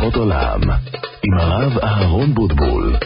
[0.00, 0.60] הליכות עולם,
[1.22, 2.96] עם הרב אהרון בוטבול.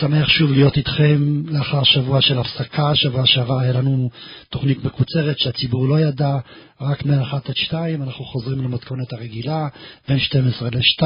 [0.00, 2.94] שמח שוב להיות איתכם לאחר שבוע של הפסקה.
[2.94, 4.10] שבוע שעבר היה לנו
[4.50, 6.38] תוכנית מקוצרת שהציבור לא ידע,
[6.80, 9.68] רק מ-1 עד 2, אנחנו חוזרים למתכונת הרגילה,
[10.08, 11.04] בין 12 ל-2.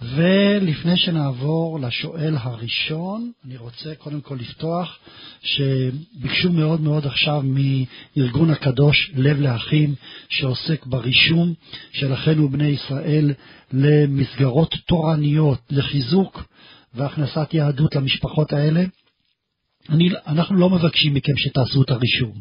[0.02, 5.00] ולפני שנעבור לשואל הראשון, אני רוצה קודם כל לפתוח,
[5.42, 9.96] שביקשו מאוד מאוד עכשיו מארגון הקדוש לב לאחים,
[10.30, 11.54] שעוסק ברישום
[11.92, 13.34] של אחינו בני ישראל
[13.74, 16.44] למסגרות תורניות, לחיזוק
[16.94, 18.84] והכנסת יהדות למשפחות האלה.
[19.90, 22.34] אני, אנחנו לא מבקשים מכם שתעשו את הרישום.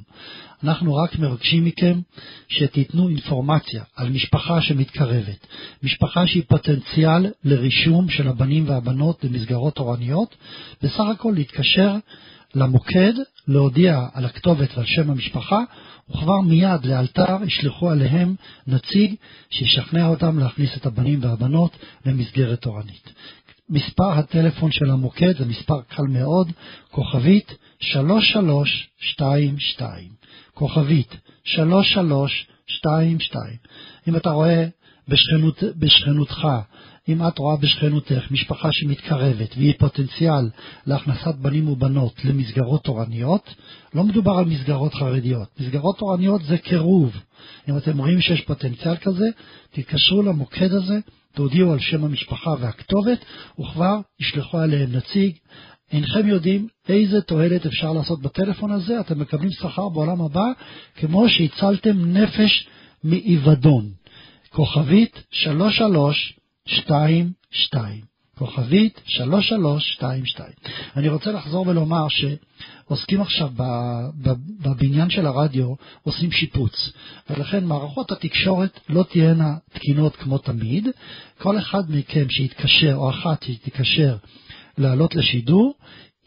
[0.64, 2.00] אנחנו רק מבקשים מכם
[2.48, 5.46] שתיתנו אינפורמציה על משפחה שמתקרבת,
[5.82, 10.36] משפחה שהיא פוטנציאל לרישום של הבנים והבנות במסגרות תורניות,
[10.82, 11.96] בסך הכל להתקשר
[12.54, 13.12] למוקד,
[13.48, 15.60] להודיע על הכתובת ועל שם המשפחה,
[16.10, 18.34] וכבר מיד לאלתר ישלחו עליהם
[18.66, 19.14] נציג
[19.50, 21.76] שישכנע אותם להכניס את הבנים והבנות
[22.06, 23.12] למסגרת תורנית.
[23.68, 26.52] מספר הטלפון של המוקד זה מספר קל מאוד,
[26.90, 30.19] כוכבית 3322,
[30.60, 33.56] כוכבית 3322.
[34.08, 34.66] אם אתה רואה
[35.08, 36.48] בשכנות, בשכנותך,
[37.08, 40.50] אם את רואה בשכנותך משפחה שמתקרבת והיא פוטנציאל
[40.86, 43.54] להכנסת בנים ובנות למסגרות תורניות,
[43.94, 45.48] לא מדובר על מסגרות חרדיות.
[45.60, 47.16] מסגרות תורניות זה קירוב.
[47.68, 49.26] אם אתם רואים שיש פוטנציאל כזה,
[49.70, 50.98] תתקשרו למוקד הזה,
[51.34, 53.18] תודיעו על שם המשפחה והכתובת,
[53.60, 55.36] וכבר ישלחו עליהם נציג.
[55.92, 60.46] אינכם יודעים איזה תועלת אפשר לעשות בטלפון הזה, אתם מקבלים שכר בעולם הבא,
[60.96, 62.66] כמו שהצלתם נפש
[63.04, 63.90] מאיבדון.
[64.50, 68.00] כוכבית 3322,
[68.38, 70.52] כוכבית 3322.
[70.96, 73.50] אני רוצה לחזור ולומר שעוסקים עכשיו
[74.62, 76.92] בבניין של הרדיו, עושים שיפוץ,
[77.30, 80.88] ולכן מערכות התקשורת לא תהיינה תקינות כמו תמיד.
[81.38, 84.16] כל אחד מכם שיתקשר, או אחת שתתקשר
[84.78, 85.74] לעלות לשידור,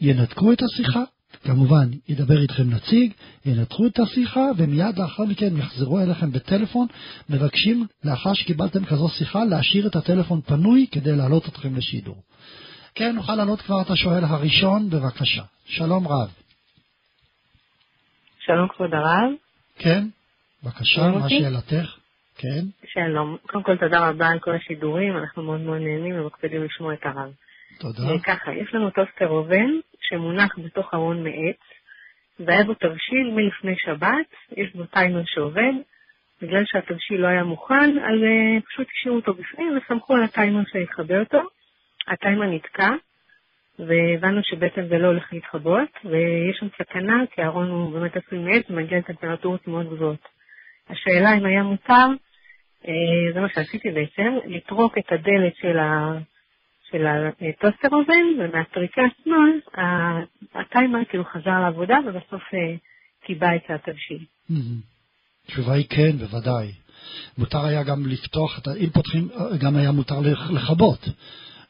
[0.00, 1.02] ינתקו את השיחה,
[1.44, 3.12] כמובן, ידבר איתכם נציג,
[3.46, 6.86] ינתחו את השיחה, ומיד לאחר מכן יחזרו אליכם בטלפון,
[7.30, 12.16] מבקשים, לאחר שקיבלתם כזו שיחה, להשאיר את הטלפון פנוי כדי להעלות אתכם לשידור.
[12.94, 15.42] כן, נוכל לעלות כבר את השואל הראשון, בבקשה.
[15.66, 16.30] שלום רב.
[18.38, 19.32] שלום כבוד הרב.
[19.78, 20.04] כן,
[20.62, 21.96] בבקשה, מה שאלתך?
[22.38, 22.64] כן.
[22.92, 23.36] שלום.
[23.46, 27.30] קודם כל תודה רבה על כל השידורים, אנחנו מאוד מאוד נהנים ומקפידים לשמוע את הרב.
[27.78, 28.02] תודה.
[28.24, 29.70] ככה, יש לנו טוסטר אובן
[30.00, 31.60] שמונח בתוך ארון מעץ,
[32.40, 34.26] והיה בו תבשיל מלפני שבת,
[34.56, 35.72] יש בו טיימר שעובד,
[36.42, 41.20] בגלל שהתבשיל לא היה מוכן, אז אה, פשוט השאירו אותו בפנים וסמכו על הטיימר שיכבה
[41.20, 41.38] אותו.
[42.08, 42.90] הטיימר נתקע,
[43.78, 48.70] והבנו שבעצם זה לא הולך להתכבות, ויש שם סכנה, כי הארון הוא באמת עשוי מעץ
[48.70, 50.28] ומגיע לטמפרטורות מאוד גבוהות.
[50.88, 52.06] השאלה אם היה מותר,
[52.82, 52.88] uh,
[53.34, 56.18] זה מה שעשיתי בעצם, לטרוק את הדלת של ה...
[56.90, 59.60] של הטוסטרובן, ומהטריקה שמאל,
[60.54, 62.74] הטיימר כאילו חזר לעבודה ובסוף אה,
[63.24, 64.24] קיבע את התבשיל.
[65.44, 66.72] התשובה היא כן, בוודאי.
[67.38, 69.28] מותר היה גם לפתוח, אם פותחים,
[69.60, 70.20] גם היה מותר
[70.50, 71.08] לכבות.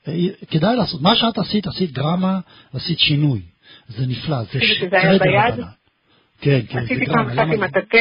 [0.09, 0.13] אה,
[0.51, 2.41] כדאי לעשות, מה שאת עשית, עשית גרמה,
[2.73, 3.41] עשית שינוי.
[3.89, 5.67] זה נפלא, זה שקרדר הבנה.
[6.41, 6.95] כן, כן, זה גרמה.
[6.95, 7.99] עשיתי פעם קצת עם הטאטא,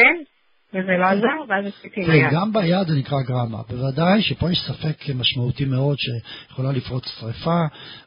[0.74, 2.32] וזה לא עזר, ואז עשיתי היד.
[2.32, 3.58] גם ביד זה נקרא גרמה.
[3.68, 7.60] בוודאי שפה יש ספק משמעותי מאוד שיכולה לפרוץ שרפה,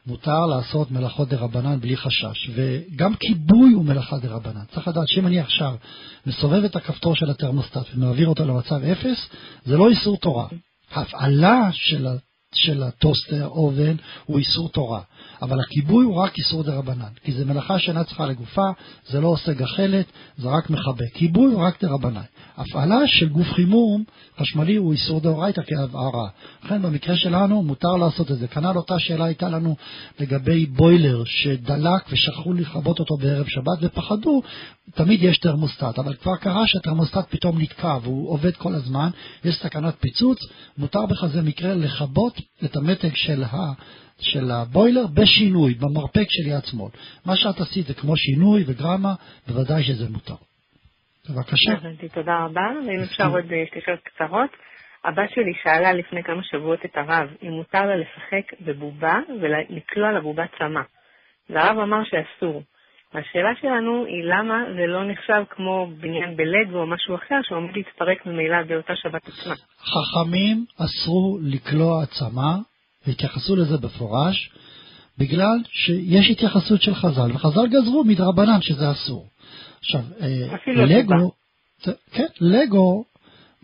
[0.06, 2.50] מותר לעשות מלאכות דה רבנן בלי חשש.
[2.54, 4.64] וגם כיבוי הוא מלאכה דה רבנן.
[4.74, 5.74] צריך לדעת שאם אני עכשיו
[6.26, 9.28] מסובב את הכפתור של התרמוסטט ומעביר אותו למצב אפס,
[9.64, 10.46] זה לא איסור תורה.
[10.92, 12.06] ההפעלה של
[12.54, 15.00] של הטוסטר אובן הוא איסור תורה.
[15.42, 18.70] אבל הכיבוי הוא רק איסור דה רבנן, כי זה מלאכה שאינה צריכה לגופה,
[19.08, 20.06] זה לא עושה גחלת,
[20.38, 21.04] זה רק מכבה.
[21.14, 22.22] כיבוי הוא רק דה רבנן.
[22.56, 24.04] הפעלה של גוף חימום
[24.38, 26.28] חשמלי הוא איסור דאורייתא כהבהרה.
[26.64, 28.48] לכן במקרה שלנו מותר לעשות את זה.
[28.48, 29.76] כנ"ל אותה שאלה הייתה לנו
[30.20, 34.42] לגבי בוילר שדלק ושכחו לכבות אותו בערב שבת ופחדו,
[34.94, 39.10] תמיד יש תרמוסטט, אבל כבר קרה שהתרמוסטט פתאום נתקע והוא עובד כל הזמן,
[39.44, 40.38] יש סכנת פיצוץ,
[40.78, 43.72] מותר בכזה מקרה לכבות את המתג של ה...
[44.20, 46.90] של הבוילר בשינוי, במרפק של יד שמאל.
[47.26, 49.14] מה שאת עשית זה כמו שינוי וגרמה,
[49.48, 50.34] בוודאי שזה מותר.
[51.30, 51.72] בבקשה.
[51.72, 52.66] הבנתי, תודה רבה.
[52.86, 54.50] ואם אפשר עוד אה, שתי שאלות קצרות.
[55.04, 60.44] הבת שלי שאלה לפני כמה שבועות את הרב אם מותר לה לשחק בבובה ולקלוע לבובה
[60.58, 60.80] צמא.
[61.50, 62.62] והרב אמר שאסור.
[63.14, 68.26] והשאלה שלנו היא למה זה לא נחשב כמו בניין בלגו או משהו אחר שעומד להתפרק
[68.26, 69.54] ממילא באותה שבת עצמה.
[69.78, 72.52] חכמים אסרו לקלוע צמא,
[73.08, 74.50] והתייחסו לזה בפורש,
[75.18, 79.26] בגלל שיש התייחסות של חז"ל, וחז"ל גזרו מדרבנן שזה אסור.
[79.80, 80.00] עכשיו,
[80.54, 81.32] אפילו לגו.
[82.12, 83.04] כן, לגו,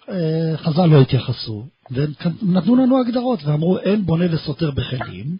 [0.08, 5.37] אה, חז"ל לא התייחסו, ונתנו לנו הגדרות, ואמרו אין בונה וסותר בכלים,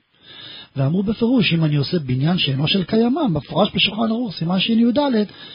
[0.76, 4.98] ואמרו בפירוש, אם אני עושה בניין שאינו של קיימם, מפורש בשולחן ערוך, סימן שי"ד,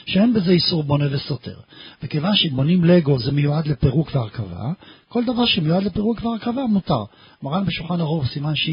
[0.05, 1.55] שאין בזה איסור בונה וסותר.
[2.03, 4.71] וכיוון שבונים לגו זה מיועד לפירוק והרכבה,
[5.09, 7.03] כל דבר שמיועד לפירוק והרכבה מותר.
[7.43, 8.69] מרן בשולחן ערוך, סימן ש...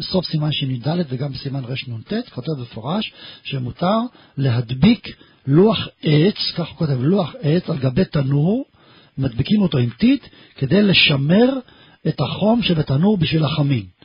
[0.00, 3.12] סוף סימן שי"ד וגם סימן רנ"ט, כותב במפורש
[3.44, 3.98] שמותר
[4.36, 5.16] להדביק
[5.46, 8.64] לוח עץ, כך הוא כותב, לוח עץ על גבי תנור,
[9.18, 10.24] מדביקים אותו עם טיט,
[10.56, 11.58] כדי לשמר
[12.08, 13.97] את החום שבתנור בשביל החמין.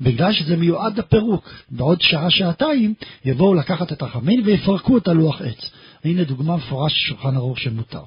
[0.00, 1.48] בגלל שזה מיועד לפירוק.
[1.70, 2.94] בעוד שעה-שעתיים
[3.24, 5.72] יבואו לקחת את החמין ויפרקו את הלוח עץ.
[6.04, 8.02] הנה דוגמה מפורש שולחן ערוך שמותר.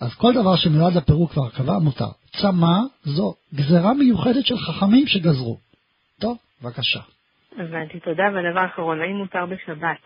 [0.00, 2.10] אז כל דבר שמיועד לפירוק והרכבה מותר.
[2.40, 5.56] צמא זו גזרה מיוחדת של חכמים שגזרו.
[6.20, 7.00] טוב, בבקשה.
[7.58, 8.22] הבנתי, תודה.
[8.34, 10.02] והדבר האחרון, האם מותר בשבת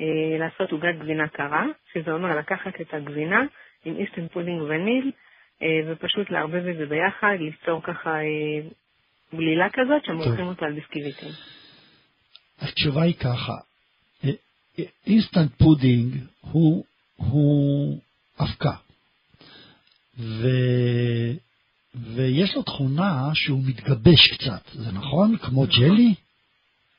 [0.00, 3.40] אה, לעשות עוגת גבינה קרה, שזה אומר לקחת את הגבינה
[3.84, 5.10] עם instant pudding וניל,
[5.62, 8.68] אה, ופשוט לערבב את זה ביחד, ליצור ככה אה,
[9.34, 11.32] גלילה כזאת שמורחים אותה על ביסקוויטים.
[12.60, 13.54] התשובה היא ככה,
[15.06, 16.84] instant pudding הוא,
[17.16, 18.00] הוא
[18.40, 18.74] אבקה,
[20.18, 20.48] ו,
[21.94, 25.36] ויש לו תכונה שהוא מתגבש קצת, זה נכון?
[25.36, 26.14] כמו ג'לי?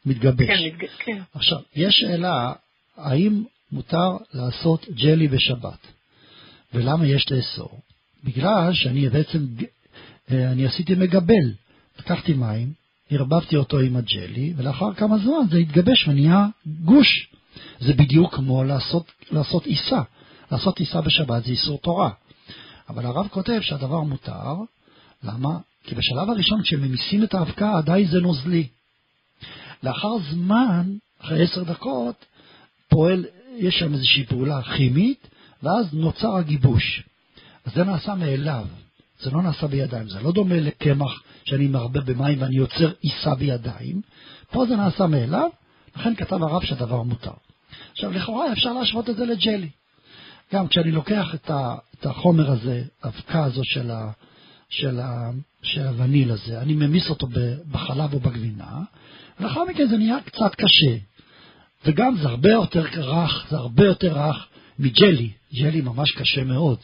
[0.05, 0.47] מתגבש.
[0.47, 0.85] כן, מתג...
[1.05, 1.21] כן.
[1.33, 2.53] עכשיו, יש שאלה,
[2.97, 5.87] האם מותר לעשות ג'לי בשבת?
[6.73, 7.79] ולמה יש לאסור?
[8.23, 9.39] בגלל שאני בעצם,
[10.31, 11.53] אה, אני עשיתי מגבל.
[11.99, 12.73] לקחתי מים,
[13.09, 17.27] ערבבתי אותו עם הג'לי, ולאחר כמה זמן זה התגבש ונהיה גוש.
[17.79, 20.01] זה בדיוק כמו לעשות, לעשות עיסה.
[20.51, 22.09] לעשות עיסה בשבת זה איסור תורה.
[22.89, 24.55] אבל הרב כותב שהדבר מותר,
[25.23, 25.57] למה?
[25.83, 28.67] כי בשלב הראשון כשממיסים את האבקה עדיין זה נוזלי.
[29.83, 32.25] לאחר זמן, אחרי עשר דקות,
[32.89, 33.25] פועל,
[33.57, 35.27] יש שם איזושהי פעולה כימית,
[35.63, 37.03] ואז נוצר הגיבוש.
[37.65, 38.65] אז זה נעשה מאליו.
[39.23, 44.01] זה לא נעשה בידיים, זה לא דומה לקמח שאני מרבה במים ואני יוצר עיסה בידיים.
[44.51, 45.49] פה זה נעשה מאליו,
[45.95, 47.31] לכן כתב הרב שהדבר מותר.
[47.91, 49.69] עכשיו, לכאורה אפשר להשוות את זה לג'לי.
[50.53, 54.11] גם כשאני לוקח את, החומר הזה, האבקה הזו של, ה,
[54.69, 55.31] של, ה,
[55.63, 57.27] של הווניל הזה, אני ממיס אותו
[57.71, 58.81] בחלב או בגבינה,
[59.39, 60.97] ולאחר מכן זה נהיה קצת קשה.
[61.85, 64.47] וגם זה הרבה יותר רך, זה הרבה יותר רך
[64.79, 65.31] מג'לי.
[65.53, 66.77] ג'לי ממש קשה מאוד.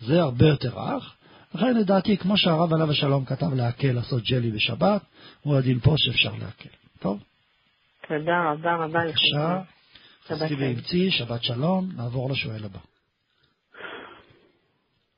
[0.00, 1.14] זה הרבה יותר רך,
[1.54, 5.02] לכן לדעתי, כמו שהרב עליו השלום כתב להקל לעשות ג'לי בשבת,
[5.42, 6.68] הוא הדין פה שאפשר להקל.
[7.00, 7.18] טוב?
[8.08, 9.14] תודה רבה רבה לך.
[9.14, 9.60] בבקשה,
[10.26, 12.78] חזקי ואמצי, שבת שלום, נעבור לשואל הבא.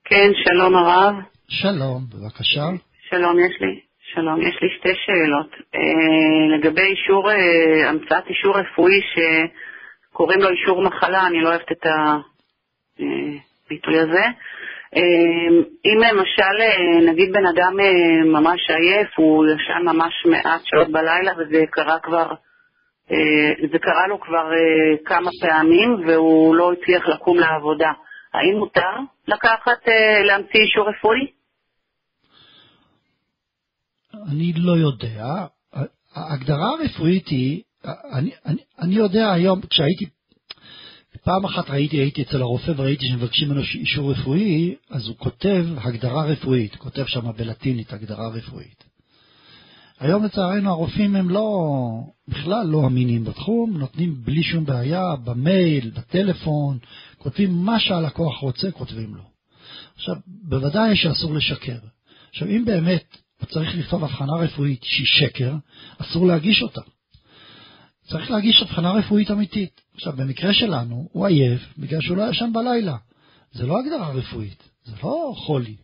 [0.04, 1.14] כן, שלום הרב.
[1.48, 2.64] שלום, בבקשה.
[3.10, 3.80] שלום, יש לי,
[4.14, 5.50] שלום, יש לי שתי שאלות.
[5.74, 11.86] אה, לגבי אישור, אה, המצאת אישור רפואי שקוראים לו אישור מחלה, אני לא אוהבת את
[13.66, 14.24] הביטוי הזה.
[14.96, 20.92] אמ, אם למשל, אה, נגיד בן אדם אה, ממש עייף, הוא ישן ממש מעט שעות
[20.92, 22.26] בלילה וזה קרה כבר,
[23.10, 24.50] אה, זה קרה לו כבר
[25.04, 27.92] כמה פעמים והוא לא הצליח לקום לעבודה,
[28.34, 28.96] האם מותר
[29.28, 29.88] לקחת,
[30.26, 31.26] להמציא אישור רפואי?
[34.32, 35.24] אני לא יודע.
[36.14, 37.62] ההגדרה הרפואית היא,
[38.18, 40.04] אני, אני, אני יודע היום, כשהייתי
[41.24, 46.24] פעם אחת ראיתי, הייתי אצל הרופא וראיתי שמבקשים ממנו אישור רפואי, אז הוא כותב הגדרה
[46.24, 48.84] רפואית, כותב שם בלטינית הגדרה רפואית.
[50.00, 51.68] היום לצערנו הרופאים הם לא,
[52.28, 56.78] בכלל לא אמינים בתחום, נותנים בלי שום בעיה, במייל, בטלפון,
[57.18, 59.22] כותבים מה שהלקוח רוצה, כותבים לו.
[59.94, 61.78] עכשיו, בוודאי שאסור לשקר.
[62.30, 63.16] עכשיו, אם באמת
[63.48, 65.54] צריך לכתוב הבחנה רפואית שהיא שקר,
[65.98, 66.80] אסור להגיש אותה.
[68.02, 69.81] צריך להגיש הבחנה רפואית אמיתית.
[69.94, 72.96] עכשיו, במקרה שלנו, הוא עייף בגלל שהוא לא ישן בלילה.
[73.52, 75.76] זה לא הגדרה רפואית, זה לא חולי.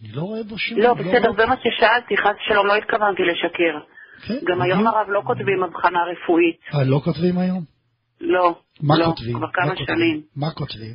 [0.00, 0.78] אני לא רואה בו שום...
[0.78, 3.78] לא, בסדר, זה מה ששאלתי, חס ושלום, לא התכוונתי לשקר.
[4.26, 4.86] כן, גם היום.
[4.86, 6.60] הרב לא כותבים הבחנה רפואית.
[6.74, 7.64] אה, לא כותבים היום?
[8.20, 9.36] לא, מה לא, כותבים?
[9.36, 9.74] כבר מה כמה?
[9.86, 10.22] שנים.
[10.36, 10.94] מה כותבים?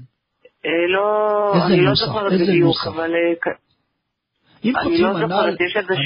[0.65, 1.95] אה, לא, אני לא?
[1.95, 2.77] זוכרת בדיוק?
[2.87, 3.53] אבל אה,
[4.63, 5.55] אם כותבים לא הנ"ל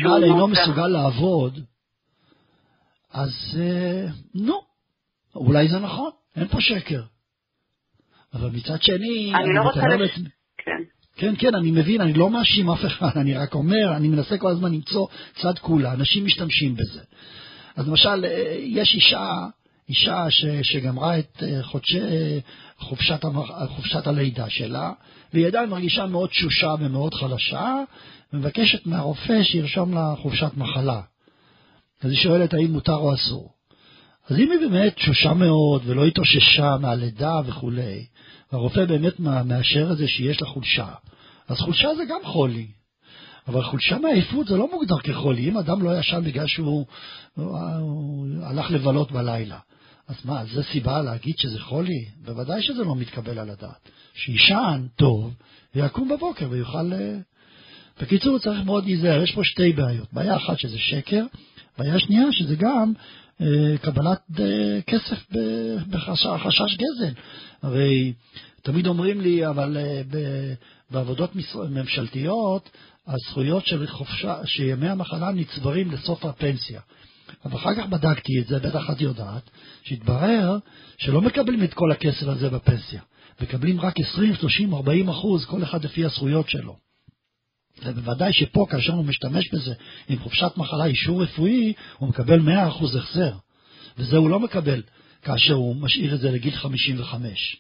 [0.06, 0.48] הנ"ל אינו.
[0.48, 1.60] מסוגל לעבוד,
[3.14, 4.62] אז אה, נו,
[5.38, 7.02] אולי זה נכון, אין פה שקר.
[8.34, 9.80] אבל מצד שני, אני לא רוצה...
[9.88, 10.72] לעצמי- כן.
[11.16, 14.52] כן, כן, אני מבין, אני לא מאשים אף אחד, אני רק אומר, אני מנסה כל
[14.52, 15.08] הזמן למצוא
[15.42, 17.02] צד כולה, אנשים משתמשים בזה.
[17.76, 19.32] אז למשל, אה, יש אישה,
[19.90, 22.38] אישה ש, שגמרה את אה, חודשי, אה,
[22.78, 23.20] חופשת,
[23.70, 24.92] חופשת הלידה שלה,
[25.34, 27.76] והיא עדיין מרגישה מאוד תשושה ומאוד חלשה,
[28.34, 31.02] ומבקשת מהרופא שירשום לה חופשת מחלה.
[32.02, 33.54] אז היא שואלת האם מותר או אסור.
[34.30, 38.06] אז אם היא באמת תשושה מאוד ולא התאוששה מהלידה וכולי,
[38.52, 40.88] והרופא באמת מאשר את זה שיש לה חולשה,
[41.48, 42.68] אז חולשה זה גם חולי.
[43.48, 45.50] אבל חולשה מעייפות זה לא מוגדר כחולי.
[45.50, 46.86] אם אדם לא ישן בגלל שהוא
[47.36, 49.60] הוא, הוא הלך לבלות בלילה,
[50.08, 52.06] אז מה, זה סיבה להגיד שזה חולי?
[52.26, 53.90] בוודאי שזה לא מתקבל על הדעת.
[54.14, 55.34] שישן טוב
[55.76, 56.94] ויקום בבוקר ויוכל...
[56.94, 57.18] אה,
[58.02, 59.24] בקיצור, צריך מאוד להיזהר.
[59.24, 60.14] יש פה שתי בעיות.
[60.14, 61.26] בעיה אחת שזה שקר,
[61.78, 62.94] בעיה שנייה שזה גם
[63.82, 65.28] קבלת אה, כסף
[65.90, 67.14] בחשש גזל.
[67.62, 68.14] הרי
[68.62, 70.02] תמיד אומרים לי, אבל אה,
[70.92, 71.32] בעבודות
[71.70, 72.70] ממשלתיות,
[73.08, 76.82] הזכויות של חופשה, שימי המחלה נצברים לסוף הפנסיה.
[77.46, 79.50] אבל אחר כך בדקתי את זה, בטח את יודעת,
[79.84, 80.58] שהתברר
[80.98, 83.02] שלא מקבלים את כל הכסף הזה בפנסיה.
[83.42, 86.87] מקבלים רק 20, 30, 40 אחוז, כל אחד לפי הזכויות שלו.
[87.86, 89.74] ובוודאי שפה, כאשר הוא משתמש בזה
[90.10, 93.34] עם חופשת מחלה, אישור רפואי, הוא מקבל 100 אחוז החזר.
[93.98, 94.82] וזה הוא לא מקבל
[95.22, 97.58] כאשר הוא משאיר את זה לגיל 55.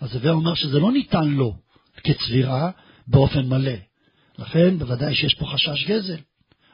[0.00, 1.56] אז הווה אומר שזה לא ניתן לו
[2.04, 2.70] כצבירה
[3.06, 3.76] באופן מלא.
[4.38, 6.18] לכן בוודאי שיש פה חשש גזל.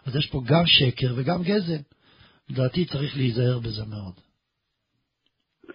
[0.05, 1.79] אז יש פה גם שקר וגם גזל.
[2.49, 4.15] לדעתי צריך להיזהר בזה מאוד.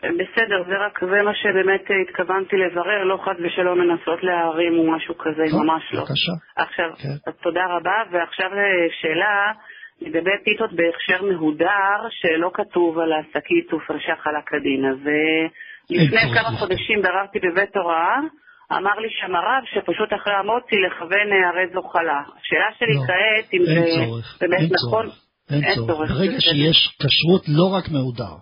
[0.03, 4.91] בסדר, זה רק, זה מה שבאמת אה, התכוונתי לברר, לא חס ושלום לנסות להערים או
[4.91, 5.99] משהו כזה, טוב, ממש לא.
[5.99, 6.31] בבקשה.
[6.55, 7.31] עכשיו, כן.
[7.43, 9.51] תודה רבה, ועכשיו אה, שאלה
[10.01, 14.85] לגבי פיתות בהכשר מהודר, שלא כתוב על השקית הופרשה חלה כדין.
[14.85, 15.47] אז אה,
[15.89, 16.57] לפני כמה.
[16.59, 18.17] חודשים ביררתי בבית הוראה,
[18.71, 22.21] אמר לי שם הרב שפשוט אחרי המוצי לכוון הרי זו חלה.
[22.41, 25.28] השאלה שלי לא, כעת, אם זה באמת נכון, צורך.
[25.49, 26.11] אין צורך.
[26.11, 26.41] ברגע.
[26.41, 28.33] שיש כשרות לא רק מהודר,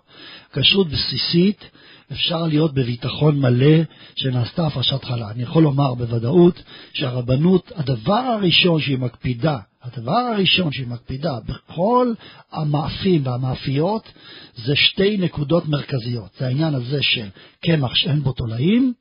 [0.52, 1.64] כשרות בסיסית,
[2.12, 3.82] אפשר להיות בביטחון מלא
[4.16, 5.30] שנעשתה הפרשת חלה.
[5.30, 6.62] אני יכול לומר בוודאות
[6.92, 12.12] שהרבנות, הדבר הראשון שהיא מקפידה, הדבר הראשון שהיא מקפידה בכל
[12.52, 14.12] המאפים והמאפיות
[14.56, 16.30] זה שתי נקודות מרכזיות.
[16.38, 17.28] זה העניין הזה של
[17.64, 18.92] קמח שאין בו תולעים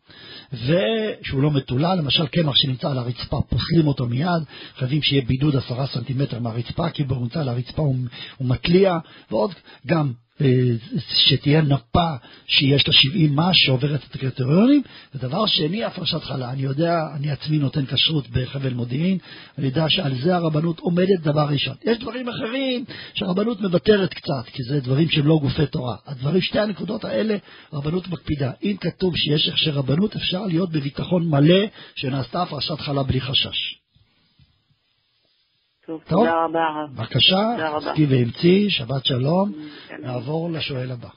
[0.54, 4.44] ושהוא לא מטולל, למשל קמח שנמצא על הרצפה, פוסלים אותו מיד,
[4.76, 7.96] חייבים שיהיה בידוד עשרה סנטימטר מהרצפה, כי הוא נמצא על הרצפה הוא,
[8.38, 8.98] הוא מתליע,
[9.32, 9.52] ועוד
[9.88, 10.14] גם
[11.10, 12.10] שתהיה נפה
[12.48, 14.82] שיש לה 70 מש שעוברת את הקריטריונים.
[15.16, 16.52] ודבר שני, הפרשת חלה.
[16.52, 19.18] אני יודע, אני עצמי נותן כשרות בחבל מודיעין,
[19.58, 21.76] אני יודע שעל זה הרבנות עומדת דבר ראשון.
[21.84, 25.96] יש דברים אחרים שהרבנות מוותרת קצת, כי זה דברים שהם לא גופי תורה.
[26.06, 27.38] הדברים, שתי הנקודות האלה,
[27.72, 28.52] הרבנות מקפידה.
[28.64, 31.66] אם כתוב שיש הכשר רבנות, אפשר להיות בביטחון מלא
[31.96, 33.87] שנעשתה הפרשת חלה בלי חשש.
[35.88, 36.20] טוב, טוב.
[36.20, 36.90] תודה רבה הרב.
[36.90, 37.72] בבקשה.
[37.76, 39.52] חזקי ואמצי, שבת שלום.
[40.00, 41.08] נעבור לשואל הבא.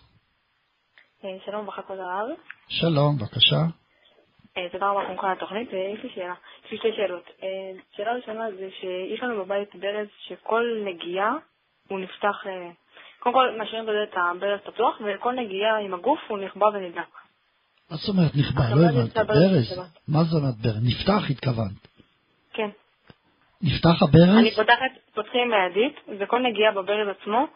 [1.25, 2.29] אה, שלום וברכה כבוד הרב.
[2.69, 3.57] שלום, בבקשה.
[4.57, 6.35] אה, תודה רבה קודם כל על התוכנית, ויש לי שאלה,
[6.65, 7.25] יש לי שתי שאלות.
[7.43, 7.49] אה,
[7.97, 11.33] שאלה ראשונה זה שיש לנו בבית ברז שכל נגיעה
[11.89, 12.71] הוא נפתח, אה,
[13.19, 17.13] קודם כל משאירים בזה את הברז פתוח, וכל נגיעה עם הגוף הוא נכבה ונדלק.
[17.91, 18.63] מה זאת אומרת נכבה?
[18.71, 19.19] לא מה הבנתי.
[19.29, 19.81] ברז?
[20.09, 20.83] מה זאת אומרת ברז?
[20.83, 21.89] נפתח התכוונת.
[22.53, 22.71] כן.
[23.63, 24.39] נפתח הברז?
[24.39, 27.47] אני פותחת, פותחים עם הידית, וכל נגיעה בברז עצמו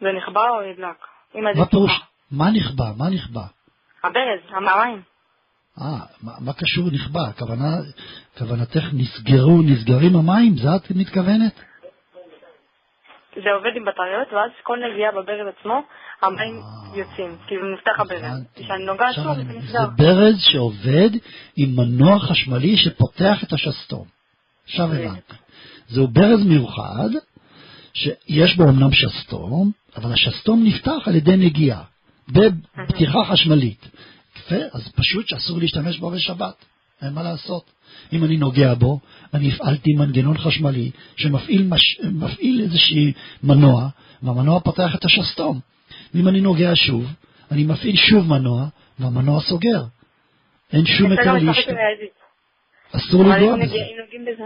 [0.00, 0.96] זה נכבה או נדלק.
[1.58, 2.00] מה פירוש?
[2.30, 2.84] מה נכבה?
[2.98, 3.42] מה נכבה?
[4.04, 5.02] הברז, המים.
[5.80, 5.84] אה,
[6.22, 7.20] מה, מה קשור נכבה?
[7.28, 7.70] הכוונה,
[8.38, 10.56] כוונתך נסגרו, נסגרים המים?
[10.56, 11.54] זה את מתכוונת?
[13.34, 15.82] זה עובד עם בטריות, ואז כל נגיעה בברז עצמו,
[16.22, 18.44] המים אה, יוצאים, כאילו נפתח הברז.
[18.56, 19.52] כשאני נוגעת שוב, אני זה.
[19.52, 19.80] נסגר.
[19.80, 21.10] זה ברז שעובד
[21.56, 24.06] עם מנוע חשמלי שפותח את השסתום.
[24.64, 24.86] עכשיו.
[24.86, 25.34] הבנתי.
[25.90, 27.08] זהו ברז מיוחד,
[27.94, 31.82] שיש בו אמנם שסתום, אבל השסתום נפתח על ידי נגיעה,
[32.28, 33.88] בפתיחה חשמלית.
[34.36, 36.54] יפה, אז פשוט שאסור להשתמש בו בשבת,
[37.02, 37.70] אין מה לעשות.
[38.12, 39.00] אם אני נוגע בו,
[39.34, 42.00] אני הפעלתי מנגנון חשמלי שמפעיל מש...
[42.62, 43.88] איזשהי מנוע,
[44.22, 45.60] והמנוע פותח את השסתום.
[46.14, 47.06] ואם אני נוגע שוב,
[47.50, 48.66] אני מפעיל שוב מנוע,
[48.98, 49.82] והמנוע סוגר.
[50.72, 51.76] אין שום היתר אצלנו להשתמש.
[52.92, 53.66] אסור אם בזה.
[53.66, 54.44] נגיע- אם נוגעים בזה.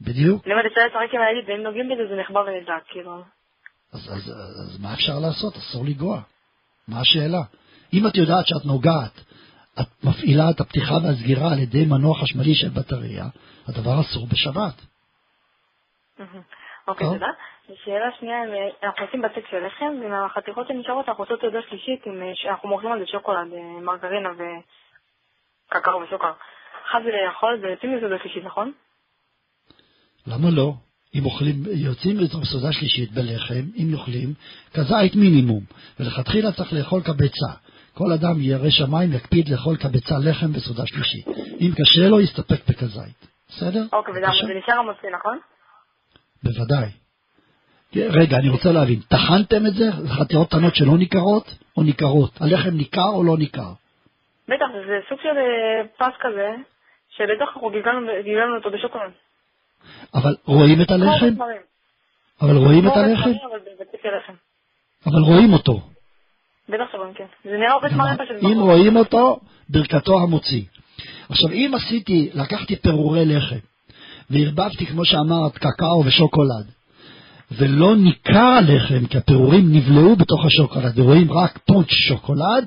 [0.00, 0.46] בדיוק.
[0.46, 3.22] אם אתה צריך לשחק עם הידית ואם נוגעים בזה זה נחבא ונדלק, כאילו.
[3.92, 5.56] אז, אז, אז מה אפשר לעשות?
[5.56, 6.20] אסור לנגוע.
[6.88, 7.42] מה השאלה?
[7.92, 9.16] אם את יודעת שאת נוגעת,
[9.80, 13.24] את מפעילה את הפתיחה והסגירה על ידי מנוע חשמלי של בטריה,
[13.68, 14.74] הדבר אסור בשבת.
[16.88, 17.06] אוקיי.
[17.06, 17.26] תודה.
[17.84, 21.62] שאלה שנייה, אם, אה, אנחנו עושים בצק של לחם, ועם החתיכות שנשארות אנחנו עושות תעודה
[21.68, 24.28] שלישית, אה, שאנחנו מוכרים על זה שוקולד, אה, מרגרינה
[25.68, 26.32] וקקאו וסוכר.
[26.90, 28.72] אחד זה לאכול, זה יוצאים מזה תעודה שלישית, נכון?
[30.28, 30.74] למה לא?
[31.14, 34.34] אם אוכלים, יוצאים לתוך סעודה שלישית בלחם, אם יאכלים,
[34.74, 35.60] כזית מינימום,
[36.00, 37.52] ולכתחילה צריך לאכול כביצה.
[37.94, 41.26] כל אדם ירא שמיים יקפיד לאכול כביצה לחם בסעודה שלישית.
[41.60, 43.26] אם קשה לו, יסתפק בכזית.
[43.48, 43.82] בסדר?
[43.92, 44.26] אוקיי, וזה
[44.58, 45.38] נשאר המוציא, נכון?
[46.42, 46.88] בוודאי.
[47.96, 49.84] רגע, אני רוצה להבין, טחנתם את זה?
[50.02, 52.30] זה חתיכות קטנות שלא ניכרות או ניכרות?
[52.40, 53.72] הלחם ניכר או לא ניכר?
[54.48, 56.54] בטח, זה סוג של אה, פס כזה,
[57.10, 57.70] שבטח אנחנו
[58.24, 59.12] גילגלנו אותו בשוקולד.
[60.14, 61.34] אבל רואים את הלחם?
[62.40, 63.30] אבל רואים את כמו הלחם?
[65.06, 65.80] אבל רואים אותו.
[66.68, 67.24] בטח שרואים, כן.
[67.44, 68.50] זה נראה עובד מראה פשוט.
[68.52, 70.62] אם רואים אותו, ברכתו המוציא.
[71.28, 73.58] עכשיו, אם עשיתי, לקחתי פירורי לחם,
[74.30, 76.70] וערבבתי, כמו שאמרת, קקאו ושוקולד,
[77.52, 82.66] ולא ניכר הלחם, כי הפירורים נבלעו בתוך השוקולד, ורואים רק פונץ' שוקולד,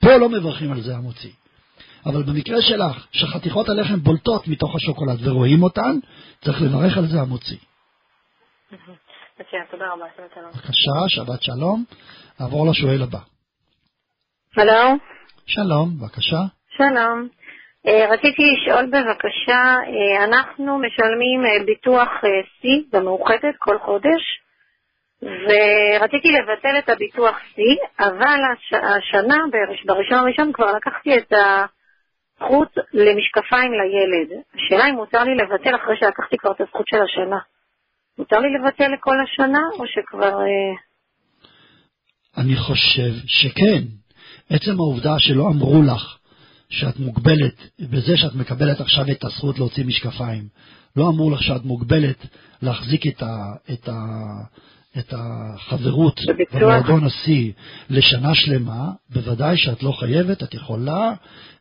[0.00, 1.30] פה לא מברכים על זה המוציא.
[2.06, 5.92] אבל במקרה שלך, שחתיכות הלחם בולטות מתוך השוקולד ורואים אותן,
[6.44, 7.56] צריך לברך על זה המוציא.
[9.40, 10.50] מצוין, תודה רבה, שבת שלום.
[10.50, 11.84] בבקשה, שבת שלום.
[12.40, 13.18] נעבור לשואל הבא.
[14.56, 14.96] הלו,
[15.46, 16.36] שלום, בבקשה.
[16.76, 17.28] שלום.
[17.86, 22.08] אה, רציתי לשאול בבקשה, אה, אנחנו משלמים אה, ביטוח
[22.60, 24.22] C במאוחדת כל חודש,
[25.22, 27.58] ורציתי לבטל את הביטוח C,
[28.04, 31.32] אבל הש, השנה, בראש- בראשון הראשון כבר לקחתי את
[32.42, 34.42] הזכות למשקפיים לילד.
[34.54, 37.38] השאלה אם מותר לי לבטל אחרי שלקחתי כבר את הזכות של השנה.
[38.18, 40.40] מותר לי לבטל לכל השנה, או שכבר...
[40.40, 40.74] אה,
[42.36, 43.82] אני חושב שכן.
[44.50, 46.18] עצם העובדה שלא אמרו לך
[46.68, 50.44] שאת מוגבלת, בזה שאת מקבלת עכשיו את הזכות להוציא משקפיים,
[50.96, 52.26] לא אמרו לך שאת מוגבלת
[52.62, 53.36] להחזיק את, ה,
[53.72, 53.92] את, ה,
[54.98, 56.20] את החברות.
[56.54, 57.52] במועדון השיא
[57.90, 61.12] לשנה שלמה, בוודאי שאת לא חייבת, את יכולה,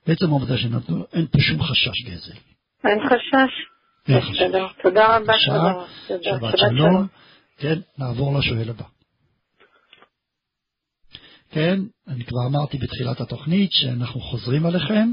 [0.05, 2.33] עצם העובדה שנתנו, אין פה שום חשש גזל.
[2.83, 3.53] אין חשש?
[4.07, 4.41] אין חשש.
[4.83, 5.33] תודה רבה.
[6.07, 7.07] שבת שלום.
[7.57, 8.83] כן, נעבור לשואל הבא.
[11.51, 15.09] כן, אני כבר אמרתי בתחילת התוכנית שאנחנו חוזרים עליכם,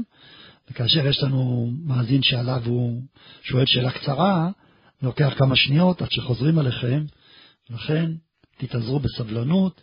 [0.71, 3.01] וכאשר יש לנו מאזין שעלה והוא
[3.43, 4.49] שואל שאלה קצרה,
[5.01, 7.03] לוקח כמה שניות עד שחוזרים עליכם,
[7.69, 8.05] לכן
[8.57, 9.81] תתאזרו בסבלנות,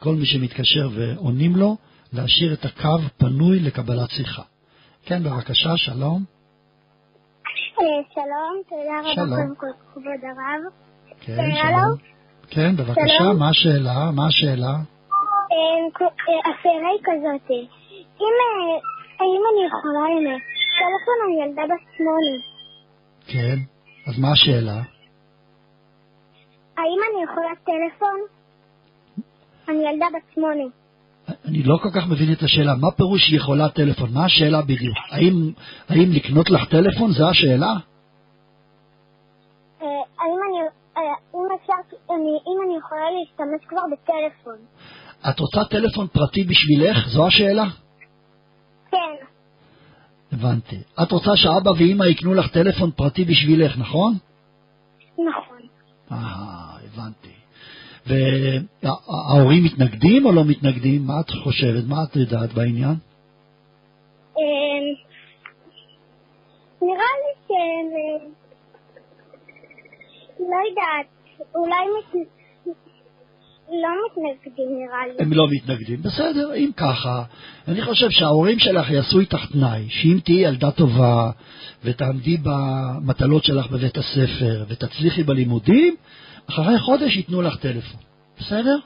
[0.00, 1.76] כל מי שמתקשר ועונים לו,
[2.12, 4.42] להשאיר את הקו פנוי לקבלת שיחה.
[5.02, 6.24] כן, בבקשה, שלום.
[7.80, 9.36] אה, שלום, תודה רבה.
[9.36, 10.72] קודם כל, כבוד הרב.
[11.20, 11.98] כן, אה, שלום.
[12.50, 13.32] כן, בבקשה.
[13.38, 14.10] מה השאלה?
[14.10, 14.74] מה השאלה?
[15.52, 15.84] אה,
[16.50, 17.50] השאלה היא כזאת,
[18.20, 18.34] אם,
[19.20, 20.24] האם אני יכולה עם
[20.78, 22.36] טלפון על ילדה בת שמונה,
[23.26, 23.56] כן,
[24.06, 24.82] אז מה השאלה?
[26.76, 28.20] האם אני יכולה טלפון?
[29.68, 30.64] אני ילדה בת שמונה.
[31.44, 32.74] אני לא כל כך מבין את השאלה.
[32.80, 34.08] מה פירוש יכולה טלפון?
[34.12, 34.96] מה השאלה בדיוק?
[35.10, 35.52] האם,
[35.88, 37.10] האם לקנות לך טלפון?
[37.10, 37.72] זו השאלה?
[39.82, 39.86] אה,
[40.18, 40.58] האם אני,
[40.96, 41.02] אה,
[41.34, 44.56] אם אפשר, אני, אם אני יכולה להשתמש כבר בטלפון?
[45.30, 47.08] את רוצה טלפון פרטי בשבילך?
[47.08, 47.64] זו השאלה?
[48.90, 49.26] כן,
[50.32, 50.76] הבנתי.
[51.02, 54.14] את רוצה שאבא ואימא יקנו לך טלפון פרטי בשבילך, נכון?
[55.12, 55.51] נכון.
[56.12, 57.28] אה, הבנתי.
[58.06, 61.06] וההורים מתנגדים או לא מתנגדים?
[61.06, 61.84] מה את חושבת?
[61.88, 62.94] מה את יודעת בעניין?
[64.38, 64.42] אה,
[66.82, 68.26] נראה לי שהם, אה,
[70.38, 71.06] לא יודעת,
[71.54, 71.86] אולי.
[73.72, 75.14] לא מתנגדים נראה לי.
[75.24, 76.02] הם לא מתנגדים.
[76.02, 77.22] בסדר, אם ככה,
[77.68, 81.30] אני חושב שההורים שלך יעשו איתך תנאי, שאם תהיי ילדה טובה,
[81.84, 85.96] ותעמדי במטלות שלך בבית הספר, ותצליחי בלימודים,
[86.50, 88.00] אחרי חודש ייתנו לך טלפון.
[88.38, 88.76] בסדר?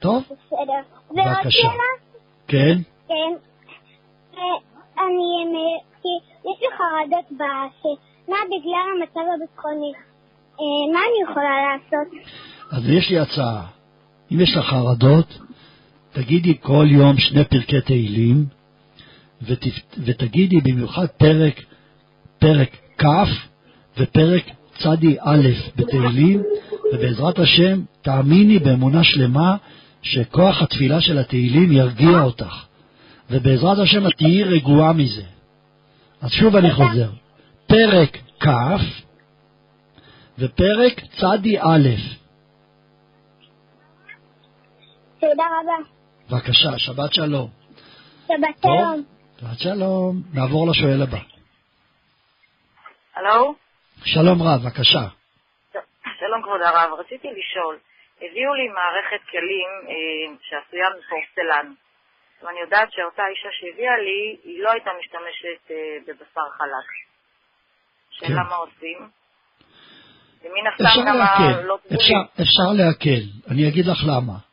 [0.00, 0.22] טוב?
[0.22, 0.82] בסדר.
[1.10, 1.50] ועוד.
[1.50, 1.90] שאלה?
[2.48, 2.78] כן?
[3.08, 3.34] כן.
[4.98, 6.08] אני, כי
[6.48, 9.92] יש לי חרדות בשינה בגלל המצב הביטחוני.
[10.60, 12.12] אה, מה אני יכולה לעשות?
[12.70, 13.66] אז יש לי הצעה.
[14.32, 15.38] אם יש לך חרדות,
[16.12, 18.46] תגידי כל יום שני פרקי תהילים,
[19.42, 19.64] ות,
[20.04, 21.62] ותגידי במיוחד פרק,
[22.38, 23.06] פרק כ'
[23.98, 24.44] ופרק
[24.78, 26.42] צדי א' בתהילים,
[26.92, 29.56] ובעזרת השם, תאמיני באמונה שלמה
[30.02, 32.64] שכוח התפילה של התהילים ירגיע אותך,
[33.30, 35.22] ובעזרת השם את תהיי רגועה מזה.
[36.20, 37.10] אז שוב אני חוזר,
[37.66, 38.48] פרק כ'
[40.38, 42.17] ופרק צדי א'.
[45.20, 45.76] תודה רבה.
[46.30, 47.50] בבקשה, שבת שלום.
[48.26, 48.62] שבת.
[48.62, 49.04] שלום.
[49.40, 50.22] שבת שלום.
[50.34, 51.18] נעבור לשואל הבא.
[53.16, 53.54] הלו?
[54.04, 55.04] שלום רב, בבקשה.
[56.18, 57.78] שלום כבוד הרב, רציתי לשאול,
[58.16, 61.72] הביאו לי מערכת כלים אה, שעשויה מפורסלן,
[62.42, 65.76] ואני יודעת שאותה אישה שהביאה לי, היא לא הייתה משתמשת אה,
[66.06, 66.88] בבשר חלק.
[68.10, 68.50] שאלה כן.
[68.50, 69.08] מה עושים?
[70.68, 72.42] אפשר גם להקל, לא אפשר.
[72.42, 73.22] אפשר להקל.
[73.50, 74.47] אני אגיד לך למה.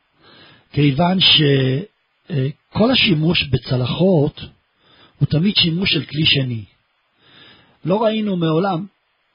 [0.75, 4.41] כיוון שכל השימוש בצלחות
[5.19, 6.63] הוא תמיד שימוש של כלי שני.
[7.85, 8.85] לא ראינו מעולם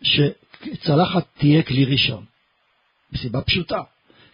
[0.02, 2.24] שצלחת תהיה כלי ראשון.
[3.12, 3.80] מסיבה פשוטה.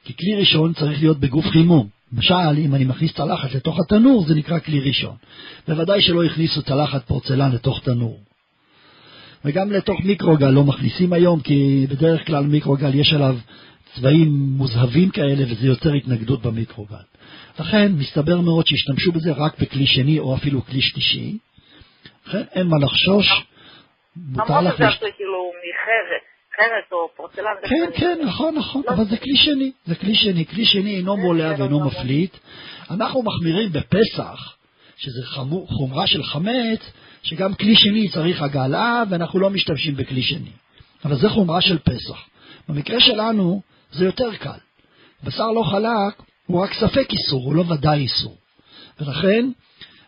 [0.04, 1.88] כי כלי ראשון צריך להיות בגוף חימום.
[2.12, 5.16] למשל, אם אני מכניס צלחת לתוך התנור, זה נקרא כלי ראשון.
[5.68, 8.20] בוודאי שלא הכניסו צלחת פורצלן לתוך תנור.
[9.44, 13.36] וגם לתוך מיקרוגל לא מכניסים היום, כי בדרך כלל מיקרוגל יש עליו
[13.96, 16.96] צבעים מוזהבים כאלה, וזה יוצר התנגדות במיקרוגל.
[17.60, 21.38] לכן, מסתבר מאוד שהשתמשו בזה רק בכלי שני או אפילו כלי שלישי.
[22.26, 23.26] לכן, אין מה לחשוש.
[24.16, 26.22] מותר לך שזה להשת- עשוי כאילו מחרס,
[26.56, 27.44] חרס או פורצלן.
[27.68, 28.18] כן, כן.
[28.26, 30.46] נכון, נכון, לא אבל זה כלי שני, זה כלי שני.
[30.46, 31.84] כלי שני אינו מולע ואינו גמור.
[31.84, 32.36] מפליט.
[32.90, 34.56] אנחנו מחמירים בפסח,
[34.96, 35.26] שזה
[35.68, 40.50] חומרה של חמץ, שגם כלי שני צריך הגעלה, ואנחנו לא משתמשים בכלי שני.
[41.04, 42.28] אבל זה חומרה של פסח.
[42.68, 44.58] במקרה שלנו זה יותר קל.
[45.24, 48.36] בשר לא חלק הוא רק ספק איסור, הוא לא ודאי איסור.
[49.00, 49.46] ולכן,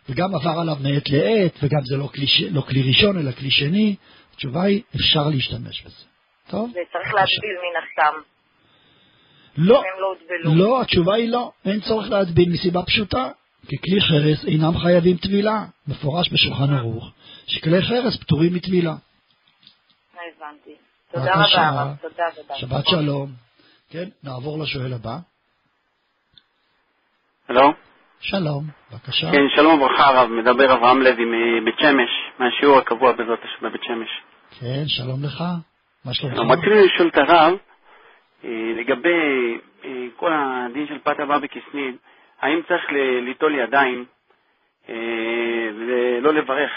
[0.09, 3.95] וגם עבר עליו מעת לעת, וגם זה לא כלי, לא כלי ראשון אלא כלי שני,
[4.33, 6.05] התשובה היא אפשר להשתמש בזה.
[6.49, 6.69] טוב?
[6.69, 7.13] וצריך.
[7.13, 8.19] להטביל מן הסתם.
[9.57, 9.83] לא,
[10.43, 10.55] לא.
[10.55, 13.29] לא, התשובה היא לא, אין צורך להטביל מסיבה פשוטה,
[13.67, 17.11] כי כלי חרס אינם חייבים טבילה, מפורש בשולחן ערוך,
[17.47, 18.95] שכלי חרס פטורים מטבילה.
[20.13, 20.75] הבנתי.
[21.11, 21.33] תודה.
[21.33, 21.95] רבה, הרב.
[22.01, 22.55] תודה, תודה.
[22.55, 23.48] שבת שלום.
[23.91, 25.17] כן, נעבור לשואל הבא.
[27.49, 27.73] הלו?
[28.19, 29.31] שלום, בבקשה.
[29.31, 34.09] כן, שלום וברכה הרב, מדבר אברהם לוי מבית שמש, מהשיעור הקבוע השם בבית שמש.
[34.59, 35.43] כן, שלום לך.
[36.05, 36.37] מה שלומך?
[36.51, 37.57] רציתי לשאול את הרב,
[38.43, 41.97] אה, לגבי אה, כל הדין של פת הבא בכסנין,
[42.41, 42.83] האם צריך
[43.25, 44.05] ליטול ידיים
[44.89, 44.95] אה,
[45.75, 46.71] ולא לברך,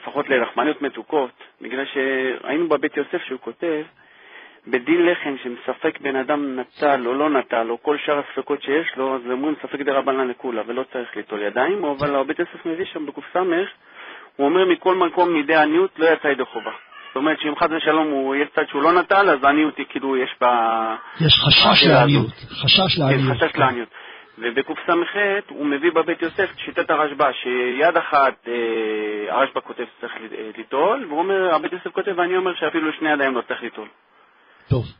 [0.00, 3.82] לפחות ללחמניות מתוקות, בגלל שהיינו בבית יוסף שהוא כותב,
[4.66, 9.14] בדין לחם שמספק בן אדם נטל או לא נטל, או כל שאר הספקות שיש לו,
[9.14, 13.36] אז אומרים ספק דרבנן לכולה, ולא צריך ליטול ידיים, אבל הבית יוסף מביא שם בק"ס,
[14.36, 16.70] הוא אומר מכל מקום מידי עניות לא יצא ידי חובה.
[17.08, 20.16] זאת אומרת שאם חס ושלום הוא יש צד שהוא לא נטל, אז העניות היא כאילו
[20.16, 20.96] יש בה...
[21.20, 22.30] יש חשש לעניות.
[22.62, 23.36] חשש כן, לעניות.
[23.36, 23.88] חשש לעניות.
[24.38, 25.16] ובקס"ח
[25.48, 30.12] הוא מביא בבית יוסף את שיטת הרשב"א, שיד אחת אה, הרשב"א כותב שצריך
[30.56, 33.88] ליטול, והוא אומר, הבית יוסף כותב, ואני אומר שאפילו שני ידיים לא צריך ליטול.
[34.68, 34.92] טוב.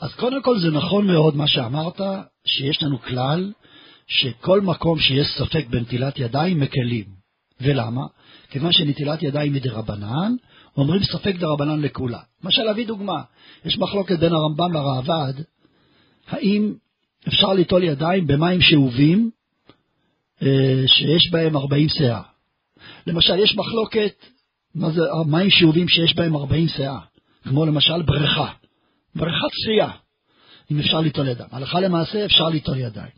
[0.00, 2.00] אז קודם כל זה נכון מאוד מה שאמרת,
[2.46, 3.52] שיש לנו כלל
[4.06, 7.04] שכל מקום שיש ספק בנטילת ידיים מקלים.
[7.60, 8.06] ולמה?
[8.50, 10.32] כיוון שנטילת ידיים היא דרבנן,
[10.76, 12.20] אומרים ספק דרבנן לכולה.
[12.44, 13.22] למשל, להביא דוגמה,
[13.64, 15.42] יש מחלוקת בין הרמב"ם לראב"ד,
[16.28, 16.74] האם
[17.28, 19.30] אפשר ליטול ידיים במים שאובים
[20.42, 22.22] אה, שיש בהם 40 סאה.
[23.06, 24.24] למשל, יש מחלוקת,
[24.74, 26.98] מה זה מים שאובים שיש בהם 40 סאה,
[27.44, 28.52] כמו למשל בריכה.
[29.16, 29.90] בריכת שחייה,
[30.70, 31.48] אם אפשר ליטול ידיים.
[31.52, 33.12] הלכה למעשה אפשר ליטול ידיים.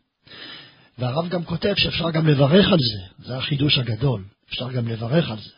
[0.99, 5.39] והרב גם כותב שאפשר גם לברך על זה, זה החידוש הגדול, אפשר גם לברך על
[5.39, 5.51] זה.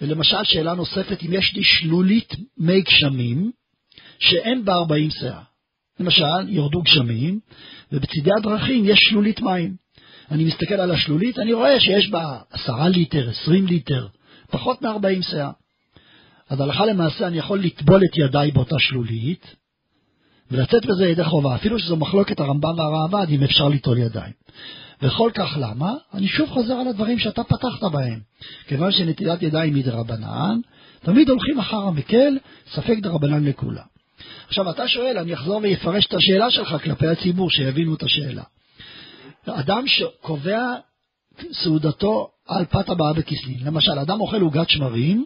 [0.00, 3.50] ולמשל, שאלה נוספת, אם יש לי שלולית מי גשמים,
[4.18, 5.42] שאין בה 40 סאה.
[6.00, 7.40] למשל, ירדו גשמים,
[7.92, 9.76] ובצידי הדרכים יש שלולית מים.
[10.30, 14.06] אני מסתכל על השלולית, אני רואה שיש בה 10 ליטר, 20 ליטר,
[14.50, 15.50] פחות מ-40 סאה.
[16.50, 19.54] אז הלכה למעשה אני יכול לטבול את ידיי באותה שלולית,
[20.50, 24.32] ולצאת בזה ידי חובה, אפילו שזו מחלוקת הרמב"ם והראב"ד, אם אפשר ליטול ידיים.
[25.02, 25.92] וכל כך למה?
[26.14, 28.20] אני שוב חוזר על הדברים שאתה פתחת בהם.
[28.66, 30.60] כיוון שנטילת ידיים היא דרבנן,
[31.00, 32.38] תמיד הולכים אחר המקל,
[32.72, 33.82] ספק דרבנן לכולה.
[34.48, 38.42] עכשיו, אתה שואל, אני אחזור ויפרש את השאלה שלך כלפי הציבור, שיבינו את השאלה.
[39.46, 40.74] אדם שקובע
[41.52, 45.24] סעודתו על פת הבאה בכסלין, למשל, אדם אוכל עוגת שמרים,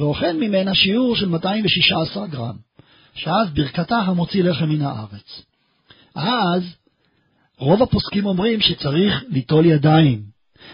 [0.00, 2.56] ואוכל ממנה שיעור של 216 גרם,
[3.14, 5.42] שאז ברכתה המוציא לחם מן הארץ.
[6.14, 6.62] אז
[7.58, 10.22] רוב הפוסקים אומרים שצריך ליטול ידיים,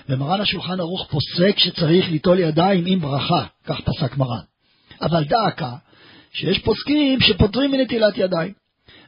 [0.08, 4.42] ומרן השולחן ערוך פוסק שצריך ליטול ידיים עם ברכה, כך פסק מרן.
[5.00, 5.70] אבל דא עקא,
[6.32, 8.52] שיש פוסקים שפוטרים מנטילת ידיים.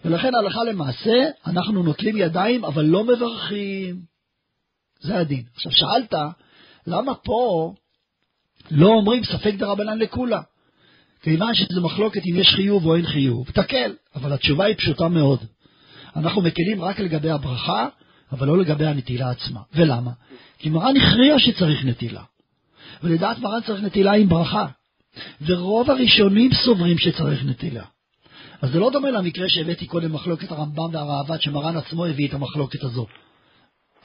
[0.04, 1.14] ולכן הלכה למעשה,
[1.46, 3.96] אנחנו נוטלים ידיים, אבל לא מברכים.
[5.00, 5.42] זה הדין.
[5.54, 6.14] עכשיו, שאלת,
[6.86, 7.72] למה פה
[8.70, 10.40] לא אומרים ספק דרבנן לכולה?
[11.22, 13.50] כיוון שזה מחלוקת אם יש חיוב או אין חיוב.
[13.50, 15.38] תקל, אבל התשובה היא פשוטה מאוד.
[16.16, 17.88] אנחנו מקלים רק לגבי הברכה,
[18.32, 19.60] אבל לא לגבי הנטילה עצמה.
[19.74, 20.10] ולמה?
[20.58, 22.22] כי מרן הכריע שצריך נטילה.
[23.02, 24.66] ולדעת מרן צריך נטילה עם ברכה.
[25.46, 27.84] ורוב הראשונים סוברים שצריך נטילה.
[28.62, 32.84] אז זה לא דומה למקרה שהבאתי קודם מחלוקת הרמב"ם והראב"ד, שמרן עצמו הביא את המחלוקת
[32.84, 33.06] הזו.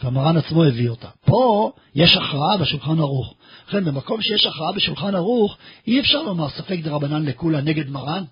[0.04, 1.08] והמרן עצמו הביא אותה.
[1.26, 3.34] פה יש הכרעה בשולחן ערוך.
[3.74, 5.58] לכן במקום שיש הכרעה בשולחן ערוך,
[5.88, 8.24] אי אפשר לומר ספק דרבנן לכולה נגד מרן.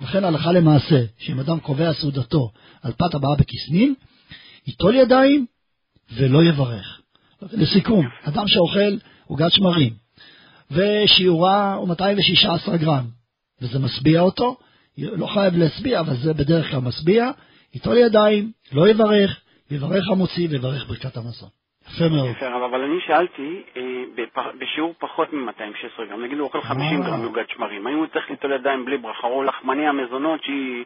[0.00, 2.50] לכן הלכה למעשה, שאם אדם קובע סעודתו
[2.82, 3.94] על פת הבאה בכסנין,
[4.66, 5.46] ייטול ידיים
[6.12, 7.00] ולא יברך.
[7.42, 9.94] לסיכום, אדם שאוכל עוגת שמרים,
[10.70, 13.06] ושיעורה הוא 216 גרם,
[13.60, 14.56] וזה משביע אותו,
[14.98, 17.30] לא חייב להשביע, אבל זה בדרך כלל משביע,
[17.74, 21.57] ייטול ידיים, לא יברך, יברך המוציא ויברך ברכת המזון.
[22.04, 22.30] יפה מאוד.
[22.30, 23.82] יפה, אבל אני שאלתי, אה,
[24.58, 28.52] בשיעור פחות מ-216 גרם, נגיד הוא אוכל 50 גרם מעוגת שמרים, האם הוא צריך ליטול
[28.52, 30.84] ידיים בלי ברכה, או לחמניה מזונות שהיא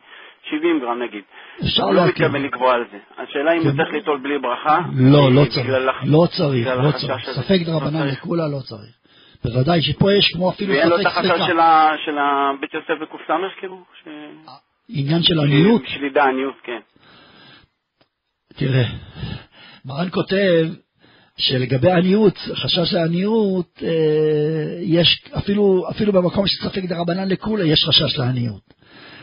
[0.51, 1.23] 70 גרם נגיד.
[1.65, 2.27] אפשר הוא לא להקים.
[2.27, 2.99] מתכוון לקבוע על זה.
[3.19, 4.79] השאלה אם הוא צריך ליטול בלי ברכה.
[4.97, 5.67] לא, אה, לא בגלל צריך,
[6.07, 7.31] לא צריך, לא החשש צריך.
[7.31, 8.09] ספק לא דרבנן.
[8.09, 8.97] לכולה לא צריך.
[9.45, 11.95] בוודאי שפה יש כמו אפילו ואין לו ספק את החשש ספקה.
[12.05, 13.85] של הבית יוסף בק"ס כאילו?
[14.89, 16.81] עניין של עניות, שלידה, עניות, כן.
[18.57, 18.85] תראה,
[19.85, 20.65] מרן כותב
[21.37, 23.89] שלגבי עניות, חשש לעניות, אה,
[24.81, 28.63] יש אפילו, אפילו במקום של ספק דרבנן לכולה יש חשש לעניות.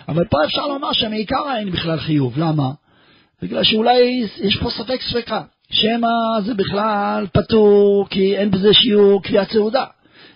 [0.08, 2.72] אבל פה אפשר לומר שמעיקר אין בכלל חיוב, למה?
[3.42, 5.42] בגלל שאולי יש פה ספק ספקה,
[5.72, 9.86] שמא זה בכלל פטור כי אין בזה שיעור קביעת סעודה.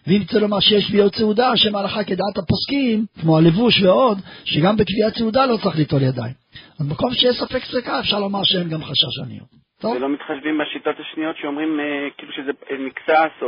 [0.07, 5.17] ואם תרצה לומר שיש קביעות סעודה, שמא הלכה כדעת הפוסקים, כמו הלבוש ועוד, שגם בקביעת
[5.17, 6.33] סעודה לא צריך ליטול ידיים.
[6.79, 9.62] אז במקום שיש ספק ספקה, אפשר לומר שאין גם חשש עניות.
[9.83, 9.95] טוב?
[9.95, 13.47] ולא מתחשבים בשיטות השניות שאומרים אה, כאילו שזה אה, מקסס או,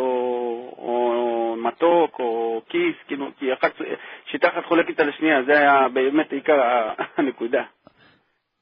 [0.78, 3.72] או מתוק או כיס, כאילו, כי אחת,
[4.32, 6.62] שיטה אחת חולקת על השנייה, זה היה באמת עיקר
[7.18, 7.64] הנקודה.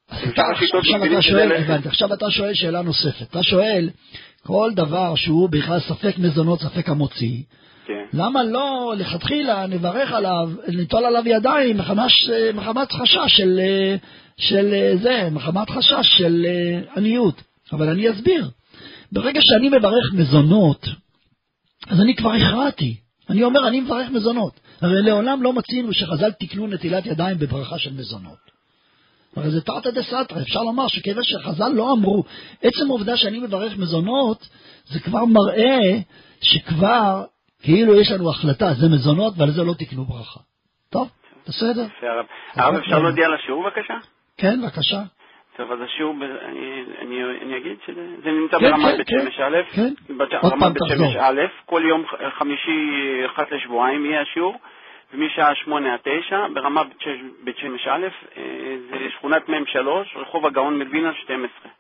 [0.10, 1.72] עכשיו אתה שואל, לחם.
[1.72, 3.30] הבנתי, עכשיו אתה שואל שאלה נוספת.
[3.30, 3.90] אתה שואל,
[4.48, 7.44] כל דבר שהוא בכלל ספק מזונות, ספק המוציא,
[7.86, 8.06] כן.
[8.14, 12.12] למה לא לכתחילה נברך עליו, ניטול עליו ידיים מחמת,
[12.54, 13.96] מחמת חשש של, אה,
[14.38, 17.53] של אה, זה, מחמת חשש של אה, עניות.
[17.74, 18.50] אבל אני אסביר.
[19.12, 20.88] ברגע שאני מברך מזונות,
[21.88, 22.98] אז אני כבר הכרעתי.
[23.30, 24.60] אני אומר, אני מברך מזונות.
[24.82, 28.54] הרי לעולם לא מצינו שחז"ל תיקנו נטילת ידיים בברכה של מזונות.
[29.36, 32.24] הרי זה תרתא דסתרא, אפשר לומר שכיוון שחז"ל לא אמרו,
[32.62, 34.48] עצם העובדה שאני מברך מזונות,
[34.86, 36.00] זה כבר מראה
[36.42, 37.24] שכבר
[37.64, 40.40] כאילו יש לנו החלטה, זה מזונות ועל זה לא תקנו ברכה.
[40.90, 41.10] טוב,
[41.48, 41.82] בסדר?
[42.02, 42.26] הרב.
[42.56, 43.94] הרב, אפשר להודיע על השיעור בבקשה?
[44.38, 45.02] כן, בבקשה.
[45.58, 46.66] טוב, אז השיעור, ב- אני,
[47.02, 49.20] אני, אני אגיד שזה זה נמצא כן, ברמת כן, בית כן.
[49.26, 49.94] שמש א', כן.
[50.18, 50.84] בת- עוד רמת פעם בית.
[50.98, 52.04] שמש א', כל יום
[52.40, 52.80] חמישי
[53.26, 54.56] אחת לשבועיים יהיה השיעור,
[55.14, 58.44] ומשעה שמונה עד תשע, ברמה בית ש- בית שמש א', אה,
[58.90, 61.72] זה שכונת מ' שלוש, רחוב הגאון מלווינה 12.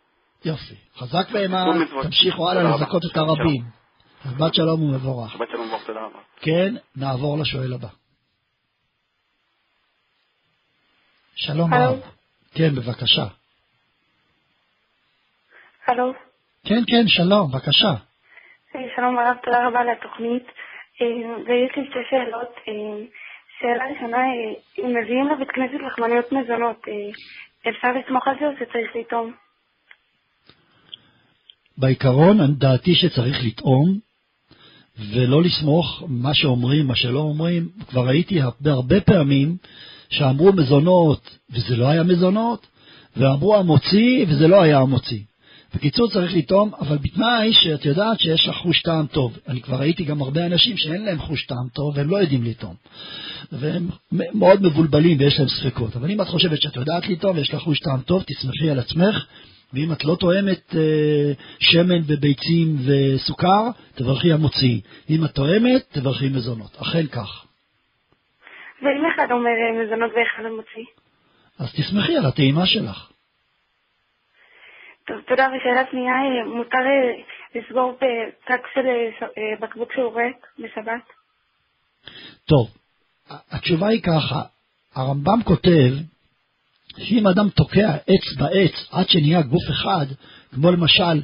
[0.46, 0.76] יופי.
[0.98, 1.26] חזק
[1.84, 2.06] מצוות.
[2.06, 2.64] תמשיכו הלאה.
[2.64, 3.62] לזכות את הרבים.
[4.26, 5.32] אז בת שלום ומבורך.
[5.32, 6.20] שבת שלום וברוך, תודה רבה.
[6.42, 7.88] כן, נעבור לשואל הבא.
[11.36, 11.74] שלום.
[11.74, 12.00] רב.
[12.56, 13.26] כן, בבקשה.
[15.88, 16.14] הלו,
[16.66, 17.94] כן, כן, שלום, בבקשה.
[18.76, 20.44] אה, שלום הרב, תודה רבה על התוכנית.
[21.02, 21.08] אה,
[21.46, 22.52] ויש לי שתי שאלות.
[22.68, 23.06] אה,
[23.60, 24.18] שאלה ראשונה,
[24.80, 26.82] אם מביאים לבית כנסת לחמניות מזונות,
[27.70, 29.32] אפשר לסמוך על זה או שצריך לטעום?
[31.78, 34.00] בעיקרון, דעתי שצריך לטעום
[35.14, 37.70] ולא לסמוך מה שאומרים, מה שלא אומרים.
[37.90, 39.58] כבר ראיתי הרבה, הרבה פעמים
[40.10, 42.68] שאמרו מזונות וזה לא היה מזונות,
[43.18, 45.20] ואמרו המוציא וזה לא היה המוציא.
[45.76, 49.38] בקיצור, צריך לטעום, אבל בתנאי שאת יודעת שיש לך חוש טעם טוב.
[49.48, 52.76] אני כבר ראיתי גם הרבה אנשים שאין להם חוש טעם טוב והם לא יודעים לטעום.
[53.52, 55.96] והם מאוד מבולבלים ויש להם ספקות.
[55.96, 59.26] אבל אם את חושבת שאת יודעת לטעום ויש לך חוש טעם טוב, תסמכי על עצמך,
[59.74, 64.80] ואם את לא תואמת אה, שמן וביצים וסוכר, תברכי המוציא.
[65.10, 66.78] אם את תואמת, תברכי מזונות.
[66.82, 67.46] אכן כך.
[68.82, 70.86] ואם אחד אומר אה, מזונות ואחד מוציא?
[71.60, 73.13] אז תסמכי על הטעימה שלך.
[75.08, 75.48] טוב, תודה.
[75.48, 77.24] ושאלה שנייה, אה, מותר אה,
[77.56, 78.86] לסגור בפתק של
[79.38, 81.04] אה, בקבוק שהוא ריק בשבת?
[82.46, 82.68] טוב,
[83.52, 84.42] התשובה היא ככה,
[84.96, 85.94] הרמב"ם כותב
[86.98, 90.06] שאם אדם תוקע עץ בעץ עד שנהיה גוף אחד,
[90.54, 91.22] כמו למשל,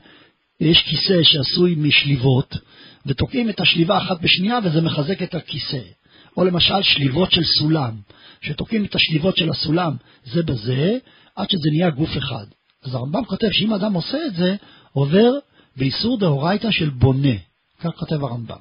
[0.59, 2.55] יש כיסא שעשוי משליבות,
[3.05, 5.81] ותוקעים את השליבה אחת בשנייה וזה מחזק את הכיסא.
[6.37, 7.91] או למשל שליבות של סולם,
[8.41, 10.97] שתוקעים את השליבות של הסולם זה בזה,
[11.35, 12.45] עד שזה נהיה גוף אחד.
[12.83, 14.55] אז הרמב"ם כותב שאם אדם עושה את זה,
[14.93, 15.31] עובר
[15.77, 17.35] באיסור דאורייתא של בונה.
[17.79, 18.57] כך כותב הרמב"ם.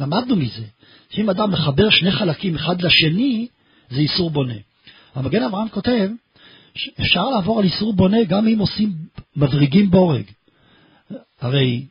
[0.00, 0.64] למדנו מזה,
[1.10, 3.48] שאם אדם מחבר שני חלקים אחד לשני,
[3.90, 4.54] זה איסור בונה.
[5.14, 6.08] המגן אברהם כותב,
[7.00, 8.92] אפשר לעבור על איסור בונה גם אם עושים
[9.36, 10.24] מבריגים בורג.
[11.40, 11.86] הרי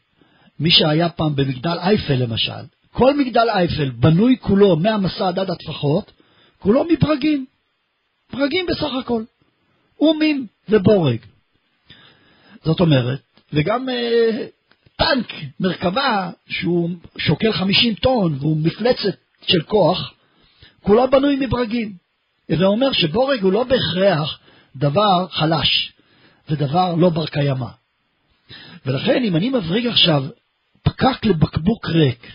[0.60, 6.12] מי שהיה פעם במגדל אייפל למשל, כל מגדל אייפל בנוי כולו מהמסד עד הטפחות,
[6.60, 7.46] כולו מברגים.
[8.34, 9.24] ברגים בסך הכל.
[10.00, 11.20] אומים ובורג.
[12.64, 13.20] זאת אומרת,
[13.54, 14.46] וגם אה,
[14.96, 19.16] טנק, מרכבה, שהוא שוקל 50 טון והוא מפלצת
[19.48, 20.14] של כוח,
[20.84, 21.94] כולו בנוי מברגים.
[22.48, 24.40] זה אומר שבורג הוא לא בהכרח
[24.76, 25.94] דבר חלש,
[26.48, 27.70] זה דבר לא בר קיימא.
[28.86, 30.24] ולכן אם אני מבריג עכשיו
[30.84, 32.28] פקק לבקבוק ריק,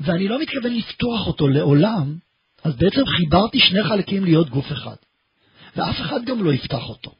[0.00, 2.16] ואני לא מתכוון לפתוח אותו לעולם,
[2.64, 4.96] אז בעצם חיברתי שני חלקים להיות גוף אחד.
[5.76, 7.14] ואף אחד גם לא יפתח אותו.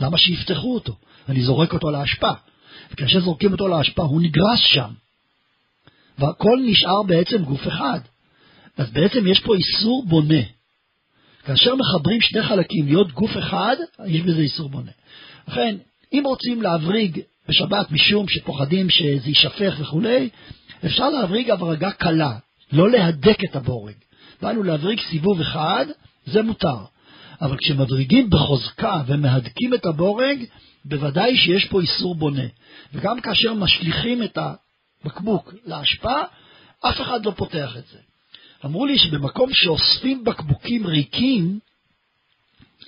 [0.00, 0.96] למה שיפתחו אותו?
[1.28, 2.32] אני זורק אותו לאשפה.
[2.92, 4.90] וכאשר זורקים אותו לאשפה הוא נגרס שם.
[6.18, 8.00] והכל נשאר בעצם גוף אחד.
[8.76, 10.42] אז בעצם יש פה איסור בונה.
[11.44, 14.90] כאשר מחברים שני חלקים להיות גוף אחד, יש בזה איסור בונה.
[15.48, 15.76] לכן,
[16.12, 20.28] אם רוצים להבריג בשבת משום שפוחדים שזה יישפך וכולי,
[20.86, 22.38] אפשר להבריג הברגה קלה,
[22.72, 23.94] לא להדק את הבורג.
[24.42, 25.86] באנו להבריג סיבוב אחד,
[26.26, 26.76] זה מותר.
[27.40, 30.44] אבל כשמבריגים בחוזקה ומהדקים את הבורג,
[30.84, 32.46] בוודאי שיש פה איסור בונה.
[32.94, 36.22] וגם כאשר משליכים את הבקבוק לאשפה,
[36.80, 37.98] אף אחד לא פותח את זה.
[38.64, 41.58] אמרו לי שבמקום שאוספים בקבוקים ריקים,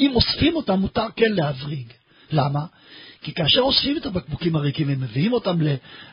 [0.00, 1.92] אם אוספים אותם מותר כן להבריג.
[2.30, 2.64] למה?
[3.22, 5.58] כי כאשר אוספים את הבקבוקים הריקים ומביאים אותם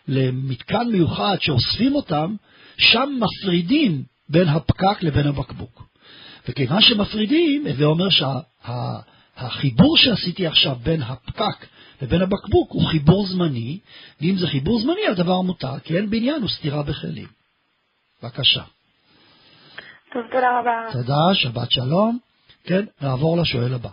[0.07, 2.35] למתקן מיוחד שאוספים אותם,
[2.77, 5.87] שם מפרידים בין הפקק לבין הבקבוק.
[6.47, 9.47] וכיוון שמפרידים, הווה אומר שהחיבור שה,
[9.95, 11.67] שעשיתי עכשיו בין הפקק
[12.01, 13.79] לבין הבקבוק הוא חיבור זמני,
[14.21, 17.27] ואם זה חיבור זמני הדבר מותר, כי אין בניין, הוא סתירה בכלים.
[18.23, 18.61] בבקשה.
[20.13, 20.87] טוב, תודה רבה.
[20.91, 22.19] תודה, שבת שלום.
[22.67, 23.89] כן, נעבור לשואל הבא.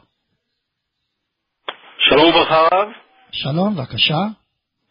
[1.99, 2.89] שלום וברכה רב.
[3.33, 4.21] שלום, בבקשה.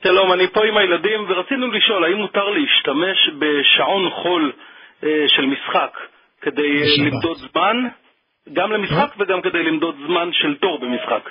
[0.04, 4.54] שלום, אני פה עם הילדים, ורצינו לשאול, האם מותר להשתמש בשעון חול
[5.04, 5.98] אה, של משחק
[6.42, 6.98] כדי בשבת.
[6.98, 7.78] למדוד זמן,
[8.54, 9.24] גם למשחק אה?
[9.24, 11.30] וגם כדי למדוד זמן של תור במשחק?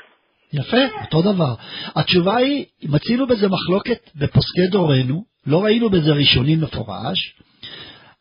[0.53, 1.55] יפה, אותו דבר.
[1.97, 7.35] התשובה היא, מצינו בזה מחלוקת בפוסקי דורנו, לא ראינו בזה ראשונים מפורש,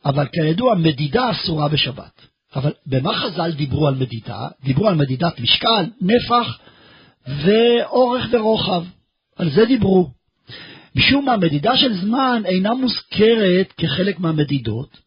[0.04, 2.26] אבל כידוע, מדידה אסורה בשבת.
[2.56, 4.48] אבל במה חז"ל דיברו על מדידה?
[4.64, 6.58] דיברו על מדידת משקל, נפח
[7.44, 8.84] ואורך ורוחב.
[9.36, 10.10] על זה דיברו.
[10.96, 14.98] משום מה, מדידה של זמן אינה מוזכרת כחלק מהמדידות,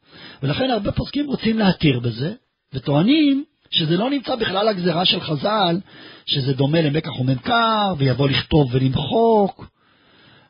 [0.43, 2.33] ולכן הרבה פוסקים רוצים להתיר בזה,
[2.73, 5.79] וטוענים שזה לא נמצא בכלל הגזרה של חז"ל,
[6.25, 9.65] שזה דומה למקח וממכר, ויבוא לכתוב ולמחוק,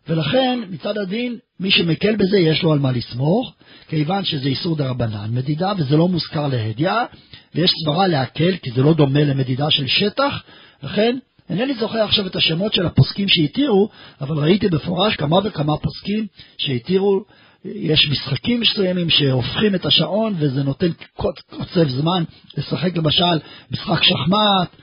[0.07, 3.53] ולכן מצד הדין, מי שמקל בזה יש לו על מה לסמוך,
[3.87, 6.91] כיוון שזה איסור דה רבנן מדידה, וזה לא מוזכר להדיא,
[7.55, 10.43] ויש סברה להקל, כי זה לא דומה למדידה של שטח,
[10.83, 11.17] לכן
[11.49, 13.89] אינני זוכר עכשיו את השמות של הפוסקים שהתירו,
[14.21, 16.27] אבל ראיתי בפורש כמה וכמה פוסקים
[16.57, 17.23] שהתירו,
[17.65, 22.23] יש משחקים מסוימים שהופכים את השעון וזה נותן קוצב זמן
[22.57, 23.39] לשחק למשל
[23.71, 24.75] משחק שחמט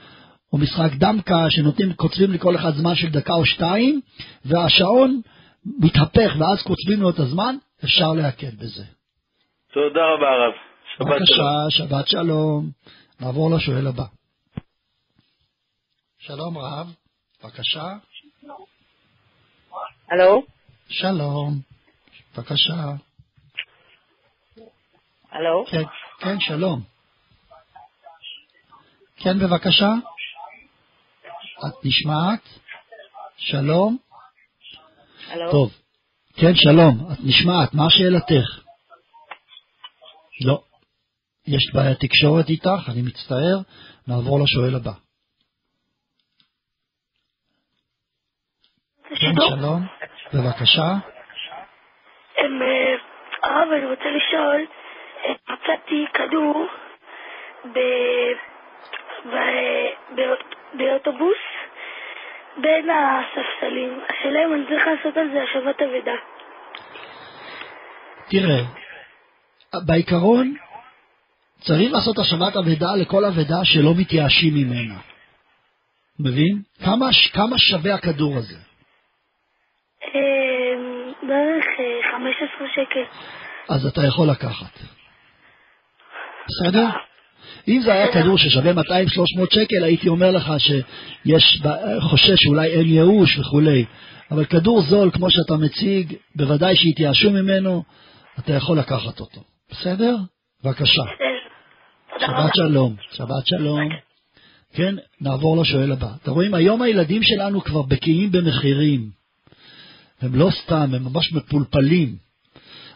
[0.53, 4.01] או משחק דמקה שנותנים, קוצבים לכל אחד זמן של דקה או שתיים
[4.45, 5.21] והשעון
[5.79, 8.83] מתהפך ואז קוצבים לו את הזמן, אפשר להקל בזה.
[9.73, 10.53] תודה רבה הרב.
[10.97, 11.89] שבת בבקשה, שלום.
[11.89, 12.69] שבת שלום.
[13.21, 14.03] נעבור לשואל הבא.
[16.19, 16.93] שלום רב,
[17.43, 17.87] בבקשה.
[20.11, 20.43] הלו?
[20.89, 21.59] שלום,
[22.37, 22.73] בבקשה.
[25.31, 25.65] הלו?
[25.71, 25.83] כן,
[26.19, 26.81] כן, שלום.
[29.15, 29.89] כן, בבקשה.
[31.67, 32.41] את נשמעת?
[33.37, 33.97] שלום?
[35.27, 35.51] הלו?
[35.51, 35.73] טוב.
[36.33, 38.63] כן, שלום, את נשמעת, מה שאלתך?
[40.45, 40.63] לא.
[41.47, 43.57] יש בעיית תקשורת איתך, אני מצטער,
[44.07, 44.93] נעבור לשואל הבא.
[49.09, 49.87] כן, שלום,
[50.33, 51.16] בבקשה.
[52.37, 52.95] אה,
[53.43, 54.65] הרב, אני רוצה לשאול,
[55.49, 56.67] מצאתי כדור
[60.73, 61.37] באוטובוס
[62.57, 63.99] בין הספסלים.
[64.09, 66.15] השאלה אם אני צריך לעשות על זה השבת אבדה.
[68.29, 68.63] תראה,
[69.85, 70.53] בעיקרון
[71.59, 74.99] צריך לעשות השבת אבדה לכל אבדה שלא מתייאשים ממנה.
[76.19, 76.61] מבין?
[76.85, 78.66] כמה, כמה שווה הכדור הזה?
[82.33, 83.17] 15 אה, שקל.
[83.69, 84.79] אז אתה יכול לקחת.
[86.47, 86.87] בסדר?
[87.67, 88.75] אם זה היה כדור ששווה 200-300
[89.51, 91.61] שקל, הייתי אומר לך שיש,
[91.99, 93.85] חושש שאולי אין ייאוש וכולי.
[94.31, 97.83] אבל כדור זול, כמו שאתה מציג, בוודאי שהתייאשו ממנו,
[98.39, 99.41] אתה יכול לקחת אותו.
[99.71, 100.15] בסדר?
[100.63, 101.03] בבקשה.
[102.19, 102.95] שבת שלום.
[103.11, 103.79] שבת שלום.
[104.73, 106.07] כן, נעבור לשואל הבא.
[106.23, 109.16] אתם רואים, היום הילדים שלנו כבר בקיאים במחירים.
[110.21, 112.15] הם לא סתם, הם ממש מפולפלים.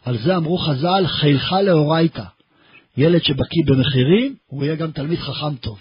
[0.05, 2.23] על זה אמרו חז"ל, חילך לאורייתא.
[2.97, 5.79] ילד שבקיא במחירים, הוא יהיה גם תלמיד חכם טוב.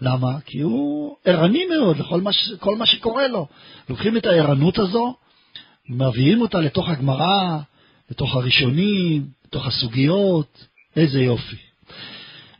[0.00, 0.40] למה?
[0.44, 2.52] כי הוא ערני מאוד לכל מה, ש...
[2.78, 3.46] מה שקורה לו.
[3.88, 5.16] לוקחים את הערנות הזו,
[5.88, 7.58] מביאים אותה לתוך הגמרא,
[8.10, 10.66] לתוך הראשונים, לתוך הסוגיות,
[10.96, 11.56] איזה יופי.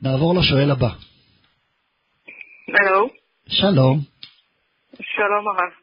[0.03, 0.91] נעבור לשואל הבא.
[2.69, 3.09] הלו.
[3.49, 4.01] שלום.
[5.01, 5.80] שלום הרב.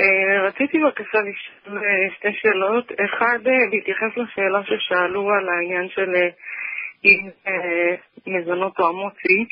[0.00, 2.92] Uh, רציתי בבקשה לשאול uh, שתי שאלות.
[3.04, 6.10] אחד, uh, בהתייחס לשאלה ששאלו על העניין של
[7.04, 7.30] אם
[8.26, 9.44] מזונות או המוציא.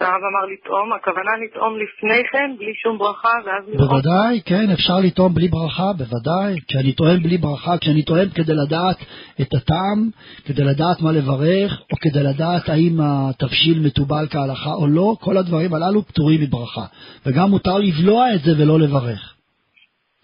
[0.00, 3.64] הרב אמר לטעום, הכוונה לטעום לפני כן, בלי שום ברכה, ואז.
[3.76, 6.60] בוודאי, כן, אפשר לטעום בלי ברכה, בוודאי.
[6.68, 8.96] כשאני טועם בלי ברכה, כשאני טועם כדי לדעת
[9.40, 9.98] את הטעם,
[10.46, 15.74] כדי לדעת מה לברך, או כדי לדעת האם התבשיל מתובל כהלכה או לא, כל הדברים
[15.74, 16.86] הללו פטורים מברכה.
[17.26, 19.35] וגם מותר לבלוע את זה ולא לברך.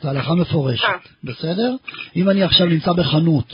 [0.03, 1.71] זו הלכה מפורשת, בסדר?
[2.17, 3.53] אם אני עכשיו נמצא בחנות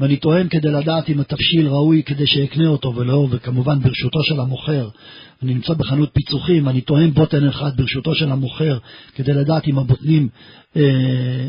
[0.00, 4.88] ואני טועם כדי לדעת אם התבשיל ראוי כדי שאקנה אותו ולא, וכמובן ברשותו של המוכר,
[5.42, 8.78] אני נמצא בחנות פיצוחים, אני טועם בוטן אחד ברשותו של המוכר
[9.16, 10.28] כדי לדעת אם הבוטנים
[10.76, 10.82] אה,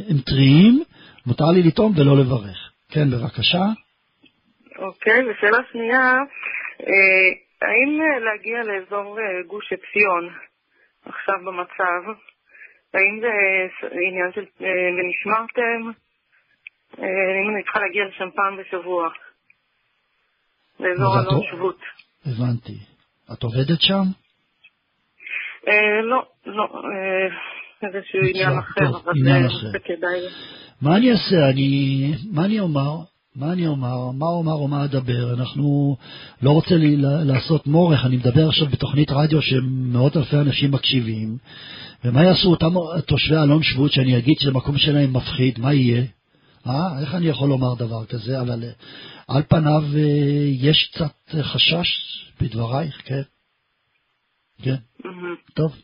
[0.09, 0.83] הם טריים,
[1.25, 2.57] מותר לי לטעום ולא לברך.
[2.91, 3.65] כן, בבקשה.
[4.79, 6.13] אוקיי, ושאלה שנייה,
[6.87, 7.29] אה,
[7.61, 10.29] האם להגיע לאזור אה, גוש עציון
[11.05, 12.19] עכשיו במצב,
[12.95, 13.31] האם זה
[14.07, 14.67] עניין של אה,
[14.97, 15.99] ונשמרתם?
[16.99, 19.09] אה, אם אני צריכה להגיע לשם פעם בשבוע,
[20.79, 21.79] לאזור אלון שבות.
[22.25, 22.77] הבנתי.
[23.33, 24.03] את עובדת שם?
[25.67, 26.67] אה, לא, לא.
[27.83, 29.13] איזשהו עניין אחר, אבל
[29.71, 30.19] זה כדאי.
[30.81, 31.49] מה אני אעשה?
[31.53, 32.13] אני...
[32.31, 32.97] מה אני אומר?
[33.35, 34.11] מה אני אומר?
[34.11, 35.33] מה אומר או מה אדבר?
[35.39, 35.97] אנחנו
[36.41, 41.37] לא רוצה לי לעשות מורך, אני מדבר עכשיו בתוכנית רדיו שמאות אלפי אנשים מקשיבים,
[42.05, 42.73] ומה יעשו אותם
[43.07, 46.03] תושבי אלון שבות שאני אגיד שהמקום שלהם מפחיד, מה יהיה?
[46.67, 46.99] אה?
[46.99, 48.41] איך אני יכול לומר דבר כזה?
[48.41, 48.63] אבל
[49.27, 50.01] על פניו אה,
[50.47, 51.87] יש קצת חשש
[52.41, 53.21] בדברייך, כן?
[54.61, 54.75] כן.
[55.53, 55.75] טוב.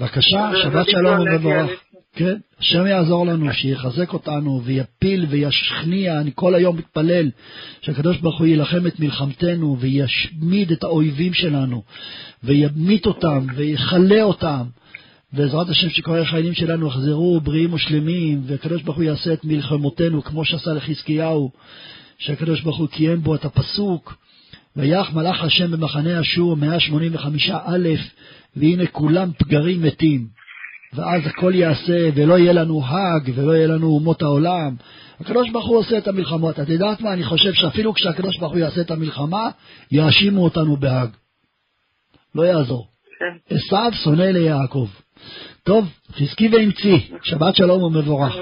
[0.00, 1.70] בבקשה, שבת שלום ומבורך.
[2.16, 7.30] כן, השם יעזור לנו, שיחזק אותנו ויפיל וישכניע, אני כל היום מתפלל
[7.80, 11.82] שהקדוש ברוך הוא יילחם את מלחמתנו וישמיד את האויבים שלנו
[12.44, 14.62] וימית אותם ויכלה אותם
[15.36, 20.44] בעזרת השם שכל החיילים שלנו יחזרו בריאים ושלמים והקדוש ברוך הוא יעשה את מלחמותינו כמו
[20.44, 21.50] שעשה לחזקיהו
[22.18, 24.16] שהקדוש ברוך הוא קיים בו את הפסוק
[24.76, 27.88] ויח מלאך השם במחנה אשור 185 א'
[28.56, 30.26] והנה כולם פגרים מתים
[30.94, 34.74] ואז הכל יעשה, ולא יהיה לנו האג, ולא יהיה לנו אומות העולם.
[35.20, 36.60] הקדוש ברוך הוא עושה את המלחמות.
[36.60, 37.12] את יודעת מה?
[37.12, 39.50] אני חושב שאפילו כשהקדוש ברוך הוא יעשה את המלחמה,
[39.92, 41.10] יאשימו אותנו בהאג.
[42.34, 42.86] לא יעזור.
[43.18, 43.54] כן.
[43.56, 44.88] עשיו שונא ליעקב.
[45.62, 48.34] טוב, חזקי ואמצי, שבת שלום ומבורך.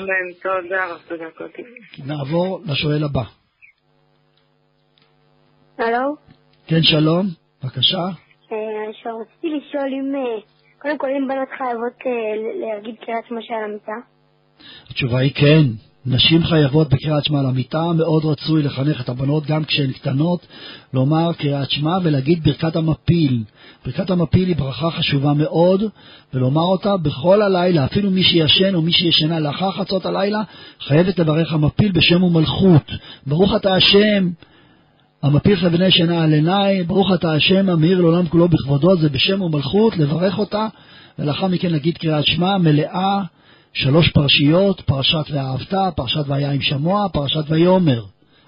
[2.06, 3.22] נעבור לשואל הבא.
[5.78, 6.16] הלו?
[6.66, 7.26] כן, שלום,
[7.64, 7.98] בבקשה.
[8.52, 10.40] אה, רציתי לשאול אם אה,
[10.78, 13.92] קודם כל, אם בנות חייבות אה, להגיד קריאת שמע של המיטה?
[14.90, 15.91] התשובה היא כן.
[16.06, 20.46] נשים חייבות בקריאת שמע על המיטה, מאוד רצוי לחנך את הבנות גם כשהן קטנות,
[20.94, 23.42] לומר קריאת שמע ולהגיד ברכת המפיל.
[23.84, 25.82] ברכת המפיל היא ברכה חשובה מאוד,
[26.34, 30.42] ולומר אותה בכל הלילה, אפילו מי שישן או מי שישנה לאחר חצות הלילה,
[30.80, 32.90] חייבת לברך המפיל בשם ומלכות.
[33.26, 34.28] ברוך אתה השם,
[35.22, 39.96] המפיל לבני שינה על עיניי, ברוך אתה השם המאיר לעולם כולו בכבודו, זה בשם ומלכות,
[39.96, 40.66] לברך אותה,
[41.18, 43.22] ולאחר מכן להגיד קריאת שמע מלאה,
[43.72, 48.04] שלוש פרשיות, פרשת ואהבת, פרשת והיה עם שמוע, פרשת ויאמר.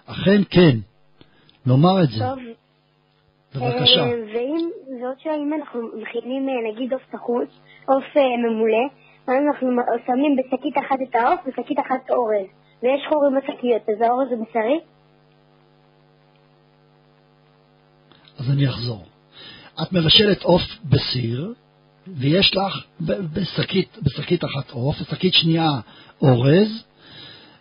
[0.07, 0.77] אכן כן,
[1.66, 2.25] לומר את זה.
[2.25, 2.39] טוב.
[3.55, 4.01] בבקשה.
[4.01, 4.68] אה, ואם
[5.01, 7.49] זאת שאם אנחנו מכינים אה, נגיד עוף תחוץ,
[7.87, 8.87] עוף אה, ממולא,
[9.29, 9.68] אנחנו
[10.07, 12.47] שמים בשקית אחת את העוף ובשקית אחת את האורז,
[12.83, 14.81] ויש חורים בשקיות, אז האורז הוא בשרי?
[18.39, 19.05] אז אני אחזור.
[19.83, 21.55] את מבשלת עוף בסיר,
[22.07, 22.85] ויש לך
[23.33, 25.69] בשקית, בשקית אחת עוף, בשקית שנייה
[26.23, 26.85] אורז,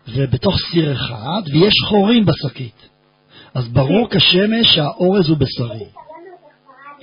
[0.08, 2.90] ובתוך סיר אחד, ויש חורים בשקית.
[3.54, 5.86] אז ברור כשמש שהאורז הוא בשרי.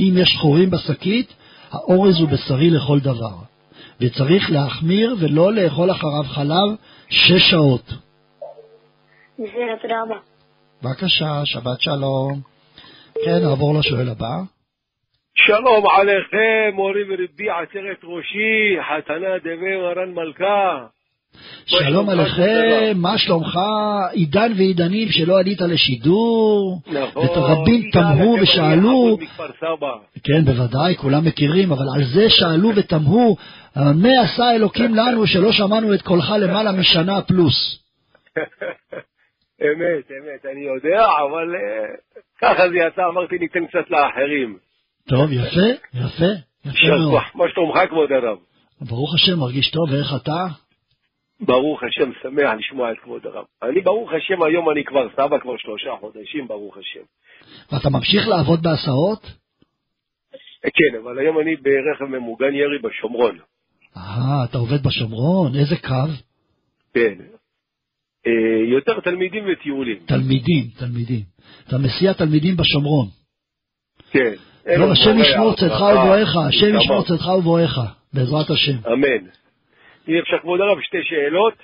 [0.00, 1.32] אם יש חורים בשקית,
[1.70, 3.36] האורז הוא בשרי לכל דבר.
[4.00, 6.76] וצריך להחמיר ולא לאכול אחריו חלב
[7.08, 7.92] שש שעות.
[9.34, 10.20] בסדר, תודה רבה.
[10.82, 12.40] בבקשה, שבת שלום.
[13.24, 14.59] כן, נעבור לשואל הבא.
[15.46, 20.86] שלום עליכם, מורי ורבי עצרת ראשי, חתנה דבי מרן מלכה.
[21.66, 23.58] שלום עליכם, מה שלומך?
[24.12, 29.18] עידן ועידנים שלא עלית לשידור, נכון, ורבים תמהו ושאלו.
[30.24, 33.36] כן, בוודאי, כולם מכירים, אבל על זה שאלו ותמהו,
[33.76, 37.84] מה עשה אלוקים לנו שלא שמענו את קולך למעלה משנה פלוס?
[39.62, 41.86] אמת, אמת, אני יודע, אבל אה,
[42.40, 44.69] ככה זה יצא, אמרתי ניתן קצת לאחרים.
[45.10, 46.32] טוב, יפה, יפה,
[46.64, 47.22] יפה מאוד.
[47.34, 48.38] מה שלומך כבוד הרב?
[48.80, 50.46] ברוך השם, מרגיש טוב, ואיך אתה?
[51.40, 53.44] ברוך השם, שמח לשמוע את כבוד הרב.
[53.62, 57.04] אני ברוך השם, היום אני כבר סבא כבר שלושה חודשים, ברוך השם.
[57.72, 59.22] ואתה ממשיך לעבוד בהסעות?
[60.62, 63.38] כן, אבל היום אני ברכב ממוגן ירי בשומרון.
[63.96, 65.52] אה, אתה עובד בשומרון?
[65.56, 66.12] איזה קו?
[66.94, 67.14] כן.
[68.26, 69.98] אה, יותר תלמידים וטיולים.
[70.06, 71.22] תלמידים, תלמידים.
[71.68, 73.06] אתה מסיע תלמידים בשומרון.
[74.10, 74.34] כן.
[74.78, 76.82] טוב, השם ישמור צאתך ובואך, השם נשמה.
[76.82, 77.78] ישמור צאתך ובואך,
[78.14, 78.88] בעזרת השם.
[78.92, 79.22] אמן.
[80.08, 81.54] אם אפשר כבוד הרב, שתי שאלות.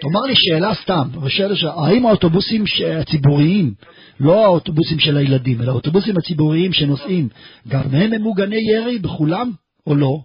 [0.00, 1.64] תאמר לי שאלה סתם, ש...
[1.64, 2.64] האם האוטובוסים
[3.00, 3.72] הציבוריים,
[4.20, 7.28] לא האוטובוסים של הילדים, אלא האוטובוסים הציבוריים שנוסעים,
[7.68, 9.50] גם הם ממוגני ירי בכולם,
[9.86, 10.18] או לא?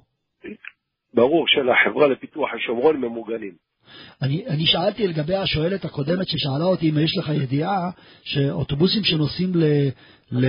[1.13, 3.64] ברור שלחברה לפיתוח השומרון ממוגנים.
[4.21, 7.89] אני, אני שאלתי לגבי השואלת הקודמת ששאלה אותי אם יש לך ידיעה
[8.23, 9.63] שאוטובוסים שנוסעים ל,
[10.31, 10.45] ל,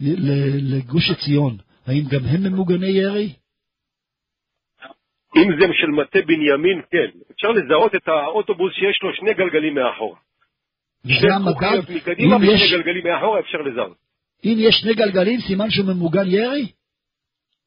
[0.00, 0.30] ל,
[0.76, 1.56] לגוש עציון,
[1.86, 3.32] האם גם הם ממוגני ירי?
[5.36, 7.18] אם זה של מטה בנימין, כן.
[7.32, 10.18] אפשר לזהות את האוטובוס שיש לו שני גלגלים מאחורה.
[11.04, 11.94] וזה המדד?
[11.96, 13.96] מקדימה ושני יש, גלגלים מאחורה אפשר לזהות.
[14.44, 16.66] אם יש שני גלגלים, סימן שהוא ממוגן ירי?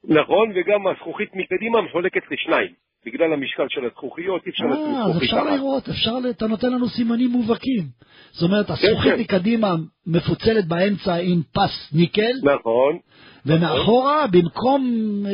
[0.04, 2.74] נכון, וגם הזכוכית מקדימה מחולקת לשניים.
[3.08, 5.56] בגלל המשקל של הזכוכיות, אי אפשר אה, אז זכוכית אפשר אחת.
[5.56, 7.84] לראות, אפשר, ל- אתה נותן לנו סימנים מובהקים.
[8.32, 9.20] זאת אומרת, כן, הזכוכית כן.
[9.20, 9.76] מקדימה
[10.08, 12.98] מפוצלת באמצע עם פס ניקל, נכון.
[13.46, 14.82] ומאחורה, במקום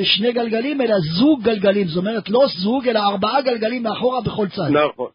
[0.03, 1.88] שני גלגלים, אלא זוג גלגלים.
[1.88, 4.69] זאת אומרת, לא זוג, אלא ארבעה גלגלים מאחורה בכל צד.
[4.69, 5.09] נכון.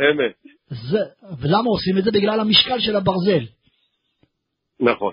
[0.00, 0.32] אמת.
[0.70, 0.98] זה,
[1.40, 2.10] ולמה עושים את זה?
[2.10, 3.44] בגלל המשקל של הברזל.
[4.80, 5.12] נכון.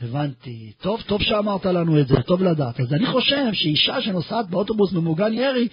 [0.00, 0.72] הבנתי.
[0.82, 2.80] טוב, טוב שאמרת לנו את זה, טוב לדעת.
[2.80, 5.68] אז אני חושב שאישה שנוסעת באוטובוס ממוגן ירי,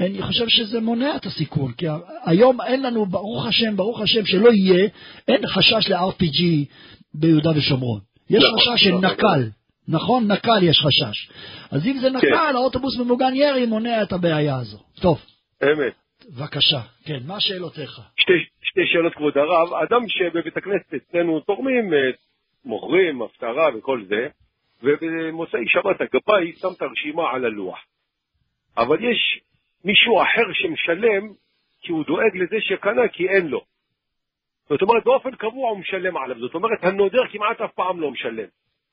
[0.00, 1.86] אני חושב שזה מונע את הסיכון, כי
[2.24, 4.88] היום אין לנו, ברוך השם, ברוך השם, שלא יהיה,
[5.28, 6.42] אין חשש ל-RPG
[7.14, 8.00] ביהודה ושומרון.
[8.30, 9.04] יש נכון, חשש של נכון.
[9.04, 9.48] נקל,
[9.88, 10.32] נכון?
[10.32, 11.30] נקל יש חשש.
[11.70, 14.78] אז אם זה נקל, האוטובוס ממוגן ירי מונע את הבעיה הזו.
[15.00, 15.18] טוב,
[15.62, 15.94] אמת.
[16.28, 16.80] בבקשה.
[17.04, 18.00] כן, מה שאלותיך?
[18.16, 18.32] שתי,
[18.62, 19.74] שתי שאלות כבוד הרב.
[19.74, 22.10] אדם שבבית הכנסת אצלנו תורמים, אה,
[22.64, 24.28] מוכרים, הפטרה וכל זה,
[24.82, 27.78] ובמוצאי שבת הגבאי שם את הרשימה על הלוח.
[28.76, 29.40] אבל יש
[29.84, 31.32] מישהו אחר שמשלם
[31.80, 33.64] כי הוא דואג לזה שקנה כי אין לו.
[34.68, 36.40] זאת אומרת, באופן קבוע הוא משלם עליו.
[36.40, 38.48] זאת אומרת, הנודר כמעט אף פעם לא משלם.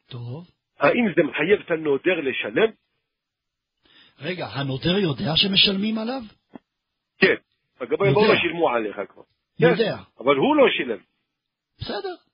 [0.10, 0.48] טוב.
[0.80, 2.72] האם זה מחייב את הנודר לשלם?
[4.20, 6.22] רגע, הנוטר יודע שמשלמים עליו?
[7.18, 7.36] כן.
[8.06, 8.34] יודע.
[8.34, 9.22] לא שילמו עליך כבר.
[9.60, 9.98] יודע.
[9.98, 11.00] כן, אבל הוא לא שילם.
[11.80, 12.27] בסדר.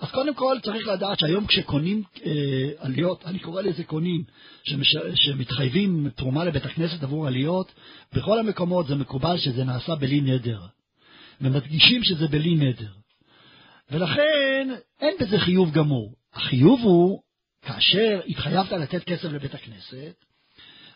[0.00, 4.24] אז קודם כל צריך לדעת שהיום כשקונים אה, עליות, אני קורא לזה קונים,
[4.62, 7.72] שמש, שמתחייבים תרומה לבית הכנסת עבור עליות,
[8.12, 10.60] בכל המקומות זה מקובל שזה נעשה בלי נדר.
[11.40, 12.92] ומדגישים שזה בלי נדר.
[13.90, 14.68] ולכן
[15.00, 16.14] אין בזה חיוב גמור.
[16.34, 17.22] החיוב הוא,
[17.62, 20.14] כאשר התחייבת לתת כסף לבית הכנסת,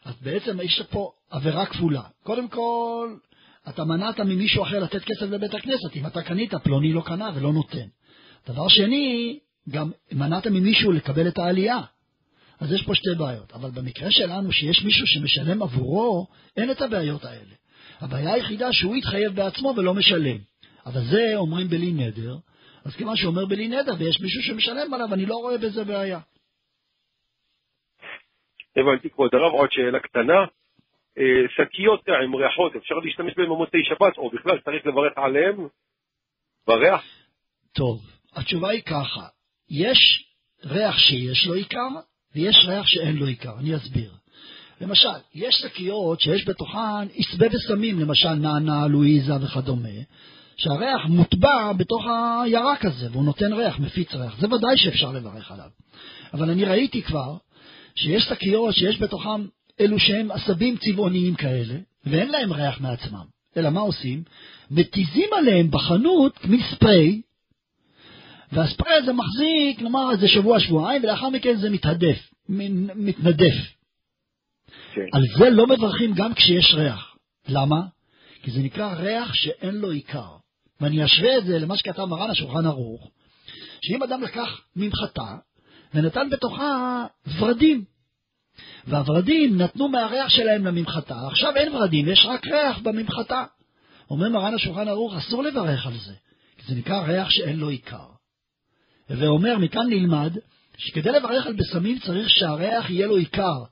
[0.05, 2.03] אז בעצם יש פה עבירה כפולה.
[2.23, 3.15] קודם כל,
[3.69, 5.97] אתה מנעת ממישהו אחר לתת כסף לבית הכנסת.
[5.97, 7.87] אם אתה קנית, פלוני לא קנה ולא נותן.
[8.47, 9.39] דבר שני,
[9.69, 11.79] גם מנעת ממישהו לקבל את העלייה.
[12.61, 13.53] אז יש פה שתי בעיות.
[13.53, 16.27] אבל במקרה שלנו, שיש מישהו שמשלם עבורו,
[16.57, 17.55] אין את הבעיות האלה.
[18.01, 20.37] הבעיה היחידה שהוא יתחייב בעצמו ולא משלם.
[20.87, 22.37] אבל זה אומרים בלי נדר,
[22.85, 26.21] אז כיוון שהוא אומר בלי נדר ויש מישהו שמשלם עליו, אני לא רואה בזה בעיה.
[28.77, 30.45] הבנתי, כבוד הרב, עוד שאלה קטנה.
[31.19, 35.57] אה, שקיות עם ריחות, אפשר להשתמש בהן במוצאי שבת, או בכלל צריך לברך עליהן?
[36.67, 37.05] בריח?
[37.73, 38.01] טוב,
[38.37, 39.27] התשובה היא ככה,
[39.71, 40.25] יש
[40.65, 41.89] ריח שיש לו עיקר,
[42.35, 44.13] ויש ריח שאין לו עיקר, אני אסביר.
[44.81, 49.89] למשל, יש שקיות שיש בתוכן עשבי וסמים, למשל נענה, לואיזה וכדומה,
[50.57, 52.05] שהריח מוטבע בתוך
[52.45, 54.41] הירק הזה, והוא נותן ריח, מפיץ ריח.
[54.41, 55.69] זה ודאי שאפשר לברך עליו.
[56.35, 57.37] אבל אני ראיתי כבר
[57.95, 59.47] שיש שקיות שיש בתוכם
[59.81, 61.75] אלו שהם עשבים צבעוניים כאלה,
[62.07, 63.25] ואין להם ריח מעצמם.
[63.57, 64.23] אלא מה עושים?
[64.71, 67.23] מתיזים עליהם בחנות מספרי,
[68.53, 73.55] והספרי הזה מחזיק, נאמר, איזה שבוע-שבועיים, ולאחר מכן זה מתהדף, מתנדף.
[74.95, 75.07] כן.
[75.13, 77.17] על זה לא מברכים גם כשיש ריח.
[77.49, 77.81] למה?
[78.43, 80.29] כי זה נקרא ריח שאין לו עיקר.
[80.81, 83.11] ואני אשווה את זה למה שכתב מרן השולחן ערוך,
[83.81, 85.37] שאם אדם לקח ממחטה
[85.95, 87.07] ונתן בתוכה
[87.39, 87.85] ורדים.
[88.87, 91.27] והוורדים נתנו מהריח שלהם לממחטה.
[91.27, 93.45] עכשיו אין ורדים, יש רק ריח בממחטה.
[94.11, 96.13] אומר מרן השולחן ערוך, אסור לברך על זה,
[96.57, 98.14] כי זה נקרא ריח שאין לו עיקר.
[99.11, 100.33] ואומר, מכאן נלמד,
[100.77, 103.65] שכדי לברך על בשמים צריך שהריח יהיה לו עיקר.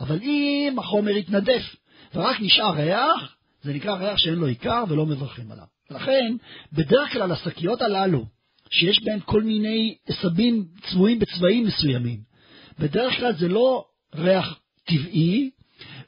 [0.00, 1.76] אבל אם החומר יתנדף
[2.14, 5.64] ורק נשאר ריח, זה נקרא ריח שאין לו עיקר ולא מברכים עליו.
[5.90, 6.36] לכן,
[6.72, 8.24] בדרך כלל השקיות הללו,
[8.70, 12.20] שיש בהן כל מיני עשבים צבועים בצבעים מסוימים,
[12.78, 13.84] בדרך כלל זה לא
[14.14, 15.50] ריח טבעי,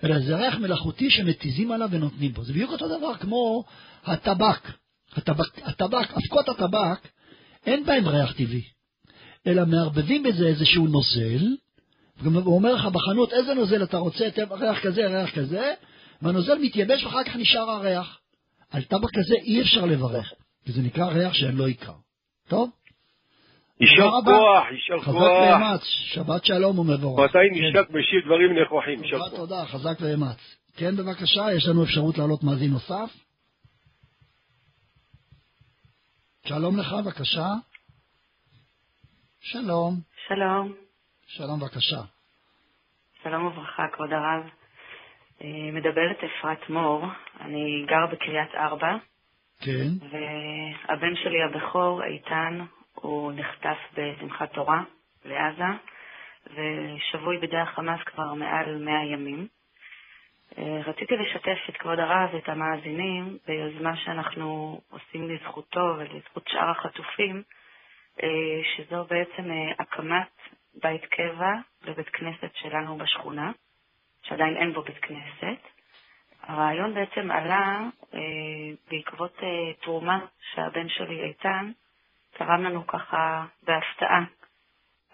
[0.04, 2.44] אלא זה ריח מלאכותי שמתיזים עליו ונותנים בו.
[2.44, 3.64] זה בדיוק אותו דבר כמו
[4.04, 4.70] הטבק.
[5.16, 7.08] הטבק, הטבק, אבקות הטבק,
[7.66, 8.62] אין בהם ריח טבעי,
[9.46, 11.46] אלא מערבבים בזה איזשהו נוזל,
[12.24, 15.72] הוא אומר לך בחנות איזה נוזל אתה רוצה, ריח כזה, ריח כזה,
[16.22, 18.18] והנוזל מתייבש ואחר כך נשאר הריח.
[18.70, 20.32] על טבק כזה אי אפשר לברך,
[20.64, 21.92] כי זה נקרא ריח שאין לו עיקר.
[22.48, 22.70] טוב?
[23.80, 25.60] יישר כוח, יישר חזק כוח.
[25.60, 27.30] ואמץ, שבת שלום ומבורך.
[27.30, 29.38] מתי נשק משיב דברים נכוחים, יישר תודה, כוח.
[29.38, 30.56] תודה, חזק ואמץ.
[30.76, 33.10] כן, בבקשה, יש לנו אפשרות להעלות מאזין נוסף.
[36.48, 37.48] שלום לך, בבקשה.
[39.40, 39.94] שלום.
[40.28, 40.74] שלום,
[41.26, 42.02] שלום, בבקשה.
[43.22, 44.42] שלום וברכה, כבוד הרב.
[45.42, 47.04] אה, מדברת אפרת מור,
[47.40, 48.96] אני גר בקריית ארבע,
[49.60, 49.88] כן.
[50.10, 52.58] והבן שלי הבכור, איתן,
[52.94, 54.82] הוא נחטף בשמחת תורה
[55.24, 55.70] לעזה,
[56.46, 59.48] ושבוי בידי החמאס כבר מעל 100 ימים.
[60.58, 67.42] אה, רציתי לשתף את כבוד הרב ואת המאזינים ביוזמה שאנחנו עושים לזכותו ולזכות שאר החטופים,
[68.22, 68.28] אה,
[68.76, 70.28] שזו בעצם אה, הקמת
[70.82, 71.52] בית קבע
[71.84, 73.52] לבית כנסת שלנו בשכונה,
[74.22, 75.60] שעדיין אין בו בית כנסת.
[76.42, 77.80] הרעיון בעצם עלה
[78.90, 79.36] בעקבות
[79.80, 80.18] תרומה
[80.54, 81.70] שהבן שלי איתן
[82.30, 84.24] תרם לנו ככה בהפתעה.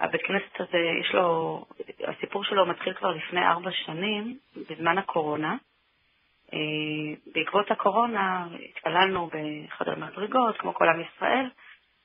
[0.01, 1.65] הבית כנסת הזה, יש לו,
[2.05, 4.39] הסיפור שלו מתחיל כבר לפני ארבע שנים,
[4.71, 5.57] בזמן הקורונה.
[6.53, 6.59] אה,
[7.35, 11.47] בעקבות הקורונה התפללנו באחד המדרגות, כמו כל עם ישראל,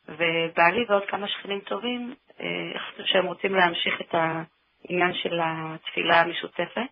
[0.07, 6.91] ובעלי ועוד כמה שכנים טובים אה, החליטו שהם רוצים להמשיך את העניין של התפילה המשותפת,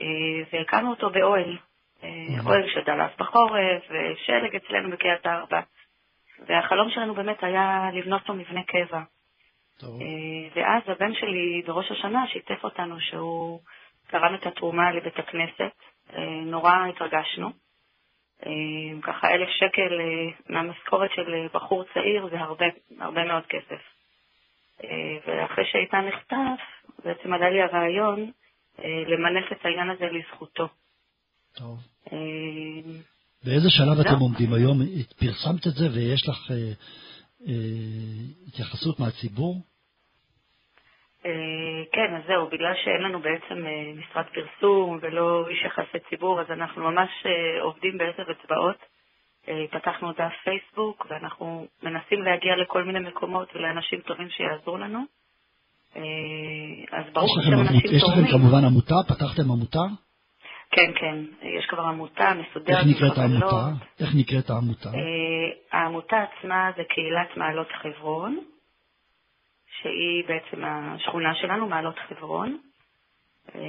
[0.00, 0.06] אה,
[0.52, 1.56] והקמנו אותו באוהל.
[2.02, 2.08] אה,
[2.46, 5.60] אוהל שדלף בחורף, ושלג אצלנו בקריית ארבע.
[6.46, 9.00] והחלום שלנו באמת היה לבנות לו מבנה קבע.
[9.78, 10.00] טוב.
[10.02, 13.60] אה, ואז הבן שלי בראש השנה שיתף אותנו שהוא
[14.10, 15.74] תרם את התרומה לבית הכנסת.
[16.12, 17.50] אה, נורא התרגשנו.
[18.46, 20.00] אה, ככה אלף שקל
[20.48, 22.66] מהמשכורת של בחור צעיר זה הרבה,
[23.00, 23.82] הרבה מאוד כסף.
[25.26, 26.62] ואחרי שאיתן נחטף,
[27.04, 28.30] בעצם עלה לי הרעיון
[29.06, 30.68] למנף את העניין הזה לזכותו.
[31.56, 31.78] טוב.
[33.44, 34.00] באיזה שלב.
[34.00, 34.78] אתם עומדים היום?
[35.18, 36.50] פרסמת את זה ויש לך
[38.48, 39.62] התייחסות מהציבור?
[41.26, 41.30] אה,
[41.92, 46.46] כן, אז זהו, בגלל שאין לנו בעצם אה, משרד פרסום ולא איש יחסי ציבור, אז
[46.50, 48.76] אנחנו ממש אה, עובדים בעשר אצבעות.
[49.48, 54.98] אה, פתחנו דף פייסבוק, ואנחנו מנסים להגיע לכל מיני מקומות ולאנשים טובים שיעזרו לנו.
[55.96, 56.02] אה,
[56.98, 58.30] אז השם עמות- אנשים יש לכם תורמים.
[58.30, 58.94] כמובן עמותה?
[59.08, 59.82] פתחתם עמותה?
[60.70, 62.78] כן, כן, יש כבר עמותה מסודרת.
[62.78, 63.52] איך נקראת חבלות.
[63.52, 63.84] העמותה?
[64.00, 64.88] איך נקראת העמותה?
[64.88, 68.38] אה, העמותה עצמה זה קהילת מעלות חברון,
[69.80, 72.58] שהיא בעצם השכונה שלנו, מעלות חברון.
[73.54, 73.60] אה,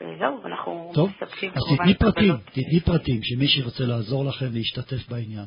[0.00, 2.34] וזהו, ואנחנו טוב, מספקים אז כמובן תתני פרטים.
[2.44, 5.46] תתני פרטים, שמי שירצה לעזור לכם להשתתף בעניין.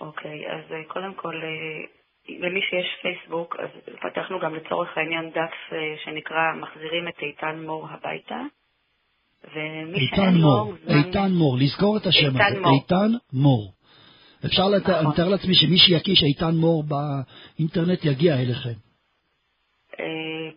[0.00, 1.86] אוקיי, אז אה, קודם כל, אה,
[2.28, 3.68] למי שיש פייסבוק, אז
[4.02, 8.40] פתחנו גם לצורך העניין דף אה, שנקרא מחזירים את איתן מור הביתה.
[9.54, 12.74] ומי איתן מור, מוזמן- איתן מור, לזכור את השם איתן הזה, מור.
[12.74, 13.72] איתן מור.
[14.46, 14.82] אפשר, לת...
[14.82, 14.94] נכון.
[14.94, 18.72] אני מתאר לעצמי שמי שיקיש איתן מור באינטרנט יגיע אליכם.
[20.00, 20.04] אה,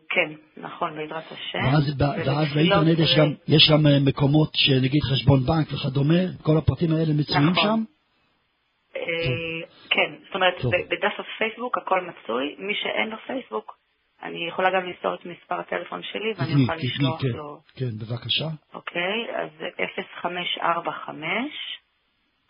[0.09, 1.59] כן, נכון, בעזרת השם.
[1.73, 1.95] ואז,
[2.27, 7.13] ואז באינטרנט יש גם, יש גם אה, מקומות שנגיד חשבון בנק וכדומה, כל הפרטים האלה
[7.13, 7.63] מצויים נכון.
[7.63, 7.83] שם?
[8.95, 9.01] אה,
[9.89, 10.55] כן, זאת אומרת,
[10.89, 12.55] בדף הפייסבוק הכל מצוי.
[12.59, 13.77] מי שאין לו פייסבוק,
[14.23, 17.61] אני יכולה גם למסור את מספר הטלפון שלי ואני תתני, לשלוח כן, לו.
[17.75, 18.47] כן, בבקשה.
[18.73, 19.69] אוקיי, אז זה
[20.21, 21.51] 0545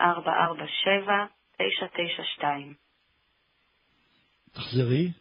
[0.01, 1.25] 447
[1.57, 2.73] 992.
[4.53, 5.11] תחזרי.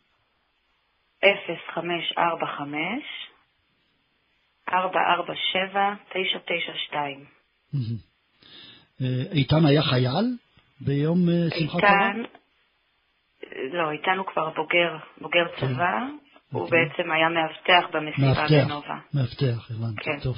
[1.22, 3.30] 0545
[4.72, 7.24] 447 992.
[7.72, 8.10] מהמם.
[9.00, 10.36] אה, איתן היה חייל
[10.80, 12.08] ביום אה, שמחת תורה?
[12.08, 12.22] איתן,
[13.72, 15.98] לא, איתן הוא כבר בוגר, בוגר צבא,
[16.52, 16.78] הוא אוקיי.
[16.78, 18.98] בעצם היה מאבטח במסיבה בנובה.
[19.14, 20.20] מאבטח, הבנתי, כן.
[20.22, 20.36] טוב.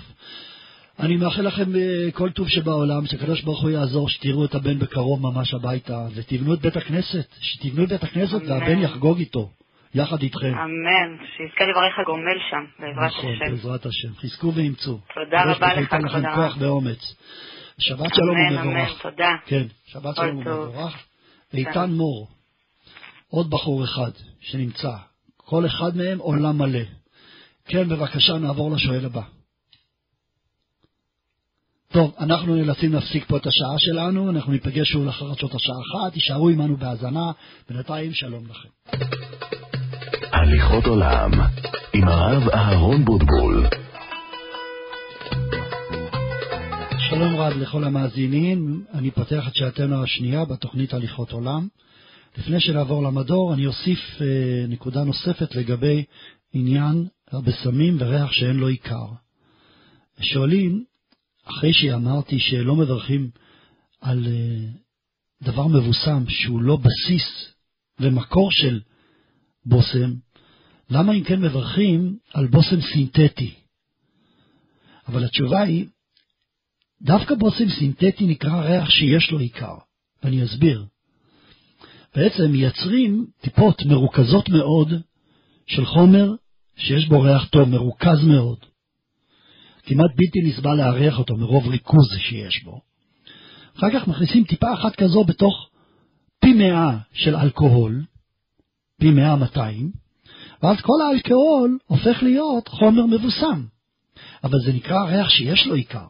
[1.00, 5.20] אני מאחל לכם אה, כל טוב שבעולם, שהקדוש ברוך הוא יעזור, שתראו את הבן בקרוב
[5.22, 8.42] ממש הביתה, ותבנו את בית הכנסת, שתבנו את בית הכנסת.
[8.48, 9.50] והבן יחגוג איתו,
[9.94, 10.54] יחד איתכם.
[10.54, 13.50] אמן, שיזכה לברך הגומל שם, בעזרת נכון, השם.
[13.50, 14.14] בעזרת השם.
[14.14, 14.98] חזקו ואימצו.
[15.14, 16.56] תודה רבה הוא לך, לכם כבוד כוח.
[16.60, 17.14] ואומץ.
[17.78, 19.02] שבת שלום אמן, אמן, ומבורך.
[19.02, 19.30] תודה.
[19.46, 20.46] כן, שבת שלום.
[20.46, 20.96] ומבורך.
[21.54, 22.28] איתן מור,
[23.28, 24.10] עוד בחור אחד
[24.40, 24.92] שנמצא,
[25.36, 26.84] כל אחד מהם עולם מלא.
[27.64, 29.22] כן, בבקשה, נעבור לשואל הבא.
[31.92, 36.12] טוב, אנחנו נאלצים להפסיק פה את השעה שלנו, אנחנו ניפגש שוב לאחר שעות השעה אחת,
[36.12, 37.32] תישארו עמנו בהאזנה,
[37.68, 38.68] בינתיים שלום לכם.
[40.32, 41.30] הליכות עולם,
[41.94, 43.66] עם הרב אהרון בוטבול.
[47.14, 51.68] שלום רב לכל המאזינים, אני פותח את שעתנו השנייה בתוכנית הליכות עולם.
[52.38, 56.04] לפני שנעבור למדור, אני אוסיף אה, נקודה נוספת לגבי
[56.52, 59.06] עניין הבשמים וריח שאין לו עיקר.
[60.20, 60.84] שואלים,
[61.44, 63.30] אחרי שאמרתי שלא מברכים
[64.00, 64.68] על אה,
[65.42, 67.54] דבר מבוסם שהוא לא בסיס
[68.00, 68.80] ומקור של
[69.66, 70.12] בושם,
[70.90, 73.54] למה אם כן מברכים על בושם סינתטי?
[75.08, 75.86] אבל התשובה היא,
[77.02, 79.74] דווקא בושם סינתטי נקרא ריח שיש לו עיקר,
[80.22, 80.86] ואני אסביר.
[82.16, 84.92] בעצם מייצרים טיפות מרוכזות מאוד
[85.66, 86.32] של חומר
[86.76, 88.58] שיש בו ריח טוב, מרוכז מאוד.
[89.82, 92.80] כמעט בלתי נסבל להריח אותו מרוב ריכוז שיש בו.
[93.78, 95.68] אחר כך מכניסים טיפה אחת כזו בתוך
[96.40, 98.04] פי מאה של אלכוהול,
[99.00, 99.92] פי מאה מאתיים,
[100.62, 103.64] ואז כל האלכוהול הופך להיות חומר מבוסם.
[104.44, 106.06] אבל זה נקרא ריח שיש לו עיקר.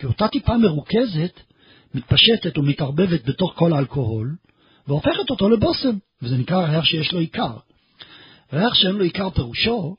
[0.00, 1.40] כי אותה טיפה מרוכזת
[1.94, 4.36] מתפשטת ומתערבבת בתוך כל האלכוהול,
[4.88, 7.56] והופכת אותו לבושם, וזה נקרא ריח שיש לו עיקר.
[8.52, 9.96] ריח שאין לו עיקר פירושו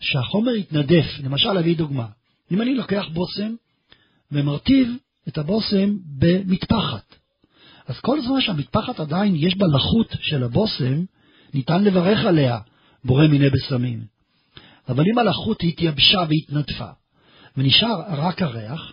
[0.00, 1.04] שהחומר יתנדף.
[1.24, 2.06] למשל, אביא דוגמה.
[2.50, 3.54] אם אני לוקח בושם
[4.32, 4.96] ומרטיב
[5.28, 7.14] את הבושם במטפחת,
[7.86, 11.04] אז כל זמן שהמטפחת עדיין יש בה לחות של הבושם,
[11.54, 12.58] ניתן לברך עליה,
[13.04, 14.04] בורא מיני בשמים.
[14.88, 16.90] אבל אם הלחות התייבשה והתנדפה,
[17.56, 18.92] ונשאר רק הריח,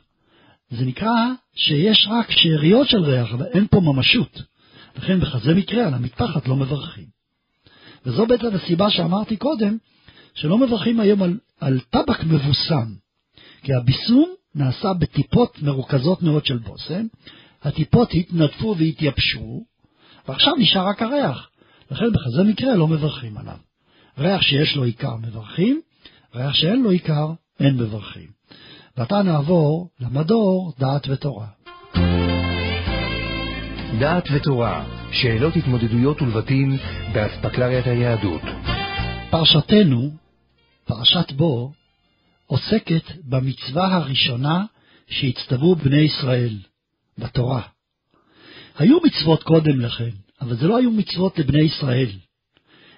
[0.70, 4.41] זה נקרא שיש רק שאריות של ריח, אבל אין פה ממשות.
[4.97, 7.05] לכן בכזה מקרה על המטפחת לא מברכים.
[8.05, 9.78] וזו בעצם הסיבה שאמרתי קודם,
[10.34, 12.93] שלא מברכים היום על, על טבק מבוסם,
[13.61, 17.05] כי הביסום נעשה בטיפות מרוכזות מאוד של בושם,
[17.61, 19.65] הטיפות התנדפו והתייבשו,
[20.28, 21.49] ועכשיו נשאר רק הריח.
[21.91, 23.57] לכן בכזה מקרה לא מברכים עליו.
[24.17, 25.82] ריח שיש לו עיקר מברכים,
[26.36, 27.28] ריח שאין לו עיקר
[27.59, 28.38] אין מברכים.
[29.00, 31.47] ועתה נעבור למדור דעת ותורה.
[34.00, 36.78] דעת ותורה, שאלות התמודדויות ולבטים
[37.14, 38.41] באספקלריית היהדות.
[39.30, 40.12] פרשתנו,
[40.86, 41.74] פרשת בו,
[42.45, 44.66] עוסקת במצווה הראשונה
[45.08, 46.58] שהצטוו בני ישראל,
[47.18, 47.62] בתורה.
[48.78, 52.10] היו מצוות קודם לכן, אבל זה לא היו מצוות לבני ישראל.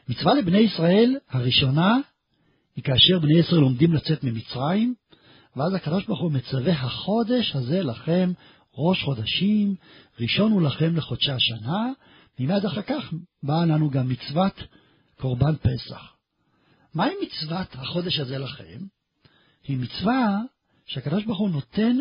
[0.10, 1.97] מצווה לבני ישראל הראשונה
[2.76, 5.01] היא כאשר בני ישראל עומדים לצאת ממצרים,
[5.56, 8.32] ואז הקדוש ברוך הוא מצווה החודש הזה לכם
[8.76, 9.76] ראש חודשים,
[10.20, 11.88] ראשון הוא לכם לחודשי השנה,
[12.39, 14.64] ומיד אחר כך באה לנו גם מצוות
[15.20, 16.14] קורבן פסח.
[16.93, 18.78] מהי מצוות החודש הזה לכם?
[19.68, 20.39] היא מצווה
[20.86, 21.97] שהקדוש ברוך הוא נותן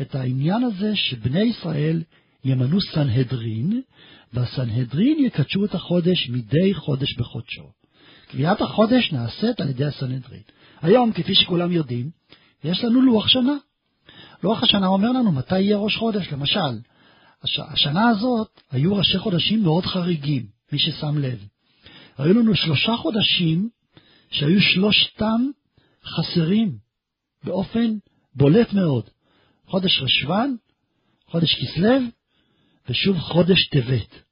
[0.00, 2.02] את העניין הזה שבני ישראל
[2.44, 3.82] ימנו סנהדרין,
[4.32, 7.72] והסנהדרין יקדשו את החודש מדי חודש בחודשו.
[8.28, 10.42] קביעת החודש נעשית על ידי הסנהדרין.
[10.82, 12.19] היום, כפי שכולם יודעים,
[12.64, 13.56] יש לנו לוח שנה.
[14.42, 16.32] לוח השנה אומר לנו מתי יהיה ראש חודש.
[16.32, 16.78] למשל,
[17.42, 17.58] הש...
[17.58, 21.46] השנה הזאת היו ראשי חודשים מאוד חריגים, מי ששם לב.
[22.18, 23.68] היו לנו שלושה חודשים
[24.30, 25.50] שהיו שלושתם
[26.04, 26.78] חסרים
[27.44, 27.96] באופן
[28.34, 29.04] בולט מאוד.
[29.66, 30.54] חודש רשבן,
[31.26, 31.98] חודש כסלו,
[32.88, 34.22] ושוב חודש טבת.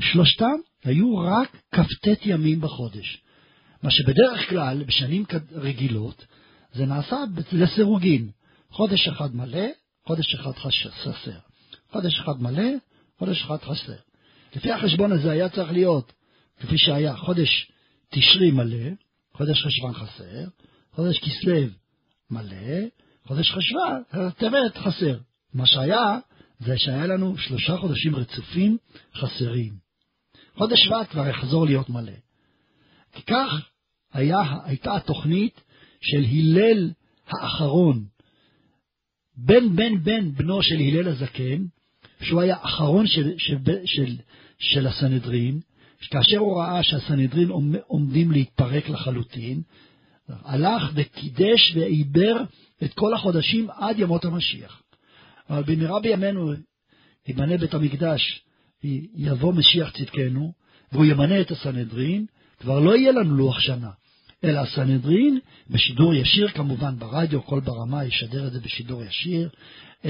[0.00, 3.22] שלושתם היו רק כ"ט ימים בחודש.
[3.82, 6.26] מה שבדרך כלל, בשנים רגילות,
[6.72, 7.16] זה נעשה
[7.52, 8.30] לסירוגין.
[8.70, 9.66] חודש אחד מלא,
[10.06, 11.38] חודש אחד חסר.
[11.92, 12.70] חודש אחד מלא,
[13.18, 13.96] חודש אחד חסר.
[14.56, 16.12] לפי החשבון הזה היה צריך להיות,
[16.60, 17.70] כפי שהיה, חודש
[18.10, 18.90] תשרי מלא,
[19.36, 20.44] חודש חשבן חסר,
[20.92, 21.66] חודש כסלו
[22.30, 22.86] מלא,
[23.26, 25.18] חודש חשבן, טבת חסר.
[25.54, 26.18] מה שהיה,
[26.60, 28.78] זה שהיה לנו שלושה חודשים רצופים
[29.14, 29.72] חסרים.
[30.54, 32.12] חודש שבט כבר יחזור להיות מלא.
[33.12, 33.68] כי כך
[34.12, 35.60] היה, הייתה התוכנית
[36.00, 36.90] של הלל
[37.26, 38.04] האחרון,
[39.36, 41.64] בן בן בן בנו של הלל הזקן,
[42.22, 44.16] שהוא היה אחרון של, של, של,
[44.58, 45.60] של הסנהדרין,
[46.10, 47.48] כאשר הוא ראה שהסנהדרין
[47.86, 49.62] עומדים להתפרק לחלוטין,
[50.28, 52.36] הלך וקידש ועיבר
[52.84, 54.82] את כל החודשים עד ימות המשיח.
[55.50, 56.52] אבל במהרה בימינו
[57.28, 58.42] יבנה בית המקדש,
[59.14, 60.52] יבוא משיח צדקנו,
[60.92, 62.26] והוא ימנה את הסנהדרין,
[62.58, 63.90] כבר לא יהיה לנו לוח שנה,
[64.44, 65.38] אלא הסנהדרין,
[65.70, 69.48] בשידור ישיר כמובן ברדיו, כל ברמה ישדר את זה בשידור ישיר,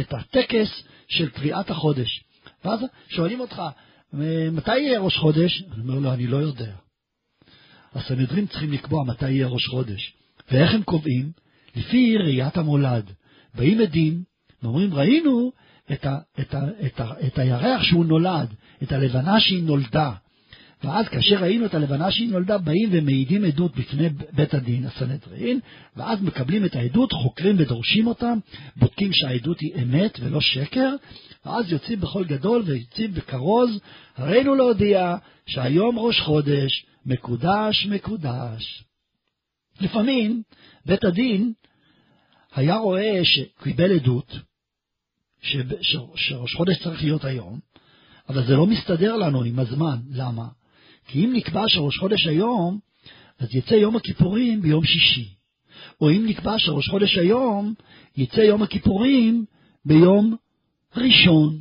[0.01, 2.25] את הטקס של קביעת החודש.
[2.65, 3.63] ואז שואלים אותך,
[4.53, 5.63] מתי יהיה ראש חודש?
[5.73, 6.73] אני אומר לו, אני לא יודע.
[7.95, 10.13] הסנהדרין צריכים לקבוע מתי יהיה ראש חודש.
[10.51, 11.33] ואיך הם קובעים?
[11.77, 13.11] לפי ראיית המולד.
[13.55, 14.23] באים עדים
[14.63, 15.53] ואומרים, ראינו
[15.93, 20.13] את, ה, את, ה, את, ה, את הירח שהוא נולד, את הלבנה שהיא נולדה.
[20.85, 25.61] ואז כאשר ראינו את הלבנה שהיא נולדה, באים ומעידים עדות בפני בית הדין, הסנהדרין,
[25.97, 28.39] ואז מקבלים את העדות, חוקרים ודורשים אותם,
[28.77, 30.95] בודקים שהעדות היא אמת ולא שקר,
[31.47, 33.81] ואז יוצאים בכל גדול ויוצאים בכרוז,
[34.17, 35.17] הרינו להודיע
[35.47, 38.85] שהיום ראש חודש, מקודש מקודש.
[39.81, 40.43] לפעמים
[40.87, 41.53] בית הדין
[42.55, 44.37] היה רואה שקיבל עדות.
[46.15, 47.59] שראש חודש צריך להיות היום,
[48.29, 49.97] אבל זה לא מסתדר לנו עם הזמן.
[50.11, 50.60] למה?
[51.07, 52.79] כי אם נקבע שראש חודש היום,
[53.39, 55.29] אז יצא יום הכיפורים ביום שישי.
[56.01, 57.75] או אם נקבע שראש חודש היום,
[58.17, 59.45] יצא יום הכיפורים
[59.85, 60.37] ביום
[60.97, 61.61] ראשון.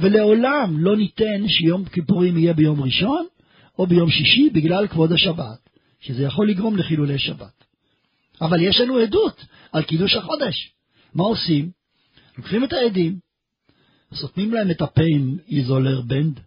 [0.00, 3.26] ולעולם לא ניתן שיום כיפורים יהיה ביום ראשון
[3.78, 5.68] או ביום שישי בגלל כבוד השבת,
[6.00, 7.64] שזה יכול לגרום לחילולי שבת.
[8.40, 10.72] אבל יש לנו עדות על קידוש החודש.
[11.14, 11.70] מה עושים?
[12.38, 13.18] לוקחים את העדים,
[14.14, 16.40] סותמים להם את הפה עם איזולר בנד,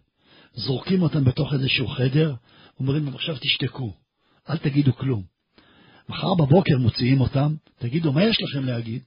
[0.56, 2.34] זורקים אותם בתוך איזשהו חדר,
[2.80, 3.92] אומרים להם עכשיו תשתקו,
[4.50, 5.22] אל תגידו כלום.
[6.08, 9.02] מחר בבוקר מוציאים אותם, תגידו, מה יש לכם להגיד?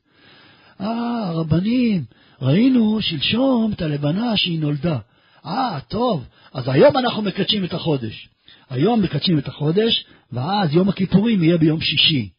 [0.81, 2.03] אה, הרבנים,
[2.41, 4.99] ראינו שלשום את הלבנה שהיא נולדה.
[5.45, 8.29] אה, טוב, אז היום אנחנו מקדשים את החודש.
[8.69, 12.29] היום מקדשים את החודש, ואז יום הכיפורים יהיה ביום שישי.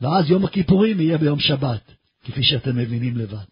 [0.00, 1.92] ואז יום הכיפורים יהיה ביום שבת,
[2.24, 3.44] כפי שאתם מבינים לבד.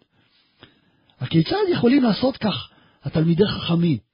[1.20, 2.70] הכיצד יכולים לעשות כך
[3.04, 4.11] התלמידי חכמים?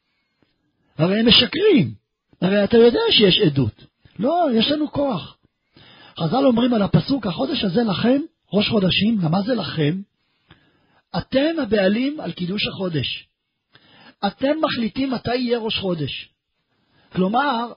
[0.98, 1.94] הרי הם משקרים,
[2.40, 3.84] הרי אתה יודע שיש עדות.
[4.18, 5.36] לא, יש לנו כוח.
[6.18, 8.20] חז"ל אומרים על הפסוק, החודש הזה לכם,
[8.52, 10.00] ראש חודשים, גם מה זה לכם?
[11.18, 13.28] אתם הבעלים על קידוש החודש.
[14.26, 16.28] אתם מחליטים מתי יהיה ראש חודש.
[17.12, 17.72] כלומר,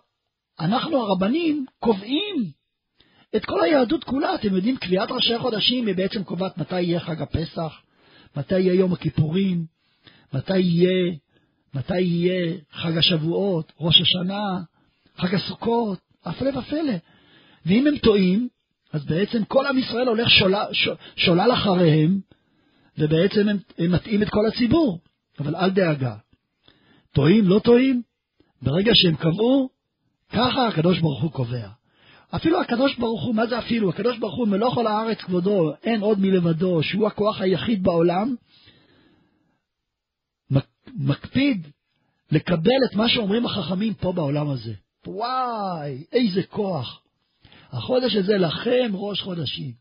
[0.60, 2.52] אנחנו הרבנים קובעים
[3.36, 4.36] את כל היהדות כולה.
[4.36, 7.82] אתם יודעים, קביעת ראשי החודשים היא בעצם קובעת מתי יהיה חג הפסח,
[8.38, 9.66] מתי יהיה יום הכיפורים,
[10.34, 11.14] מתי יהיה,
[11.74, 14.60] מתי יהיה חג השבועות, ראש השנה,
[15.18, 16.94] חג הסוכות, הפלא ופלא.
[17.66, 18.48] ואם הם טועים,
[18.94, 20.66] אז בעצם כל עם ישראל הולך שולל,
[21.16, 22.20] שולל אחריהם,
[22.98, 25.00] ובעצם הם, הם מטעים את כל הציבור.
[25.40, 26.16] אבל אל דאגה.
[27.12, 28.02] טועים, לא טועים,
[28.62, 29.70] ברגע שהם קבעו,
[30.30, 31.68] ככה הקדוש ברוך הוא קובע.
[32.36, 33.90] אפילו הקדוש ברוך הוא, מה זה אפילו?
[33.90, 38.36] הקדוש ברוך הוא מלוא כל הארץ כבודו, אין עוד מלבדו, שהוא הכוח היחיד בעולם,
[40.96, 41.68] מקפיד
[42.32, 44.74] לקבל את מה שאומרים החכמים פה בעולם הזה.
[45.08, 47.02] וואי, איזה כוח.
[47.72, 49.72] החודש הזה לכם ראש חודשים.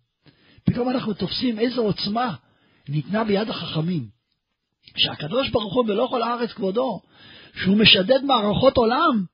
[0.64, 2.34] פתאום אנחנו תופסים איזו עוצמה
[2.88, 4.08] ניתנה ביד החכמים.
[4.96, 7.00] שהקדוש ברוך הוא מלוא כל הארץ כבודו,
[7.54, 9.24] שהוא משדד מערכות עולם,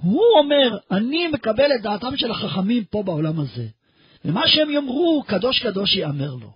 [0.00, 3.66] הוא אומר, אני מקבל את דעתם של החכמים פה בעולם הזה.
[4.24, 6.52] ומה שהם יאמרו, קדוש קדוש ייאמר לו.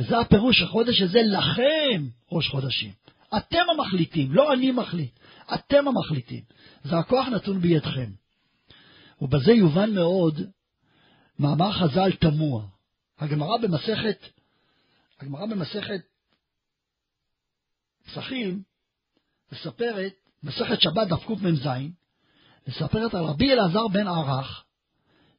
[0.00, 3.03] וזה הפירוש, החודש הזה לכם ראש חודשים.
[3.36, 5.18] אתם המחליטים, לא אני מחליט,
[5.54, 6.44] אתם המחליטים.
[6.84, 8.10] זה הכוח נתון בידכם.
[9.20, 10.40] ובזה יובן מאוד
[11.38, 12.62] מאמר חז"ל תמוה.
[13.18, 14.18] הגמרא במסכת,
[15.20, 16.00] הגמרא במסכת
[18.06, 18.62] פסחים
[19.52, 20.12] מספרת,
[20.42, 21.68] מסכת שבת דף קמ"ז,
[22.68, 24.64] מספרת על רבי אלעזר בן ערך,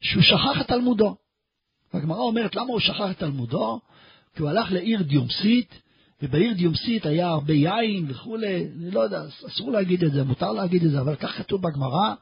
[0.02, 1.18] שהוא שכח את תלמודו.
[1.93, 3.80] והגמרא אומרת, למה הוא שכח את תלמודו?
[4.36, 5.82] כי הוא הלך לעיר דיומסית,
[6.22, 10.84] ובעיר דיומסית היה הרבה יין וכולי, אני לא יודע, אסור להגיד את זה, מותר להגיד
[10.84, 12.13] את זה, אבל כך כתוב בגמרא,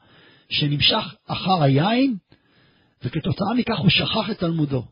[0.48, 2.16] שנמשך אחר היין,
[3.02, 4.84] וכתוצאה מכך הוא שכח את תלמודו.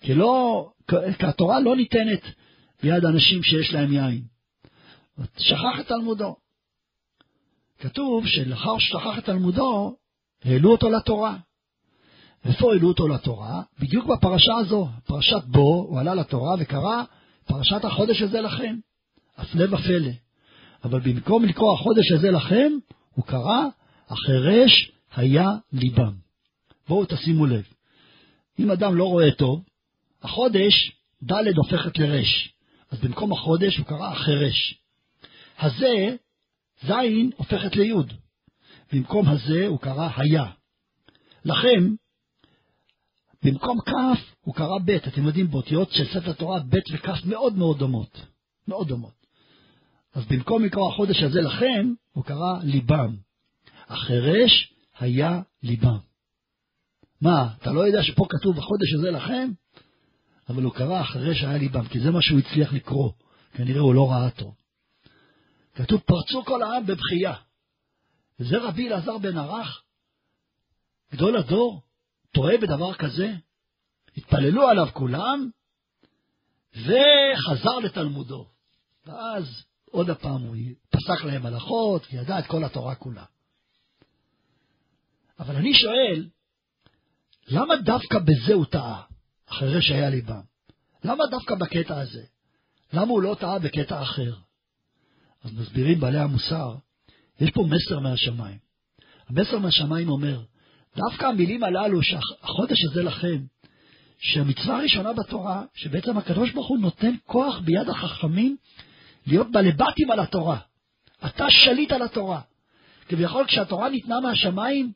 [0.00, 2.22] כי, לא, כי התורה לא ניתנת
[2.82, 4.22] ביד אנשים שיש להם יין.
[5.38, 6.36] שכח את תלמודו.
[7.78, 9.96] כתוב שלאחר ששכח את תלמודו,
[10.44, 11.36] העלו אותו לתורה.
[12.44, 13.62] איפה העלו אותו לתורה?
[13.80, 17.02] בדיוק בפרשה הזו, פרשת בו, הוא עלה לתורה וקרא
[17.46, 18.76] פרשת החודש הזה לכם.
[19.36, 20.10] הפלא ופלא.
[20.84, 22.72] אבל במקום לקרוא החודש הזה לכם,
[23.14, 23.64] הוא קרא,
[24.08, 26.14] החירש היה ליבם.
[26.88, 27.64] בואו תשימו לב.
[28.58, 29.64] אם אדם לא רואה טוב,
[30.22, 30.92] החודש,
[31.22, 32.52] ד' הופכת לרש.
[32.90, 34.74] אז במקום החודש הוא קרא החירש.
[35.58, 36.16] הזה,
[36.86, 36.92] ז'
[37.36, 37.94] הופכת לי'.
[38.92, 40.44] במקום הזה הוא קרא היה.
[41.44, 41.94] לכם,
[43.46, 47.78] במקום כ' הוא קרא ב', אתם יודעים, באותיות של ספר תורה ב' וכ' מאוד מאוד
[47.78, 48.20] דומות.
[48.68, 49.26] מאוד דומות.
[50.14, 53.16] אז במקום לקרוא החודש הזה לכם, הוא קרא ליבם.
[53.86, 55.98] החירש היה ליבם.
[57.20, 59.50] מה, אתה לא יודע שפה כתוב החודש הזה לכם?
[60.48, 63.12] אבל הוא קרא החירש היה ליבם, כי זה מה שהוא הצליח לקרוא.
[63.52, 64.54] כנראה הוא לא ראה טוב.
[65.74, 67.34] כתוב, פרצו כל העם בבכייה.
[68.40, 69.82] וזה רבי אלעזר בן ערך,
[71.12, 71.85] גדול הדור,
[72.36, 73.34] טועה בדבר כזה?
[74.16, 75.50] התפללו עליו כולם,
[76.72, 78.48] וחזר לתלמודו.
[79.06, 80.56] ואז עוד הפעם הוא
[80.90, 83.24] פסק להם הלכות, כי ידע את כל התורה כולה.
[85.38, 86.28] אבל אני שואל,
[87.48, 89.02] למה דווקא בזה הוא טעה,
[89.46, 90.42] אחרי שהיה ליבם?
[91.04, 92.24] למה דווקא בקטע הזה?
[92.92, 94.34] למה הוא לא טעה בקטע אחר?
[95.44, 96.74] אז מסבירים בעלי המוסר,
[97.40, 98.58] יש פה מסר מהשמיים.
[99.28, 100.42] המסר מהשמיים אומר,
[100.96, 103.38] דווקא המילים הללו, שהחודש הזה לכם,
[104.18, 108.56] שהמצווה הראשונה בתורה, שבעצם הקדוש ברוך הוא נותן כוח ביד החכמים
[109.26, 110.58] להיות בלבטים על התורה.
[111.26, 112.40] אתה שליט על התורה.
[113.08, 114.92] כביכול כשהתורה ניתנה מהשמיים,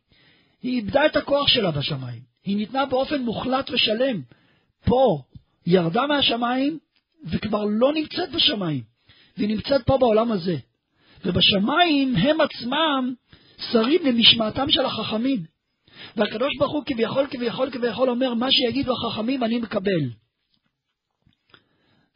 [0.63, 2.23] היא איבדה את הכוח שלה בשמיים.
[2.45, 4.23] היא ניתנה באופן מוחלט ושלם.
[4.85, 5.23] פה
[5.65, 6.79] היא ירדה מהשמיים
[7.25, 8.83] וכבר לא נמצאת בשמיים,
[9.37, 10.57] והיא נמצאת פה בעולם הזה.
[11.25, 13.15] ובשמיים הם עצמם
[13.73, 15.43] שרים למשמעתם של החכמים.
[16.17, 20.11] והקדוש ברוך הוא כביכול, כביכול, כביכול אומר, מה שיגידו החכמים אני מקבל.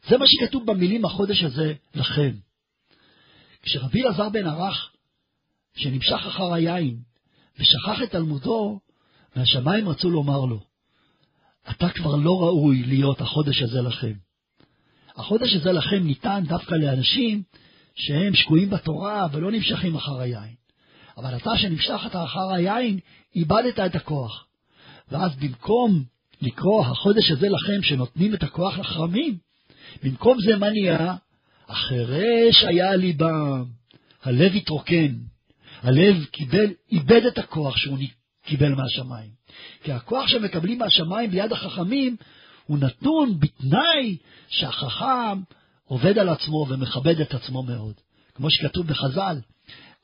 [0.09, 2.31] זה מה שכתוב במילים החודש הזה לכם.
[3.61, 4.91] כשרבי אלעזר בן ערך,
[5.75, 6.97] שנמשך אחר היין,
[7.59, 8.79] ושכח את תלמודו,
[9.35, 10.59] מהשמיים רצו לומר לו,
[11.69, 14.13] אתה כבר לא ראוי להיות החודש הזה לכם.
[15.15, 17.43] החודש הזה לכם ניתן דווקא לאנשים
[17.95, 20.64] שהם שקועים בתורה ולא נמשכים אחר היין.
[21.17, 22.99] אבל אתה שנמשכת אחר היין,
[23.35, 24.45] איבדת את הכוח.
[25.11, 26.03] ואז במקום
[26.41, 29.37] לקרוא החודש הזה לכם שנותנים את הכוח לחרמים,
[30.03, 31.15] במקום זה מה נהיה?
[31.67, 33.65] החירש היה ליבם,
[34.23, 35.15] הלב התרוקן,
[35.81, 37.97] הלב קיבל, איבד את הכוח שהוא
[38.45, 39.29] קיבל מהשמיים.
[39.83, 42.15] כי הכוח שמקבלים מהשמיים ביד החכמים
[42.65, 44.17] הוא נתון בתנאי
[44.49, 45.41] שהחכם
[45.85, 47.93] עובד על עצמו ומכבד את עצמו מאוד.
[48.35, 49.37] כמו שכתוב בחז"ל,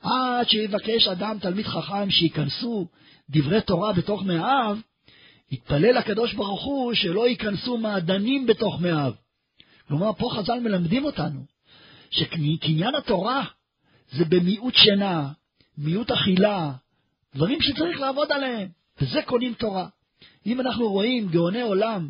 [0.02, 2.86] עד שיבקש אדם תלמיד חכם שייכנסו
[3.30, 4.78] דברי תורה בתוך מאיו,
[5.50, 9.12] יתפלל הקדוש ברוך הוא שלא ייכנסו מעדנים בתוך מאיו.
[9.88, 11.40] כלומר, פה חז"ל מלמדים אותנו
[12.10, 13.44] שקניין התורה
[14.12, 15.28] זה במיעוט שינה,
[15.78, 16.72] מיעוט אכילה,
[17.34, 18.68] דברים שצריך לעבוד עליהם,
[19.00, 19.88] וזה קונים תורה.
[20.46, 22.08] אם אנחנו רואים גאוני עולם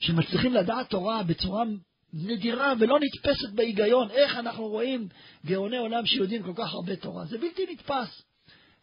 [0.00, 1.64] שמצליחים לדעת תורה בצורה
[2.12, 5.08] נדירה ולא נתפסת בהיגיון, איך אנחנו רואים
[5.46, 8.22] גאוני עולם שיודעים כל כך הרבה תורה, זה בלתי נתפס.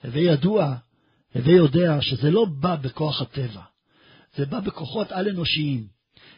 [0.04, 0.76] הווי ידוע,
[1.36, 3.62] הווי יודע שזה לא בא בכוח הטבע,
[4.36, 5.88] זה בא בכוחות על-אנושיים.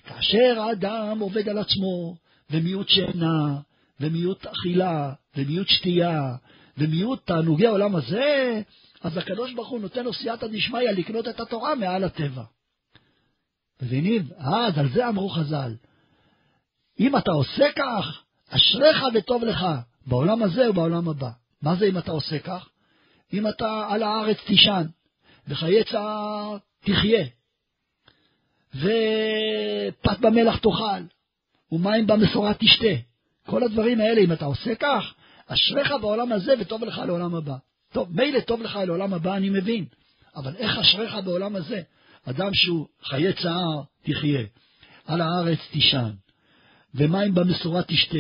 [0.05, 2.15] כאשר האדם עובד על עצמו,
[2.49, 3.59] ומיעוט שינה,
[3.99, 6.35] ומיעוט אכילה, ומיעוט שתייה,
[6.77, 8.61] ומיעוט תענוגי העולם הזה,
[9.01, 12.43] אז הקדוש ברוך הוא נותן לו סייעתא דשמיא לקנות את התורה מעל הטבע.
[13.81, 14.23] מבינים?
[14.37, 15.75] אז על זה אמרו חז"ל.
[16.99, 19.65] אם אתה עושה כך, אשריך וטוב לך,
[20.07, 21.29] בעולם הזה ובעולם הבא.
[21.61, 22.69] מה זה אם אתה עושה כך?
[23.33, 24.85] אם אתה על הארץ תישן,
[25.47, 27.25] וחיי צער תחיה,
[28.75, 31.03] ופת במלח תאכל,
[31.71, 33.01] ומים במשורה תשתה.
[33.45, 35.13] כל הדברים האלה, אם אתה עושה כך,
[35.47, 37.55] אשריך בעולם הזה וטוב לך לעולם הבא.
[37.91, 39.85] טוב, מילא טוב לך לעולם הבא, אני מבין,
[40.35, 41.81] אבל איך אשריך בעולם הזה?
[42.25, 44.41] אדם שהוא חיי צער תחיה,
[45.05, 46.09] על הארץ תישן,
[46.95, 48.17] ומים במשורה תשתה,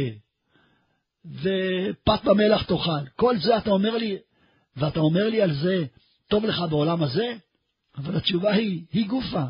[1.25, 3.05] ופת במלח תאכל.
[3.15, 4.17] כל זה אתה אומר לי,
[4.77, 5.85] ואתה אומר לי על זה,
[6.27, 7.33] טוב לך בעולם הזה?
[7.97, 9.43] אבל התשובה היא, היא גופה.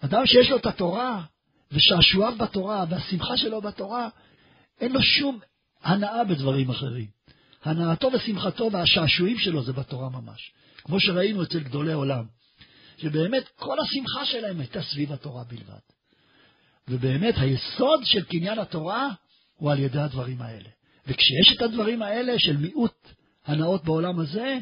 [0.00, 1.24] אדם שיש לו את התורה,
[1.72, 4.08] ושעשועיו בתורה, והשמחה שלו בתורה,
[4.80, 5.38] אין לו שום
[5.82, 7.06] הנאה בדברים אחרים.
[7.64, 10.52] הנאתו ושמחתו והשעשועים שלו זה בתורה ממש.
[10.84, 12.24] כמו שראינו אצל גדולי עולם,
[12.98, 15.97] שבאמת כל השמחה שלהם הייתה סביב התורה בלבד.
[16.88, 19.08] ובאמת היסוד של קניין התורה
[19.56, 20.68] הוא על ידי הדברים האלה.
[21.06, 23.08] וכשיש את הדברים האלה של מיעוט
[23.46, 24.58] הנאות בעולם הזה,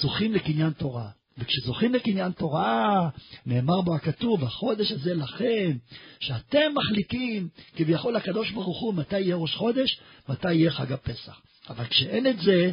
[0.00, 1.08] זוכים לקניין תורה.
[1.38, 3.08] וכשזוכים לקניין תורה,
[3.46, 5.76] נאמר בו הכתוב, החודש הזה לכם,
[6.20, 11.40] שאתם מחליטים כביכול לקדוש ברוך הוא מתי יהיה ראש חודש, מתי יהיה חג הפסח.
[11.68, 12.72] אבל כשאין את זה,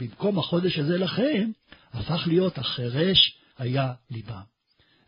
[0.00, 1.50] במקום החודש הזה לכם,
[1.92, 4.40] הפך להיות החירש היה ליבם.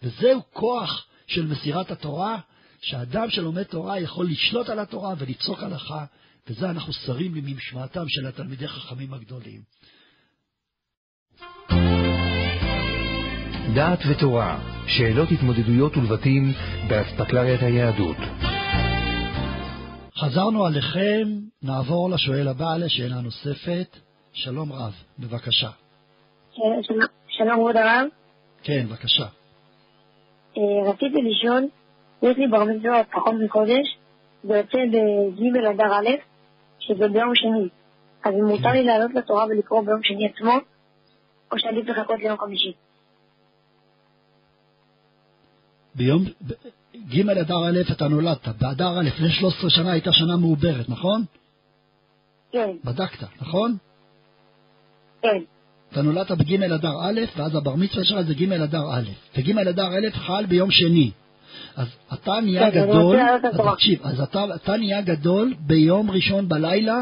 [0.03, 2.39] וזהו כוח של מסירת התורה,
[2.81, 6.05] שאדם שלומד תורה יכול לשלוט על התורה ולפסוק הלכה,
[6.49, 9.61] וזה אנחנו שרים ממשמעתם של התלמידי חכמים הגדולים.
[13.75, 16.53] דעת ותורה, שאלות התמודדויות ולבטים
[16.89, 18.17] באספקלריית היהדות.
[20.17, 21.29] חזרנו עליכם,
[21.63, 23.97] נעבור לשואל הבא לשאלה נוספת.
[24.33, 25.71] שלום רב, בבקשה.
[26.53, 26.83] שלום-
[27.29, 28.07] שלום כבוד הרב.
[28.63, 29.27] כן, בבקשה.
[30.57, 31.69] אה, רציתי לשאול,
[32.23, 33.99] יש לי בר מצווה פחות מחודש,
[34.45, 36.09] זה יוצא בג' אדר א',
[36.79, 37.69] שזה ביום שני.
[38.25, 40.53] אז אם מותר לי לעלות לתורה ולקרוא ביום שני עצמו,
[41.53, 42.73] או שעדיף לחכות ליום חמישי.
[45.95, 46.25] ביום
[46.95, 51.25] ג' אדר א' אתה נולדת, באדר א', לפני 13 שנה הייתה שנה מעוברת, נכון?
[52.53, 53.77] כן, בדקת, נכון?
[55.23, 55.43] כן.
[55.93, 59.89] אתה נולדת בג' אדר א', ואז הבר מצווה שלך זה ג' אדר א', וג' אדר
[59.89, 61.11] א' חל ביום שני.
[61.77, 63.75] אז אתה נהיה כן, גדול, אז.
[63.75, 66.97] תקשיב, אז אתה, אתה נהיה גדול ביום ראשון בלילה,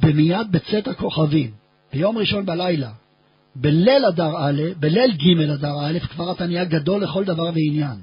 [0.00, 1.50] במיד בצאת הכוכבים.
[1.92, 2.90] ביום ראשון בלילה,
[3.56, 7.96] בליל אדר א', בליל ג' אדר א', כבר אתה נהיה גדול לכל דבר ועניין.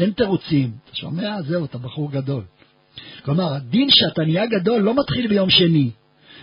[0.00, 0.70] אין תירוצים.
[0.84, 1.42] אתה שומע?
[1.42, 2.42] זהו, אתה בחור גדול.
[3.24, 5.90] כלומר, הדין שאתה נהיה גדול לא מתחיל ביום שני,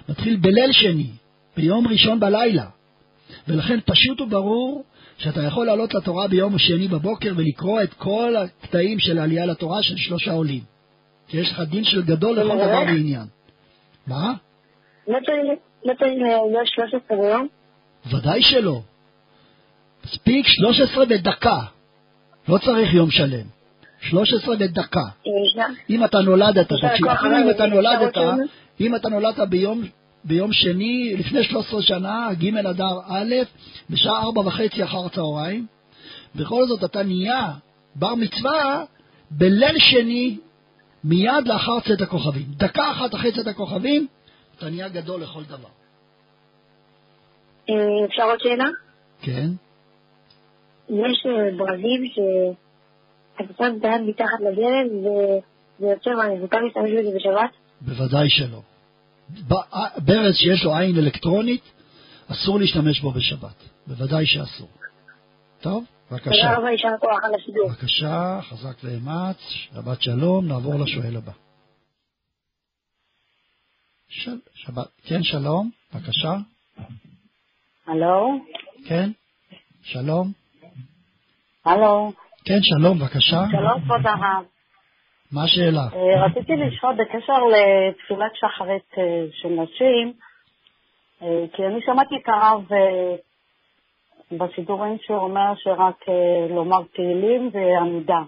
[0.10, 1.10] מתחיל בליל שני,
[1.58, 2.66] ביום ראשון בלילה.
[3.48, 4.84] ולכן פשוט וברור
[5.18, 9.98] שאתה יכול לעלות לתורה ביום שני בבוקר ולקרוא את כל הקטעים של העלייה לתורה של
[9.98, 10.62] שלושה עולים.
[11.28, 13.26] כי יש לך דין של גדול לכל דבר ועניין.
[14.08, 14.34] מה?
[15.08, 15.20] לא
[16.00, 17.48] צריך להיות 13 ביום?
[18.12, 18.82] ודאי שלא.
[20.06, 21.60] מספיק 13 בדקה.
[22.50, 23.46] לא צריך יום שלם.
[24.02, 25.04] 13 בדקה.
[25.90, 28.18] אם אתה נולדת, תקשיב, אפילו אם אתה נולדת,
[28.80, 29.84] אם אתה נולדת ביום,
[30.24, 33.36] ביום שני, לפני 13 שנה, ג' אדר א',
[33.90, 35.66] בשעה ארבע וחצי אחר צהריים,
[36.36, 37.52] בכל זאת אתה נהיה
[37.96, 38.84] בר מצווה
[39.32, 40.38] בליל שני,
[41.04, 42.46] מיד לאחר צאת הכוכבים.
[42.58, 44.08] דקה אחת אחרי צאת הכוכבים,
[44.58, 45.70] אתה נהיה גדול לכל דבר.
[47.70, 48.70] אה, אפשר עוד שאלה?
[49.22, 49.48] כן?
[50.90, 57.16] יש אה, ברזים שאתה שם את היד מתחת לדלת וזה יוצא מים, מותר להשתמש בזה
[57.16, 57.52] בשבת?
[57.82, 58.62] בוודאי שלא.
[59.98, 61.64] ברז שיש לו עין אלקטרונית,
[62.32, 63.64] אסור להשתמש בו בשבת.
[63.88, 64.70] בוודאי שאסור.
[65.62, 66.30] טוב, בבקשה.
[66.30, 67.70] תודה רבה, יישר כוח על השידור.
[67.70, 71.32] בבקשה, חזק ואמץ, שבת שלום, נעבור לשואל הבא.
[74.10, 76.34] של, שבת, כן, שלום, בבקשה.
[77.88, 78.40] הלו?
[78.86, 79.10] כן,
[79.84, 80.32] שלום.
[81.66, 82.12] הלו?
[82.46, 83.44] כן, שלום, בבקשה.
[83.52, 84.57] שלום, כבוד הרב.
[85.32, 85.82] מה השאלה?
[85.94, 90.14] אה, רציתי לשאול בקשר לתפילת שחרית אה, של נשים,
[91.22, 92.64] אה, כי אני שמעתי את הרב
[94.32, 96.06] בשידורים שהוא אומר שרק
[96.50, 98.22] לומר תהילים ועמידה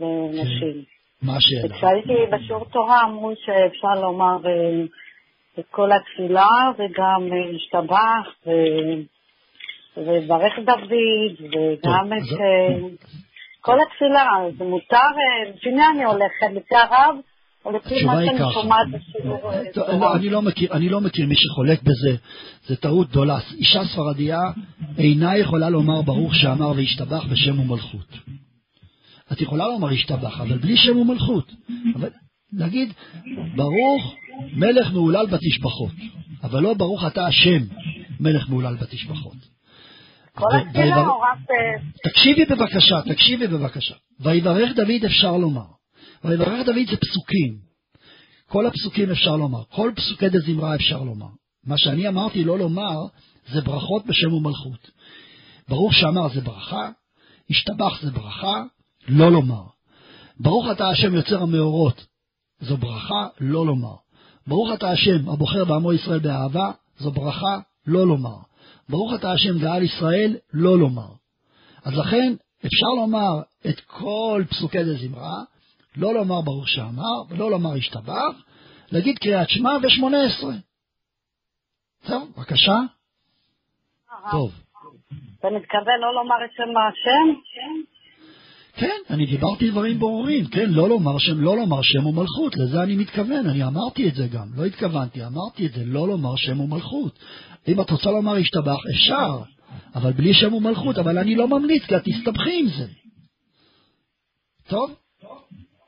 [0.00, 0.82] לנשים.
[1.22, 1.74] מה השאלה?
[1.74, 4.36] וכשהייתי בשיעור תורה אמרו שאפשר לומר
[5.58, 9.02] את כל התפילה וגם להשתבח ו-
[9.96, 12.38] וברך דוד וגם את
[13.64, 14.24] כל התפילה.
[14.58, 16.50] זה מותר, אה, לפי מי אני הולכת?
[16.54, 17.16] לפי הרב
[17.76, 20.16] התשובה היא ככה.
[20.16, 22.16] אני לא מכיר, לא מי שחולק בזה,
[22.66, 23.38] זה טעות גדולה.
[23.58, 24.40] אישה ספרדיה
[24.98, 28.18] אינה יכולה לומר ברוך שאמר וישתבח בשם ומלכות.
[29.32, 31.52] את יכולה לומר ישתבח, אבל בלי שם ומלכות.
[31.94, 32.08] אבל
[32.52, 32.92] נגיד,
[33.56, 34.14] ברוך
[34.52, 35.92] מלך מהולל בתשבחות,
[36.42, 37.62] אבל לא ברוך אתה השם
[38.20, 39.53] מלך מהולל בתשבחות.
[40.36, 41.38] כל ויבר- או רק...
[41.50, 43.94] אה, תקשיבי בבקשה, תקשיבי בבקשה.
[44.20, 45.66] ויברך דוד אפשר לומר.
[46.24, 47.58] ויברך דוד זה פסוקים.
[48.48, 49.62] כל הפסוקים אפשר לומר.
[49.70, 51.26] כל פסוקי דזמרה אפשר לומר.
[51.66, 52.96] מה שאני אמרתי לא לומר,
[53.52, 54.90] זה ברכות בשם ומלכות.
[55.68, 56.88] ברוך שאמר זה ברכה,
[57.50, 58.62] השתבח זה ברכה,
[59.08, 59.62] לא לומר.
[60.40, 62.06] ברוך אתה השם יוצר המאורות,
[62.60, 63.94] זו ברכה, לא לומר.
[64.46, 68.36] ברוך אתה השם הבוחר בעמו ישראל באהבה, זו ברכה, לא לומר.
[68.88, 71.08] ברוך אתה השם גאל ישראל, לא לומר.
[71.84, 72.34] אז לכן
[72.66, 75.42] אפשר לומר את כל פסוקי דזמרה,
[75.96, 78.42] לא לומר ברוך שאמר, ולא לומר השתבח,
[78.92, 80.54] להגיד קריאת שמע ושמונה עשרה.
[82.06, 82.78] זהו, בבקשה.
[84.30, 84.50] טוב.
[85.38, 87.54] אתה מתכוון לא לומר את שם השם?
[88.76, 92.96] כן, אני דיברתי דברים ברורים, כן, לא לומר שם, לא לומר שם ומלכות, לזה אני
[92.96, 97.18] מתכוון, אני אמרתי את זה גם, לא התכוונתי, אמרתי את זה, לא לומר שם ומלכות.
[97.68, 99.42] אם את רוצה לומר השתבח, אפשר,
[99.94, 102.86] אבל בלי שם ומלכות, אבל אני לא ממליץ, כי את תסתבכי עם זה.
[104.68, 104.94] טוב?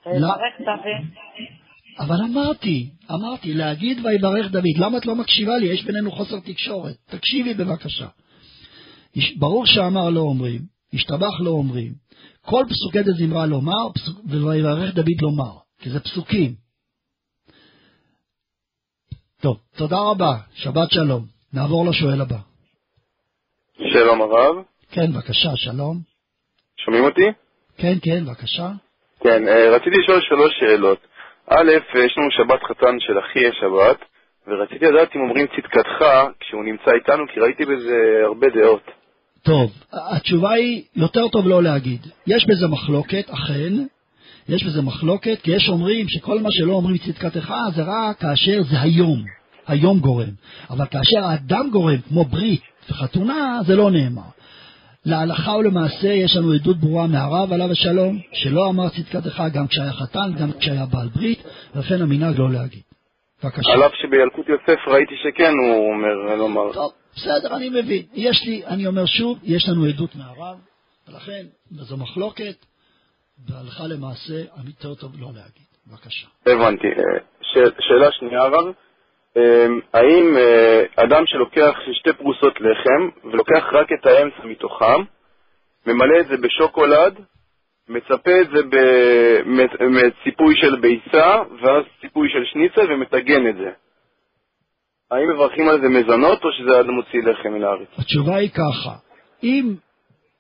[0.05, 0.23] דוד.
[1.99, 5.67] אבל אמרתי, אמרתי, להגיד ויברך דוד, למה את לא מקשיבה לי?
[5.67, 6.97] יש בינינו חוסר תקשורת.
[7.07, 8.09] תקשיבי בבקשה.
[9.39, 10.61] ברור שאמר לא אומרים,
[10.93, 11.93] השתבח לא אומרים,
[12.41, 16.55] כל פסוקי דזמרה לומר, פסוק- ויברך דוד לומר, כי זה פסוקים.
[19.41, 21.36] טוב, תודה רבה, שבת שלום.
[21.57, 22.37] נעבור לשואל הבא.
[23.93, 24.55] שלום הרב.
[24.91, 25.97] כן, בבקשה, שלום.
[26.85, 27.29] שומעים אותי?
[27.79, 28.69] כן, כן, בבקשה.
[29.21, 30.99] כן, אה, רציתי לשאול שלוש שאלות.
[31.51, 31.71] א',
[32.05, 33.99] יש לנו שבת חתן של אחי השבת,
[34.47, 36.05] ורציתי לדעת אם אומרים צדקתך
[36.41, 38.83] כשהוא נמצא איתנו, כי ראיתי בזה הרבה דעות.
[39.43, 42.01] טוב, התשובה היא, יותר טוב לא להגיד.
[42.27, 43.73] יש בזה מחלוקת, אכן,
[44.49, 48.81] יש בזה מחלוקת, כי יש אומרים שכל מה שלא אומרים צדקתך זה רק כאשר זה
[48.81, 49.25] היום,
[49.67, 50.31] היום גורם.
[50.71, 52.61] אבל כאשר האדם גורם, כמו ברית
[52.91, 54.23] וחתונה, זה לא נאמר.
[55.05, 60.33] להלכה ולמעשה יש לנו עדות ברורה מהרב עליו השלום, שלא אמר צדקתך גם כשהיה חתן,
[60.41, 61.43] גם כשהיה בעל ברית,
[61.75, 62.83] ולכן המנהג לא להגיד.
[63.45, 63.73] בבקשה.
[63.73, 66.73] על אף שבילקוט יוסף ראיתי שכן הוא אומר לומר.
[66.73, 68.03] טוב, בסדר, אני מבין.
[68.15, 70.57] יש לי, אני אומר שוב, יש לנו עדות מהרב,
[71.09, 72.55] ולכן זו מחלוקת,
[73.39, 75.67] בהלכה למעשה, יותר טוב לא להגיד.
[75.87, 76.27] בבקשה.
[76.47, 76.87] הבנתי.
[76.87, 78.75] אה, ש- שאלה שנייה הרב,
[79.95, 85.03] האם אה, אדם שלוקח שתי פרוסות לחם ולוקח רק את האמצע מתוכם,
[85.87, 87.15] ממלא את זה בשוקולד,
[87.89, 88.63] מצפה את זה
[89.81, 93.71] בציפוי של ביצה, ואז ציפוי של שניצל ומטגן את זה.
[95.11, 97.89] האם מברכים על זה מזונות, או שזה עד מוציא לחם מן הארץ?
[97.99, 98.95] התשובה היא ככה,
[99.43, 99.75] אם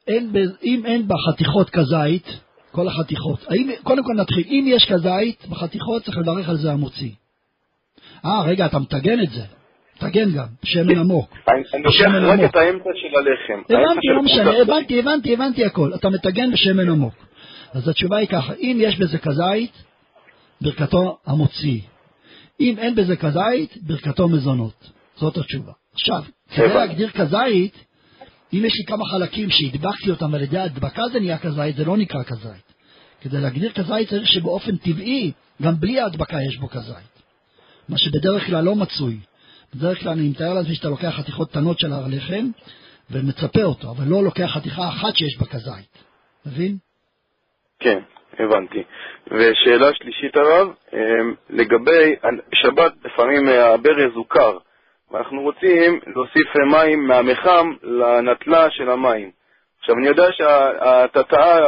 [0.08, 0.30] אין,
[0.64, 2.26] אם אין בחתיכות כזית,
[2.72, 7.25] כל החתיכות, האם, קודם כל נתחיל, אם יש כזית בחתיכות צריך לברך על זה המוציא.
[8.26, 9.42] אה, רגע, אתה מטגן את זה,
[9.96, 11.34] מטגן גם, שמן עמוק.
[11.48, 12.50] לוקח בשמן רק עמוק.
[12.50, 13.74] את האמצע של הלחם.
[13.74, 14.62] הבנתי, לא משנה.
[14.62, 15.94] הבנתי, הבנתי, הבנתי הכל.
[15.94, 17.14] אתה מטגן בשמן עמוק.
[17.74, 19.82] אז התשובה היא ככה, אם יש בזה כזית,
[20.60, 21.80] ברכתו המוציא.
[22.60, 24.90] אם אין בזה כזית, ברכתו מזונות.
[25.16, 25.72] זאת התשובה.
[25.94, 26.68] עכשיו, כדי.
[26.68, 27.84] להגדיר כזית,
[28.52, 31.96] אם יש לי כמה חלקים שהדבקתי אותם על ידי ההדבקה זה נהיה כזית, זה לא
[31.96, 32.72] נקרא כזית.
[33.20, 35.32] כדי להגדיר כזית צריך שבאופן טבעי,
[35.62, 37.15] גם בלי ההדבקה יש בו כזית.
[37.88, 39.18] מה שבדרך כלל לא מצוי.
[39.74, 42.46] בדרך כלל אני מתאר לעצמי שאתה לוקח חתיכות קטנות של הלחם
[43.10, 46.04] ומצפה אותו, אבל לא לוקח חתיכה אחת שיש בה כזית.
[46.46, 46.76] מבין?
[47.80, 47.98] כן,
[48.38, 48.82] הבנתי.
[49.26, 52.14] ושאלה שלישית הרב, אמ, לגבי
[52.54, 54.58] שבת לפעמים אה, הברז הוא קר,
[55.10, 59.30] ואנחנו רוצים להוסיף אה, מים מהמחם לנטלה של המים.
[59.78, 61.58] עכשיו אני יודע שהטאטאה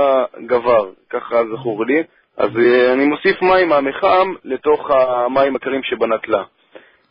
[0.46, 2.02] גבר, ככה זכור לי,
[2.38, 6.42] אז אה, אני מוסיף מים מהמחם לתוך המים הקרים שבנטלה.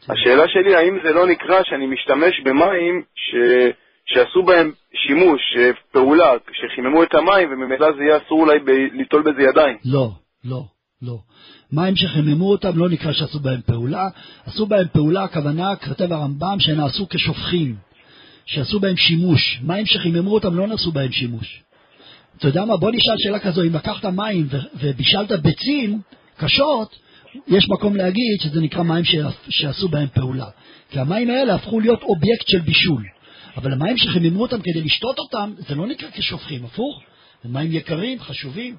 [0.10, 3.36] השאלה שלי, האם זה לא נקרא שאני משתמש במים ש...
[4.06, 5.42] שעשו בהם שימוש,
[5.92, 8.70] פעולה, שחיממו את המים, וממילא זה יהיה אסור אולי ב...
[8.70, 9.78] ליטול בזה ידיים.
[9.86, 10.10] לא,
[10.46, 10.64] לא,
[11.02, 11.18] לא.
[11.72, 14.08] מים שחיממו אותם לא נקרא שעשו בהם פעולה,
[14.46, 17.76] עשו בהם פעולה, הכוונה, כותב הרמב"ם, שנעשו כשופכים,
[18.46, 19.60] שעשו בהם שימוש.
[19.64, 21.64] מים שחיממו אותם לא נעשו בהם שימוש.
[22.38, 26.02] אתה יודע מה, בוא נשאל שאלה כזו, אם לקחת מים ובישלת ביצים
[26.38, 27.00] קשות,
[27.48, 29.04] יש מקום להגיד שזה נקרא מים
[29.50, 30.50] שעשו בהם פעולה.
[30.90, 33.04] כי המים האלה הפכו להיות אובייקט של בישול.
[33.58, 37.02] אבל המים שחיממו אותם כדי לשתות אותם, זה לא נקרא כשופכים, הפוך.
[37.44, 38.78] זה מים יקרים, חשובים.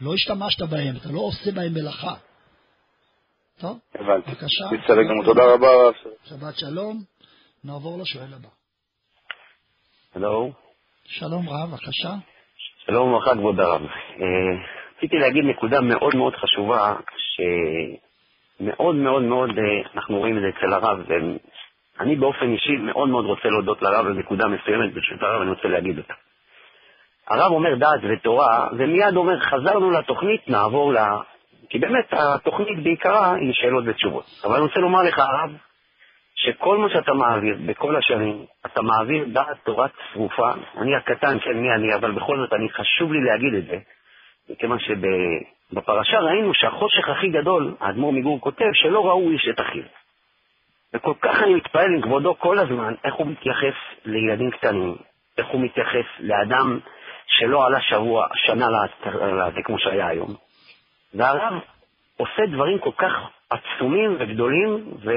[0.00, 2.14] לא השתמשת בהם, אתה לא עושה בהם מלאכה.
[3.58, 4.30] טוב, הבנתי.
[4.30, 4.64] בבקשה.
[4.66, 5.68] בסדר גמור, תודה רבה.
[6.24, 7.02] שבת שלום.
[7.64, 8.48] נעבור לשואל הבא.
[10.14, 10.52] הלו,
[11.04, 12.14] שלום רב, בבקשה.
[12.86, 13.82] שלום וברכה כבוד הרב.
[14.20, 14.26] אה,
[14.96, 16.94] רציתי להגיד נקודה מאוד מאוד חשובה,
[18.58, 20.98] שמאוד מאוד מאוד אה, אנחנו רואים את זה אצל הרב,
[21.98, 25.68] ואני באופן אישי מאוד מאוד רוצה להודות לרב על נקודה מסוימת, ברשות הרב אני רוצה
[25.68, 26.14] להגיד אותה.
[27.28, 30.96] הרב אומר דעת ותורה, ומיד אומר חזרנו לתוכנית, נעבור ל...
[31.70, 34.24] כי באמת התוכנית בעיקרה היא שאלות ותשובות.
[34.44, 35.50] אבל אני רוצה לומר לך הרב,
[36.36, 40.50] שכל מה שאתה מעביר בכל השנים, אתה מעביר דעת תורה צרופה.
[40.76, 43.78] אני הקטן, כן, מי אני, אבל בכל זאת, אני חשוב לי להגיד את זה,
[44.50, 49.82] מכיוון שבפרשה ראינו שהחושך הכי גדול, האדמו"ר מגור כותב, שלא ראו איש את אחיו.
[50.94, 54.96] וכל כך אני מתפעל עם כבודו כל הזמן, איך הוא מתייחס לילדים קטנים,
[55.38, 56.78] איך הוא מתייחס לאדם
[57.26, 58.66] שלא עלה שבוע, שנה
[59.06, 60.34] לזה כמו שהיה היום.
[61.14, 61.54] והרב
[62.16, 63.12] עושה דברים כל כך
[63.50, 65.10] עצומים וגדולים, ו...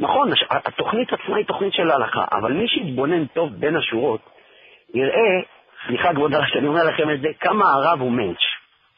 [0.00, 4.20] נכון, התוכנית עצמה היא תוכנית של ההלכה, אבל מי שיתבונן טוב בין השורות,
[4.94, 5.40] יראה,
[5.86, 8.38] סליחה כבוד הרב שאני אומר לכם את זה, כמה הרב הוא מענץ'.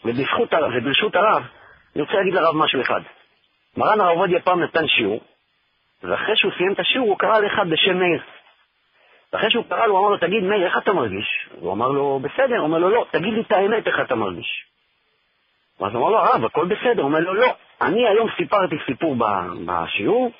[0.05, 1.43] ובזכות הרב, וברשות הרב,
[1.95, 3.01] אני רוצה להגיד לרב משהו אחד.
[3.77, 5.20] מרן הרב עובדיה פעם נתן שיעור,
[6.03, 8.20] ואחרי שהוא סיים את השיעור הוא קרא לאחד בשם מאיר.
[9.33, 11.49] ואחרי שהוא קרא לו, הוא אמר לו, תגיד מאיר, איך אתה מרגיש?
[11.61, 12.57] הוא אמר לו, בסדר.
[12.57, 14.65] הוא אומר לו, לא, תגיד לי את האמת, איך אתה מרגיש?
[15.81, 17.03] ואז הוא אמר לו, הרב, הכל בסדר.
[17.03, 19.16] הוא אומר לו, לא, אני היום סיפרתי סיפור
[19.66, 20.31] בשיעור,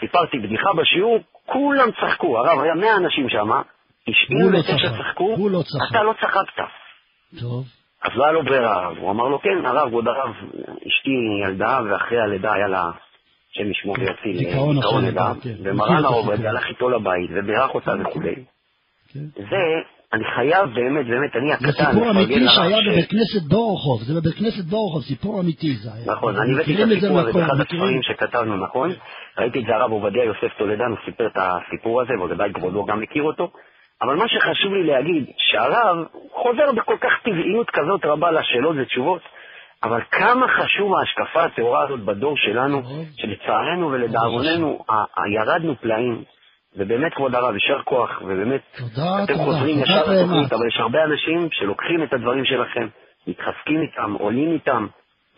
[0.00, 3.62] סיפרתי בדיחה בשיעור, כולם צחקו, הרב, היה 100 אנשים שם, הוא
[4.06, 4.98] 99 לא צחק.
[4.98, 5.60] צחקו, לא.
[5.90, 6.62] אתה לא צחקת.
[7.40, 7.64] טוב.
[8.04, 8.86] אז לא היה לו ברירה.
[8.86, 10.34] הוא אמר לו, כן, הרב, כבוד הרב,
[10.88, 11.10] אשתי
[11.44, 12.90] ילדה, ואחרי הלידה היה לה,
[13.52, 15.54] השם ישמור ויציל, דיכאון אחרי לידה, כן.
[15.62, 16.50] ומרן את הרובד הסיפור.
[16.50, 18.34] הלך איתו לבית, ובירך אותה וכולי.
[19.14, 19.56] זה,
[20.12, 24.34] אני חייב באמת, באמת, אני זה הקטן, סיפור אמיתי שהיה בבית כנסת בורוכוב, זה בבית
[24.34, 26.12] כנסת בורוכוב, סיפור אמיתי זה היה.
[26.12, 27.60] נכון, אני הבאתי את זה הסיפור הזה באחד.
[27.60, 28.90] הספרים שכתבנו, נכון?
[29.38, 33.00] ראיתי את זה הרב עובדיה יוסף טולדן, הוא סיפר את הסיפור הזה, וודאי כבודו גם
[33.00, 33.50] מכיר אותו.
[34.02, 35.96] אבל מה שחשוב לי להגיד, שהרב
[36.32, 39.20] חוזר בכל כך טבעיות כזאת רבה לשאלות ותשובות,
[39.82, 42.82] אבל כמה חשוב ההשקפה הטהורה הזאת בדור שלנו,
[43.16, 46.24] שלצערנו ולדאבוננו ה- ה- ירדנו פלאים.
[46.76, 50.52] ובאמת, כבוד הרב, יישר כוח, ובאמת, תודה, אתם תודה, חוזרים תודה ישר לתוכנית.
[50.52, 52.86] אבל יש הרבה אנשים שלוקחים את הדברים שלכם,
[53.26, 54.86] מתחזקים איתם, עולים איתם,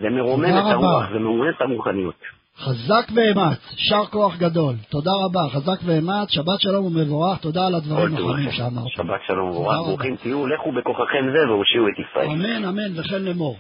[0.00, 0.72] זה מרומם את.
[0.72, 2.14] הרוח, זה מרומם את הרוחניות.
[2.56, 4.74] חזק ואמץ, יישר כוח גדול.
[4.90, 8.50] תודה רבה, חזק ואמץ, שבת שלום ומבורך, תודה על הדברים החמים.
[8.50, 8.88] שאמרת.
[8.88, 9.76] שבת שלום רבה.
[9.76, 12.26] ברוכים תהיו, לכו בכוחכם זה והושיעו את ישראל.
[12.26, 13.56] אמן, אמן, וכן לאמור.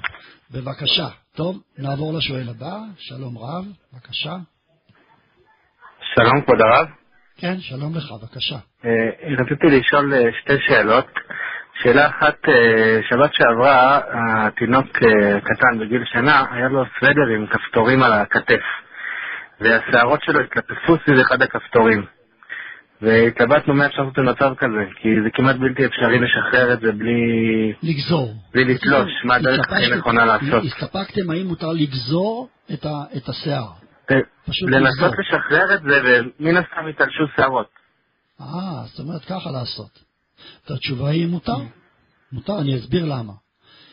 [0.50, 1.08] בבקשה.
[1.36, 2.76] טוב, נעבור לשואל הבא.
[2.98, 4.36] שלום רב, בבקשה.
[6.14, 6.86] שלום כבוד הרב,
[7.42, 8.56] כן, שלום לך, בבקשה.
[8.84, 8.90] אה,
[9.44, 11.06] רציתי לשאול אה, שתי שאלות.
[11.82, 14.86] שאלה אחת, אה, שבת שעברה, התינוק
[15.44, 18.60] קטן בגיל שנה, היה לו סוודר עם כפתורים על הכתף,
[19.60, 22.04] והשערות שלו התלטפו סביב אחד הכפתורים.
[23.02, 27.72] והתלבטנו מה אפשר לעשות במצב כזה, כי זה כמעט בלתי אפשרי לשחרר את זה בלי,
[27.82, 28.34] לגזור.
[28.54, 30.64] בלי לתלוש, מה הדרך הכי נכונה לעשות.
[30.64, 33.81] הסתפקתם האם מותר לגזור את ה- את השיער.
[34.62, 35.12] לנסות.
[35.18, 37.66] לשחרר את זה, ומן הסתם יתלשו שערות.
[38.40, 40.04] אה, זאת אומרת ככה לעשות.
[40.66, 41.56] אז התשובה היא מותר.
[42.32, 43.32] מותר, אני אסביר למה.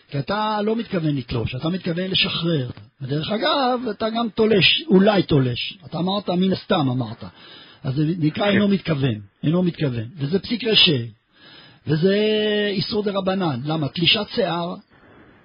[0.09, 2.69] כי אתה לא מתכוון לתלוש, אתה מתכוון לשחרר.
[3.01, 5.77] ודרך אגב, אתה גם תולש, אולי תולש.
[5.85, 7.23] אתה אמרת, מן הסתם אמרת.
[7.83, 10.05] אז זה נקרא אינו מתכוון, אינו מתכוון.
[10.17, 11.03] וזה פסיק רשע,
[11.87, 12.15] וזה
[12.71, 13.59] איסור דה רבנן.
[13.65, 13.87] למה?
[13.87, 14.75] תלישת שיער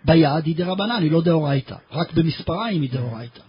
[0.05, 1.77] ביד היא דה רבנן, היא לא דאורייתא.
[1.93, 3.41] רק במספריים היא דאורייתא.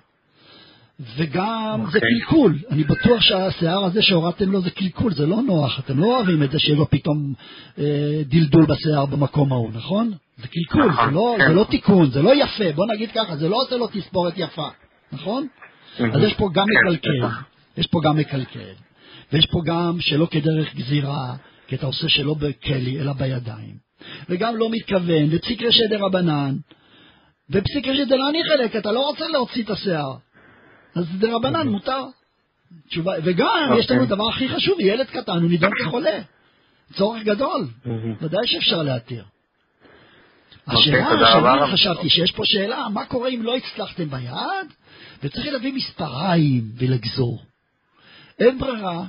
[0.99, 5.99] וגם זה קלקול, אני בטוח שהשיער הזה שהורדתם לו זה קלקול, זה לא נוח, אתם
[5.99, 7.33] לא אוהבים את זה שיהיה לו פתאום
[7.79, 10.11] אה, דלדול בשיער במקום ההוא, נכון?
[10.37, 13.61] זה קלקול, זה לא, זה לא תיקון, זה לא יפה, בוא נגיד ככה, זה לא
[13.61, 14.67] עושה לו תספורת יפה,
[15.11, 15.47] נכון?
[15.99, 17.27] אז יש פה גם מקלקל,
[17.77, 18.73] יש פה גם מקלקל,
[19.33, 21.35] ויש פה גם שלא כדרך גזירה,
[21.67, 23.75] כי אתה עושה שלא בכלי, אלא בידיים,
[24.29, 26.55] וגם לא מתכוון, ופסיק רשע דרבנן,
[27.49, 30.24] ופסיק רשע דלני חלק, אתה לא רוצה להוציא את השיער.
[30.95, 32.05] אז דרבנן מותר.
[32.87, 36.19] תשובה, וגם יש לנו דבר הכי חשוב, ילד קטן, הוא נידון כחולה.
[36.93, 37.67] צורך גדול,
[38.21, 39.23] ודאי שאפשר להתיר.
[40.67, 41.73] השאלה תודה רבה, שאני.
[41.73, 44.67] חשבתי שיש פה שאלה, מה קורה אם לא הצלחתם ביד,
[45.23, 47.43] וצריך להביא מספריים ולגזור.
[48.39, 49.03] אין ברירה,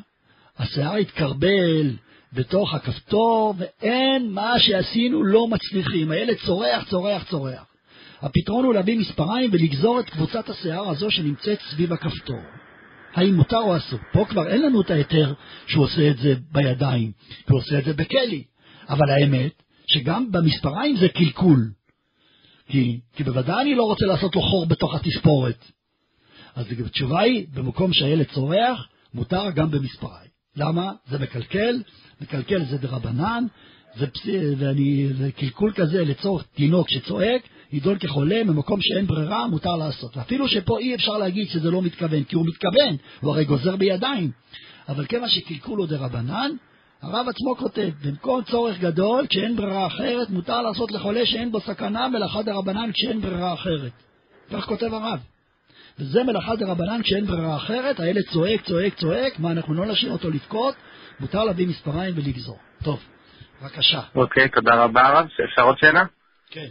[0.59, 1.97] השיער התקרבל
[2.33, 6.11] בתוך הכפתור, ואין מה שעשינו לא מצליחים.
[6.11, 7.67] הילד צורח, צורח, צורח.
[8.21, 12.41] הפתרון הוא להביא מספריים ולגזור את קבוצת השיער הזו שנמצאת סביב הכפתור.
[13.15, 13.99] האם מותר או אסור?
[14.13, 15.35] פה כבר אין לנו את ההיתר
[15.67, 17.13] שהוא עושה את זה בידיים,
[17.51, 18.45] הוא עושה את זה בכלי.
[18.89, 21.71] אבל האמת, שגם במספריים זה קלקול.
[22.69, 25.65] כי, כי בוודאי אני לא רוצה לעשות לו חור בתוך התספורת.
[26.55, 30.31] אז התשובה היא, במקום שהילד צורח, מותר גם במספריים.
[30.57, 30.93] למה?
[31.09, 31.83] זה מקלקל,
[32.21, 33.45] מקלקל זה דרבנן,
[33.97, 34.27] זה, פס...
[34.59, 40.17] ואני, זה קלקול כזה לצורך תינוק שצועק, יידון כחולה, במקום שאין ברירה, מותר לעשות.
[40.17, 44.31] ואפילו שפה אי אפשר להגיד שזה לא מתכוון, כי הוא מתכוון, הוא הרי גוזר בידיים.
[44.89, 46.51] אבל כיוון שקלקול הוא דרבנן,
[47.03, 52.09] הרב עצמו כותב, במקום צורך גדול, כשאין ברירה אחרת, מותר לעשות לחולה שאין בו סכנה
[52.09, 53.93] מלאכה דרבנן כשאין ברירה אחרת.
[54.53, 55.21] כך כותב הרב.
[55.99, 60.31] וזה מלאכה דרבנן כשאין ברירה אחרת, הילד צועק, צועק, צועק, מה, אנחנו לא נשאיר אותו
[60.31, 60.75] לבכות,
[61.21, 62.59] מותר להביא מספריים ולגזור.
[62.83, 63.01] טוב,
[63.63, 64.01] בבקשה.
[64.15, 65.27] אוקיי, תודה רבה הרב.
[65.45, 66.05] אפשר עוד שאלה?
[66.51, 66.69] כן.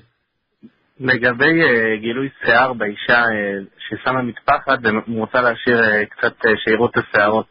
[1.00, 7.48] לגבי אה, גילוי שיער באישה אה, ששמה מטפחת ורוצה להשאיר אה, קצת שיראו את השערות.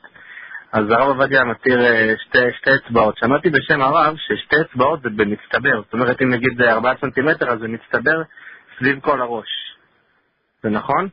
[0.72, 3.18] אז הרב עובדיה מתיר אה, שתי, שתי אצבעות.
[3.18, 5.82] שמעתי בשם הרב ששתי אצבעות זה במצטבר.
[5.84, 8.22] זאת אומרת, אם נגיד זה 4 סנטימטר, אז זה מצטבר
[8.78, 9.48] סביב כל הראש.
[10.62, 11.08] זה נכון?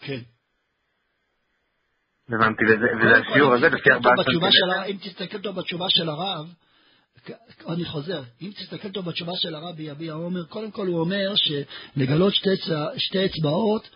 [0.00, 0.18] כן.
[2.28, 4.90] הבנתי, וזה, וזה השיעור הזה לפי 4 בתשובה של סנטימטר.
[4.90, 6.46] אם תסתכל טוב בתשובה של הרב,
[7.68, 12.34] אני חוזר, אם תסתכל טוב בתשובה של הרב ביביע עומר, קודם כל הוא אומר שלגלות
[12.34, 12.50] שתי,
[12.96, 13.88] שתי אצבעות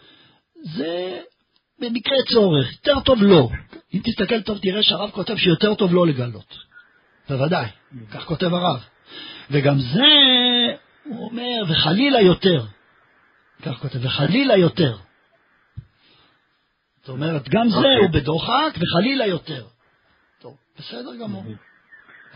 [0.62, 1.20] זה
[1.78, 3.48] במקרה צורך, יותר טוב לא.
[3.94, 6.54] אם תסתכל טוב תראה שהרב כותב שיותר טוב לא לגלות.
[7.28, 7.66] בוודאי,
[8.10, 8.84] כך כותב הרב.
[9.50, 10.02] וגם זה,
[11.04, 12.64] הוא אומר, וחלילה יותר.
[13.62, 14.96] כך כותב, וחלילה יותר.
[17.00, 17.96] זאת אומרת, גם זה אוקיי.
[17.96, 19.66] הוא בדוחק, וחלילה יותר.
[20.40, 21.44] טוב, בסדר גמור.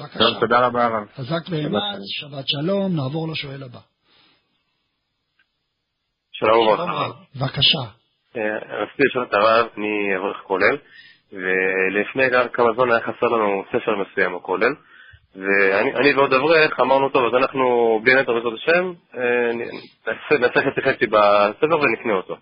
[0.00, 0.18] בבקשה.
[0.18, 1.06] טוב, תודה רבה הרב.
[1.16, 3.78] חזק ואמץ, שבת שלום, נעבור לשואל הבא.
[6.32, 7.08] שלום וברכה.
[7.36, 7.78] בבקשה.
[8.82, 10.76] רציתי לשאול את הרב מאברך כולל,
[11.32, 12.22] ולפני
[12.52, 14.72] כמה זמן היה חסר לנו ספר מסוים בכולל,
[15.36, 17.64] ואני אני ועוד אברך אמרנו, טוב, אז אנחנו
[18.04, 19.52] בלי נטר בעזרת השם, אה,
[20.06, 22.36] נעשה- נעשה חצי חצי בספר ונקנה אותו.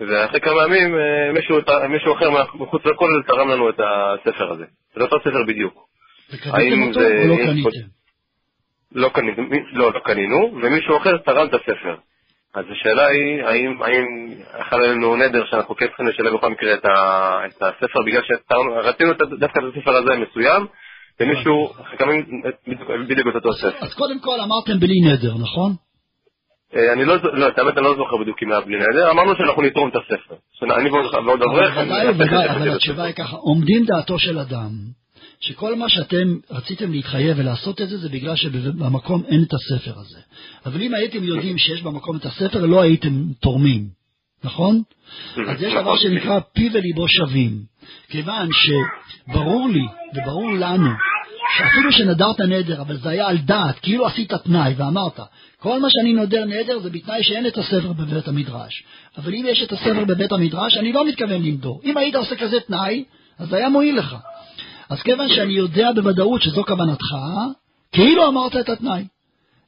[0.00, 1.56] ואחרי כמה ימים אה, מישהו,
[1.88, 4.64] מישהו אחר מחוץ לכולל תרם לנו את הספר הזה.
[4.94, 5.91] זה אותו ספר בדיוק.
[6.32, 7.70] וקניתם אותו זה- או לא קניתם?
[8.94, 9.42] לא קנינו,
[9.72, 11.94] לא, לא קנינו, ומישהו אחר תרם את הספר.
[12.54, 14.04] אז השאלה היא, האם, האם
[14.70, 16.90] חל עלינו נדר שאנחנו כן צריכים לשלם בכל מקרה את, ה,
[17.46, 20.66] את הספר, בגלל שרצינו דווקא את הספר הזה מסוים,
[21.20, 22.42] ומישהו, ימים,
[23.08, 23.86] בדיוק, את אותו ספר.
[23.86, 25.72] אז קודם כל אמרתם בלי נדר, נכון?
[26.76, 29.36] אה, אני לא, לא, את האמת אני לא זוכר בדיוק אם היה בלי נדר, אמרנו
[29.36, 30.34] שאנחנו נתרום את הספר.
[30.52, 34.70] שאני ועוד אברך, אבל התשובה היא ככה, עומדים דעתו של אדם,
[35.42, 40.18] שכל מה שאתם רציתם להתחייב ולעשות את זה, זה בגלל שבמקום אין את הספר הזה.
[40.66, 43.88] אבל אם הייתם יודעים שיש במקום את הספר, לא הייתם תורמים,
[44.44, 44.82] נכון?
[45.48, 47.62] אז יש דבר שנקרא פי וליבו שווים.
[48.08, 50.90] כיוון שברור לי וברור לנו
[51.58, 55.20] שאפילו שנדרת נדר, אבל זה היה על דעת, כאילו עשית תנאי ואמרת,
[55.58, 58.84] כל מה שאני נודר נדר זה בתנאי שאין את הספר בבית המדרש.
[59.16, 61.80] אבל אם יש את הספר בבית המדרש, אני לא מתכוון לנדור.
[61.84, 63.04] אם היית עושה כזה תנאי,
[63.38, 64.16] אז זה היה מועיל לך.
[64.92, 67.14] אז כיוון שאני יודע בוודאות שזו כוונתך,
[67.92, 69.04] כאילו אמרת את התנאי.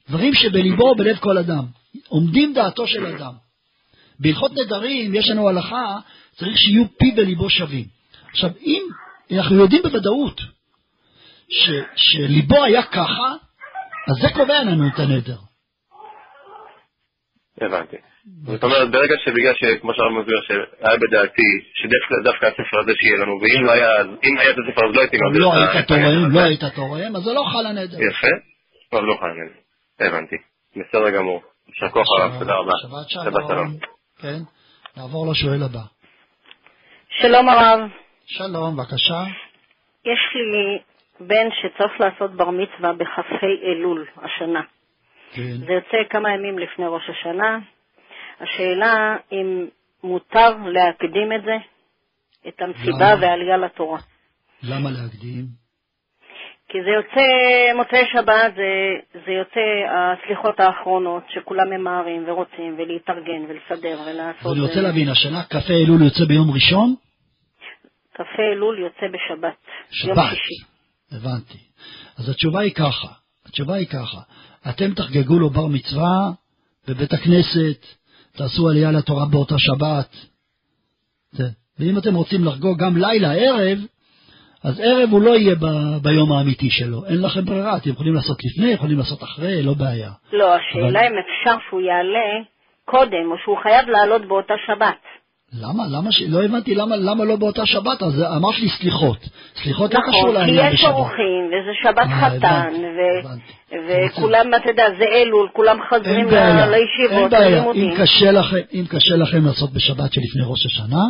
[0.09, 1.65] דברים שבליבו ובלב כל אדם.
[2.09, 3.33] עומדים דעתו של אדם.
[4.21, 5.99] בהלכות נדרים יש לנו הלכה,
[6.37, 7.87] צריך שיהיו פי וליבו שווים.
[8.31, 8.83] עכשיו, אם
[9.33, 10.41] אנחנו יודעים בוודאות
[11.49, 13.33] ש, שליבו היה ככה,
[14.09, 15.39] אז זה קובע לנו את הנדר.
[17.61, 17.97] הבנתי.
[18.25, 21.43] זאת אומרת, ברגע שבגלל שכמו שהרב מסביר, שהיה בדעתי
[21.75, 25.17] שדווקא הספר הזה שיהיה לנו, ואם לא היה, אם היה את הספר אז לא הייתי
[25.17, 27.97] מעביר לא היית תורם, לא היית תורם, אז זה לא חל הנדר.
[27.97, 28.35] יפה,
[28.93, 29.53] אז לא חייב.
[30.01, 30.37] הבנתי.
[30.77, 31.43] בסדר גמור.
[31.69, 32.73] יישר כוח הרב, תודה רבה.
[33.09, 33.69] שבת שלום.
[34.23, 34.39] כן,
[34.97, 35.85] נעבור לשואל הבא.
[37.09, 37.81] שלום הרב,
[38.27, 39.23] שלום, בבקשה.
[40.05, 40.79] יש לי
[41.21, 44.63] בן שצריך לעשות בר מצווה בכ"ה אלול השנה.
[45.33, 45.57] כן.
[45.67, 47.59] זה יוצא כמה ימים לפני ראש השנה.
[48.41, 49.67] השאלה אם
[50.05, 51.57] מותר להקדים את זה,
[52.49, 53.23] את המסיבה למה?
[53.23, 53.99] והעלייה לתורה.
[54.63, 55.45] למה להקדים?
[56.69, 57.27] כי זה יוצא,
[57.77, 58.71] מוצאי שבת זה,
[59.27, 64.53] זה יוצא הסליחות האחרונות שכולם ממהרים ורוצים ולהתארגן ולסדר ולעשות.
[64.53, 66.95] אני רוצה להבין, השנה כ"ה אלול יוצא ביום ראשון?
[68.15, 69.57] כ"ה אלול יוצא בשבת.
[70.05, 70.31] יום שבת.
[70.31, 70.65] שישי.
[71.13, 71.59] הבנתי.
[72.19, 73.09] אז התשובה היא ככה,
[73.47, 74.21] התשובה היא ככה,
[74.71, 76.31] אתם תחגגו לו בר מצווה
[76.89, 77.87] בבית הכנסת,
[78.37, 80.17] תעשו עלייה לתורה באותה שבת.
[81.31, 81.45] זה.
[81.79, 83.79] ואם אתם רוצים לחגוג גם לילה, ערב,
[84.65, 85.67] אז ערב הוא לא יהיה ב,
[86.03, 87.05] ביום האמיתי שלו.
[87.05, 90.11] אין לכם ברירה, אתם יכולים לעשות לפני, יכולים לעשות אחרי, לא בעיה.
[90.33, 92.45] לא, השאלה אבל- אם אפשר שהוא יעלה
[92.85, 95.01] קודם, או שהוא חייב לעלות באותה שבת.
[95.61, 95.83] למה?
[95.91, 96.23] למה ש...
[96.29, 99.19] לא הבנתי למה, למה לא באותה שבת, אז אמרת לי סליחות.
[99.63, 100.93] סליחות לא קשור נכון, כי לעניין יש בשבת.
[100.95, 102.69] אורחים, וזה שבת אה, חתן,
[103.21, 103.53] הבנתי,
[103.89, 105.79] ו- וכולם, אתה יודע, זה אלול, כולם
[106.67, 107.49] ל- לישיבות, אין בעיה.
[107.49, 107.91] ללימודים.
[108.73, 111.03] אם קשה, לכם, לעשות בשבת שלפני ראש השנה,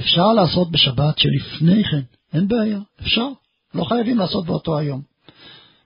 [0.00, 2.00] אפשר לעשות בשבת שלפני כן.
[2.34, 3.26] אין בעיה, אפשר.
[3.74, 5.00] לא חייבים לעשות באותו היום.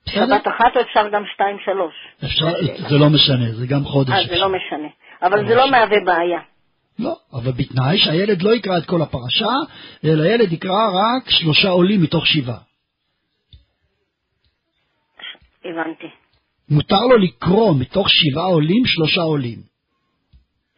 [0.09, 1.95] שבת אחת או אפשר גם שתיים, שלוש.
[2.25, 2.47] אפשר,
[2.91, 4.11] זה לא משנה, זה גם חודש.
[4.11, 4.89] אה, זה לא משנה.
[5.23, 6.39] אבל זה לא מהווה בעיה.
[6.99, 9.55] לא, אבל בתנאי שהילד לא יקרא את כל הפרשה,
[10.05, 12.59] אלא הילד יקרא רק שלושה עולים מתוך שבעה.
[15.65, 16.07] הבנתי,
[16.69, 19.59] מותר לו לקרוא מתוך שבעה עולים שלושה עולים.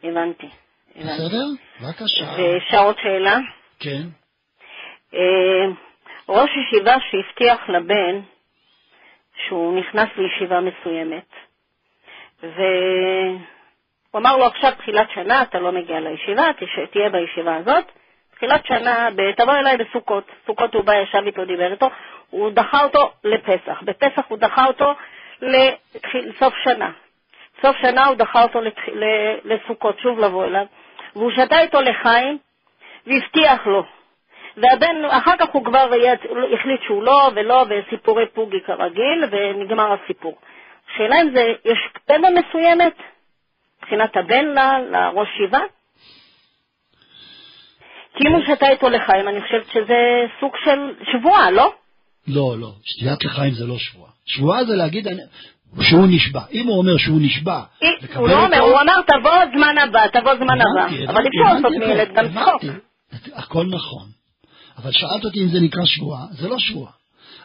[0.03, 0.47] הבנתי.
[0.95, 1.11] הבנתי.
[1.13, 1.45] בסדר?
[1.81, 2.25] בבקשה.
[2.37, 3.37] ואפשר עוד שאלה?
[3.79, 4.07] כן.
[5.13, 5.65] אה,
[6.29, 8.21] ראש ישיבה שהבטיח לבן
[9.47, 11.29] שהוא נכנס לישיבה מסוימת,
[14.15, 16.43] והוא אמר לו עכשיו תחילת שנה, אתה לא מגיע לישיבה,
[16.91, 17.85] תהיה בישיבה הזאת.
[18.35, 20.23] תחילת שנה, תבוא אליי בסוכות.
[20.47, 21.89] סוכות הוא בא, ישב איתו, דיבר איתו,
[22.29, 23.81] הוא דחה אותו לפסח.
[23.81, 24.93] בפסח הוא דחה אותו
[25.41, 26.91] לסוף שנה.
[27.61, 28.81] סוף שנה הוא דחה אותו לתח...
[29.43, 30.65] לסוכות, שוב לבוא אליו,
[31.15, 32.37] והוא שתה איתו לחיים
[33.07, 33.83] והבטיח לו.
[34.57, 40.37] והבן, אחר כך הוא כבר יצ- החליט שהוא לא ולא, וסיפורי פוגי כרגיל, ונגמר הסיפור.
[40.91, 42.93] השאלה אם זה, יש תמה מסוימת
[43.85, 45.59] מבחינת הבן ל- לראש שיבה?
[48.29, 49.95] הוא שתה איתו לחיים, אני חושבת שזה
[50.39, 51.73] סוג של שבועה, לא?
[52.27, 54.11] לא, לא, שתיית לחיים זה לא שבועה.
[54.25, 55.21] שבועה זה להגיד אני-
[55.81, 56.41] שהוא נשבע.
[56.53, 57.61] אם הוא אומר שהוא נשבע,
[58.01, 60.85] לקבל הוא לא אומר, הוא אמר תבוא זמן הבא, תבוא זמן הבא.
[61.07, 62.61] אבל אפשר לעשות מילד גם צחוק.
[63.33, 64.07] הכל נכון.
[64.77, 66.91] אבל שאלת אותי אם זה נקרא שבועה, זה לא שבועה.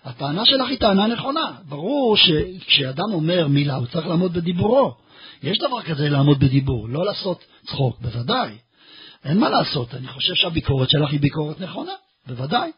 [0.04, 1.44] הטענה שלך היא טענה נכונה.
[1.68, 4.92] ברור שכשאדם אומר מילה, הוא צריך לעמוד בדיבורו.
[5.42, 8.58] יש דבר כזה לעמוד בדיבור, לא לעשות צחוק, בוודאי.
[9.24, 11.92] אין מה לעשות, אני חושב שהביקורת שלך היא ביקורת נכונה,
[12.26, 12.70] בוודאי.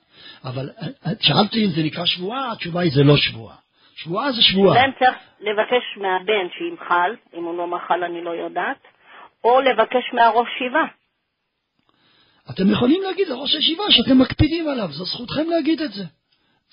[0.44, 3.56] אבל אה, שאלתי אם זה נקרא שבועה, התשובה היא זה לא שבועה.
[3.96, 4.74] שבועה זה שבועה.
[4.74, 8.78] להם צריך לבקש מהבן שימחל, אם הוא לא מחל אני לא יודעת,
[9.44, 10.84] או לבקש מהראש שיבה.
[12.50, 16.04] אתם יכולים להגיד לראש הישיבה שאתם מקפידים עליו, זו זכותכם להגיד את זה.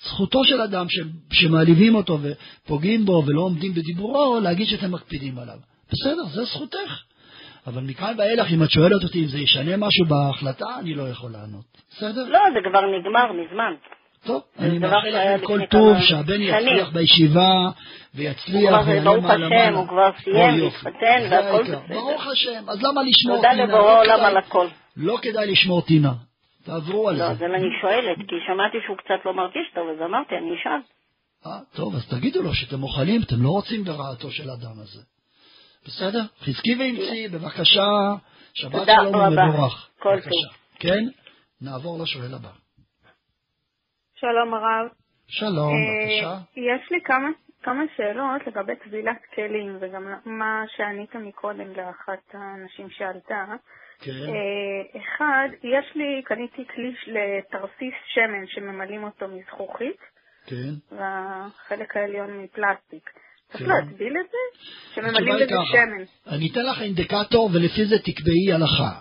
[0.04, 0.98] זכותו של אדם ש...
[1.32, 5.58] שמעליבים אותו ופוגעים בו ולא עומדים בדיבורו, להגיד שאתם מקפידים עליו.
[5.92, 7.02] בסדר, זו זכותך.
[7.66, 11.30] אבל מכאן ואילך, אם את שואלת אותי אם זה ישנה משהו בהחלטה, אני לא יכול
[11.30, 11.64] לענות.
[11.90, 12.24] בסדר?
[12.28, 13.74] לא, זה כבר נגמר מזמן.
[14.24, 16.40] טוב, זה אני מאחל לכם כל טוב, שהבן.
[16.40, 17.70] יצליח בישיבה
[18.14, 19.76] ויצליח ויעלה ברוך מעלה השם, מעלה.
[19.76, 20.70] הוא כבר סיים,
[21.28, 21.62] זה והכל.
[21.62, 21.80] בסדר.
[21.88, 23.64] ברוך השם, אז למה לשמור תודה טינה?
[23.64, 24.66] לבורא לא עולם על הכל.
[24.96, 26.12] לא כדאי לשמור טינה.
[26.64, 27.34] תעברו על לא, זה.
[27.34, 30.80] זה אני שואלת, כי שמעתי שהוא קצת לא מרגיש טוב, אז אמרתי, אני אשאל.
[31.46, 35.00] אה, טוב, אז תגידו לו שאתם מוכנים, אתם לא רוצים ברעתו של האדם הזה.
[35.84, 36.22] בסדר?
[36.40, 37.90] חזקי ואמצי, בבקשה,
[38.54, 39.14] שבת שלום.
[39.14, 39.90] ומבורך.
[39.98, 40.30] כל בבקשה.
[40.80, 41.04] כן?
[41.60, 42.50] נעבור לשואל הבא.
[44.14, 44.88] שלום הרב.
[45.28, 46.60] שלום, אה, בבקשה.
[46.60, 47.28] יש לי כמה,
[47.62, 53.44] כמה שאלות לגבי טבילת כלים, וגם מה שענית מקודם לאחת הנשים שעלתה.
[53.98, 54.10] כן.
[54.12, 60.00] אה, אחד, יש לי, קניתי כלי לתרסיס שמן שממלאים אותו מזכוכית,
[60.46, 60.96] כן.
[60.96, 63.10] והחלק העליון מפלסטיק.
[63.52, 63.68] צריך.
[63.68, 64.38] להטביל את זה?
[64.94, 65.46] שממלאים בזה.
[65.46, 66.34] שמן.
[66.34, 68.92] אני אתן לך אינדיקטור ולפי זה תקבעי הלכה.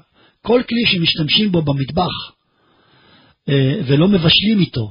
[0.42, 2.40] כל כלי שמשתמשים בו במטבח
[3.50, 4.90] אה, ולא מבשלים איתו,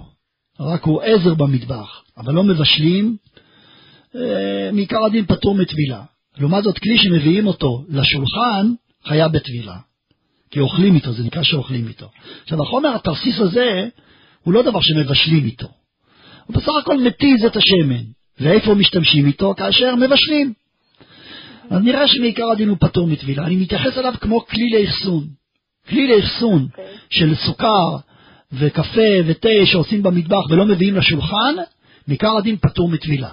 [0.61, 3.17] רק הוא עזר במטבח, אבל לא מבשלים,
[4.17, 6.03] אה, מעיקר הדין פטור מטבילה.
[6.39, 8.73] לעומת זאת, כלי שמביאים אותו לשולחן,
[9.05, 9.77] חייב בטבילה.
[10.51, 12.11] כי אוכלים איתו, זה נקרא שאוכלים איתו.
[12.43, 13.89] עכשיו, החומר התרסיס הזה,
[14.43, 15.69] הוא לא דבר שמבשלים איתו.
[16.47, 18.05] הוא בסך הכל מתיז את השמן.
[18.41, 19.55] ואיפה משתמשים איתו?
[19.55, 20.53] כאשר מבשלים.
[21.71, 23.45] אז נראה שמעיקר הדין הוא פטור מטבילה.
[23.47, 25.25] אני מתייחס אליו כמו כלי לאחסון.
[25.89, 26.67] כלי לאחסון
[27.11, 27.97] של סוכר
[28.53, 31.55] וקפה ותה שעושים במטבח ולא מביאים לשולחן,
[32.09, 33.31] מעיקר הדין פטור מטבילה.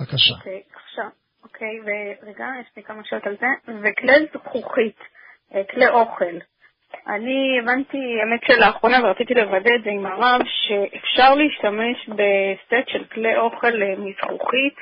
[0.00, 0.34] בבקשה.
[0.34, 1.08] אוקיי, עכשיו,
[1.44, 3.46] אוקיי, ורגע, יש לי כמה שאלות על זה.
[3.64, 4.98] וכלי זכוכית,
[5.54, 6.38] אה, כלי אוכל.
[7.08, 13.36] אני הבנתי, האמת שלאחרונה, ורציתי לוודא את זה עם הרב, שאפשר להשתמש בסט של כלי
[13.36, 14.76] אוכל אה, מזכוכית,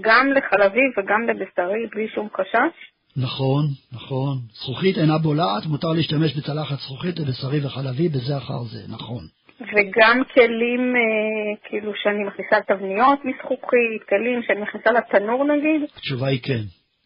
[0.00, 2.74] גם לחלבי וגם לבשרי, בלי שום חשש.
[3.16, 4.36] נכון, נכון.
[4.52, 9.24] זכוכית אינה בולעת, מותר להשתמש בצלחת זכוכית לבשרי וחלבי בזה אחר זה, נכון.
[9.60, 15.82] וגם כלים, אה, כאילו, שאני מכניסה לתבניות מזכוכית, כלים שאני מכניסה לתנור נגיד.
[15.96, 16.62] התשובה היא כן.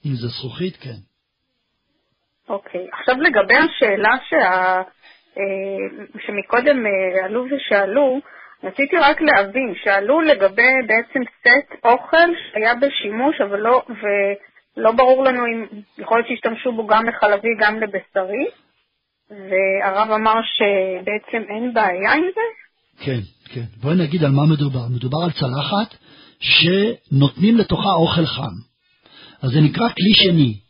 [0.07, 0.99] אם זה זכוכית, כן.
[2.49, 2.87] אוקיי.
[2.93, 4.83] עכשיו לגבי השאלה שה...
[5.39, 8.21] אה, שמקודם אה, עלו ושאלו,
[8.65, 15.47] רציתי רק להבין, שאלו לגבי בעצם סט אוכל שהיה בשימוש, אבל לא, ולא ברור לנו
[15.47, 15.67] אם
[15.99, 18.47] יכול להיות שהשתמשו בו גם לחלבי, גם לבשרי,
[19.31, 22.41] והרב אמר שבעצם אין בעיה עם זה?
[23.05, 23.21] כן,
[23.55, 23.67] כן.
[23.83, 24.87] בואי נגיד על מה מדובר.
[24.97, 25.97] מדובר על צלחת
[26.41, 28.55] שנותנים לתוכה אוכל חם.
[29.43, 30.68] אז זה נקרא כלי שני.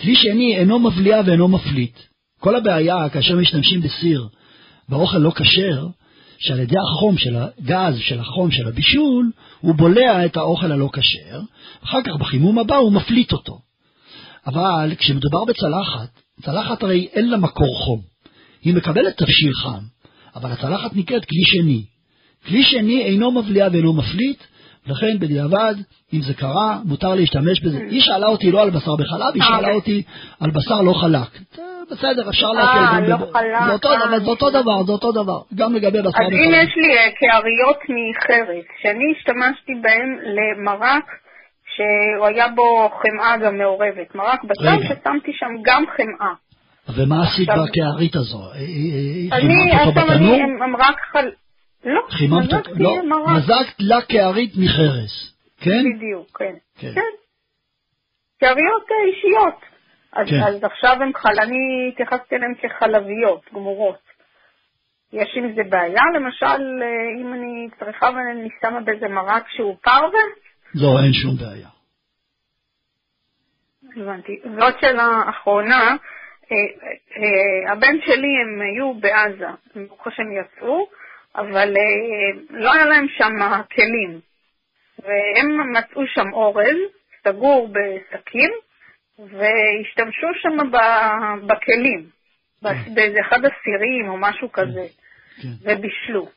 [0.00, 1.98] כלי שני אינו מבליע ואינו מפליט.
[2.40, 4.28] כל הבעיה כאשר משתמשים בסיר
[4.88, 5.86] באוכל לא כשר,
[6.38, 9.30] שעל ידי החום של הגז, של החום של הבישול,
[9.60, 11.40] הוא בולע את האוכל הלא כשר,
[11.84, 13.58] אחר כך בחימום הבא הוא מפליט אותו.
[14.46, 18.00] אבל כשמדובר בצלחת, צלחת הרי אין לה מקור חום.
[18.62, 19.82] היא מקבלת תבשיל חם,
[20.34, 21.84] אבל הצלחת נקראת כלי שני.
[22.46, 24.38] כלי שני אינו מבליע ואינו מפליט,
[24.88, 25.74] לכן בדיעבד,
[26.14, 27.78] אם זה קרה, מותר להשתמש בזה.
[27.90, 30.02] היא שאלה אותי לא על בשר בחלב, היא שאלה אותי
[30.40, 31.28] על בשר לא חלק.
[31.90, 35.38] בסדר, אפשר להקל אה, גם לא בב- חלק, זה אותו אה, דבר, זה אותו דבר.
[35.54, 36.62] גם לגבי בשר אז אם בחלב.
[36.62, 41.04] יש לי אה, קעריות מחרס, שאני השתמשתי בהן למרק
[41.74, 44.76] שהוא היה בו חמאה גם מעורבת, מרק בשר.
[44.82, 46.32] ששמתי שם גם חמאה.
[46.96, 48.38] ומה עשית בקערית הזו?
[48.38, 48.60] אה, אה,
[49.32, 51.28] אה, אני, עכשיו אני הם רק חל...
[51.84, 52.44] לא, חיממת?
[52.44, 53.28] מזגתי לא, מרק.
[53.36, 55.82] מזגת לה קערית מחרס, כן?
[55.96, 56.54] בדיוק, כן.
[56.78, 56.92] כן.
[56.94, 57.00] כן.
[58.40, 59.68] קעריות אישיות.
[60.12, 60.40] אז, כן.
[60.42, 61.40] אז עכשיו הם חל...
[61.42, 64.08] אני התייחסתי אליהם כחלביות, גמורות.
[65.12, 66.02] יש עם זה בעיה?
[66.14, 70.20] למשל, אה, אם אני צריכה ואני שמה באיזה מרק שהוא פרווה?
[70.74, 71.68] לא, אין שום בעיה.
[73.96, 74.40] הבנתי.
[74.56, 75.96] ועוד שאלה אחרונה,
[76.52, 76.56] אה,
[77.16, 79.46] אה, הבן שלי הם היו בעזה,
[79.88, 80.88] ברוך השם יצאו,
[81.36, 83.32] אבל אה, לא היה להם שם
[83.74, 84.20] כלים.
[84.98, 86.76] והם מצאו שם אורז,
[87.24, 88.50] סגור בסכין,
[89.18, 92.08] והשתמשו שם ב- בכלים,
[92.62, 94.86] ב- באיזה אחד הסירים או משהו כזה,
[95.62, 96.28] ובישלו.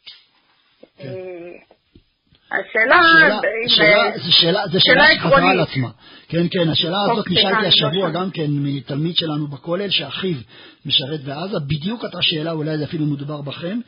[2.52, 2.99] השאלה...
[3.02, 5.52] שאלה- שאלה- אה, זה שאלה, שאלה שאלה שחזרה.
[5.52, 5.88] על עצמה.
[6.30, 8.10] כן, כן, השאלה הזאת אוקיי, נשאלתי אני לא השבוע.
[8.10, 10.36] גם כן מתלמיד שלנו בכולל, שאחיו
[10.86, 13.80] משרת בעזה, בדיוק אותה שאלה, אולי זה אפילו מדובר בכם.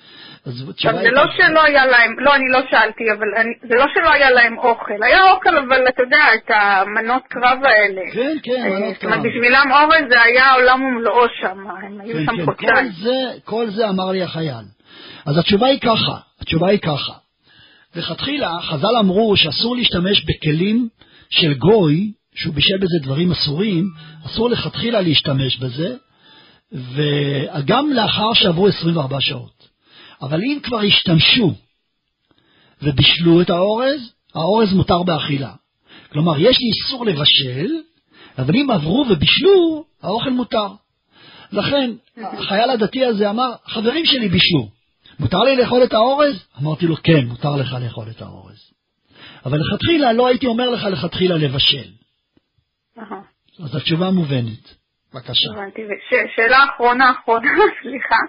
[0.46, 3.28] אז עכשיו, התשובה זה לא שלא היה להם, לא, אני לא שאלתי, אבל
[3.70, 5.04] זה לא שלא היה להם אוכל.
[5.04, 8.02] היה אוכל, אבל אתה יודע, את המנות קרב האלה.
[8.14, 9.20] כן, כן, אה, מנות זאת קרב.
[9.28, 12.88] בשבילם אורז זה היה עולם ומלואו שם, הם היו כן, שם כן, חודשיים.
[13.44, 14.66] כל זה אמר לי החייל.
[15.26, 17.14] אז התשובה היא ככה, התשובה היא ככה.
[17.96, 20.90] לכתחילה חז"ל אמרו שאסור להשתמש בכלים
[21.30, 23.86] של גוי, שהוא בישל בזה דברים אסורים,
[24.26, 25.96] אסור לכתחילה להשתמש בזה,
[26.72, 29.68] וגם לאחר שעברו 24 שעות.
[30.22, 31.54] אבל אם כבר השתמשו
[32.82, 35.52] ובישלו את האורז, האורז מותר באכילה.
[36.12, 37.72] כלומר, יש לי איסור לבשל,
[38.38, 40.68] אבל אם עברו ובישלו, האוכל מותר.
[41.52, 44.70] לכן, החייל הדתי הזה אמר, חברים שלי בישלו,
[45.20, 46.48] מותר לי לאכול את האורז?
[46.62, 48.72] אמרתי לו, כן, מותר לך לאכול את האורז.
[49.46, 51.90] אבל לכתחילה, לא הייתי אומר לך לכתחילה לבשל.
[52.98, 53.22] אהה,
[53.64, 54.84] אז התשובה מובנת.
[55.14, 55.50] בבקשה.
[55.54, 55.82] הבנתי.
[55.86, 58.22] ושאלה אחרונה, אחרונה, סליחה,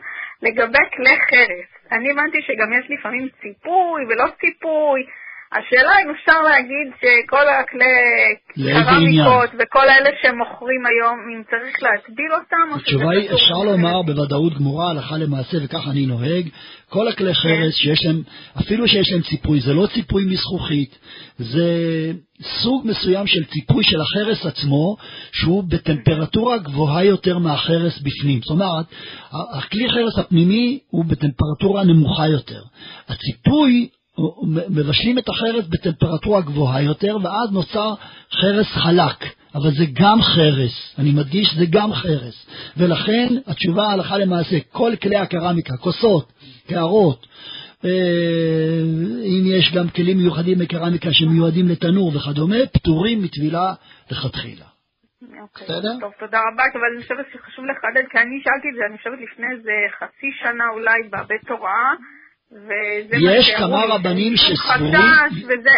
[0.42, 1.92] לגבי כלי חרס.
[1.92, 5.00] אני הבנתי שגם יש לפעמים ציפוי ולא ציפוי.
[5.54, 12.66] השאלה אם אפשר להגיד שכל הכלי קרמיקות וכל אלה שמוכרים היום, אם צריך להטביל אותם,
[12.72, 13.54] או שזה התשובה היא, אפשר?
[13.64, 16.48] לומר בוודאות גמורה, הלכה למעשה, וכך אני נוהג,
[16.88, 18.22] כל הכלי חרס שיש להם,
[18.60, 20.98] אפילו שיש להם ציפוי, זה לא ציפוי מזכוכית,
[21.38, 21.66] זה
[22.42, 24.96] סוג מסוים של ציפוי של החרס עצמו,
[25.32, 28.40] שהוא בטמפרטורה גבוהה יותר מהחרס בפנים.
[28.40, 28.86] זאת אומרת,
[29.52, 32.62] הכלי חרס הפנימי הוא בטמפרטורה נמוכה יותר.
[33.08, 33.88] הציפוי,
[34.68, 37.94] מבשלים את החרס בטמפרטורה גבוהה יותר, ואז נוצר
[38.32, 39.34] חרס חלק.
[39.54, 42.46] אבל זה גם חרס, אני מדגיש, זה גם חרס.
[42.76, 46.32] ולכן התשובה הלכה למעשה, כל כלי הקרמיקה, כוסות,
[46.68, 47.26] קערות,
[47.84, 47.90] אה,
[49.24, 53.72] אם יש גם כלים מיוחדים מקרמיקה שמיועדים לתנור וכדומה, פטורים מטבילה
[54.10, 54.66] לכתחילה.
[55.42, 55.92] אוקיי, בסדר?
[56.00, 59.18] טוב, תודה רבה, אבל אני חושבת שחשוב לחדד, כי אני שאלתי את זה, אני חושבת
[59.24, 62.23] לפני איזה חצי שנה אולי בבית הוראה, מה
[63.30, 64.94] יש כמה רבנים שסבורים,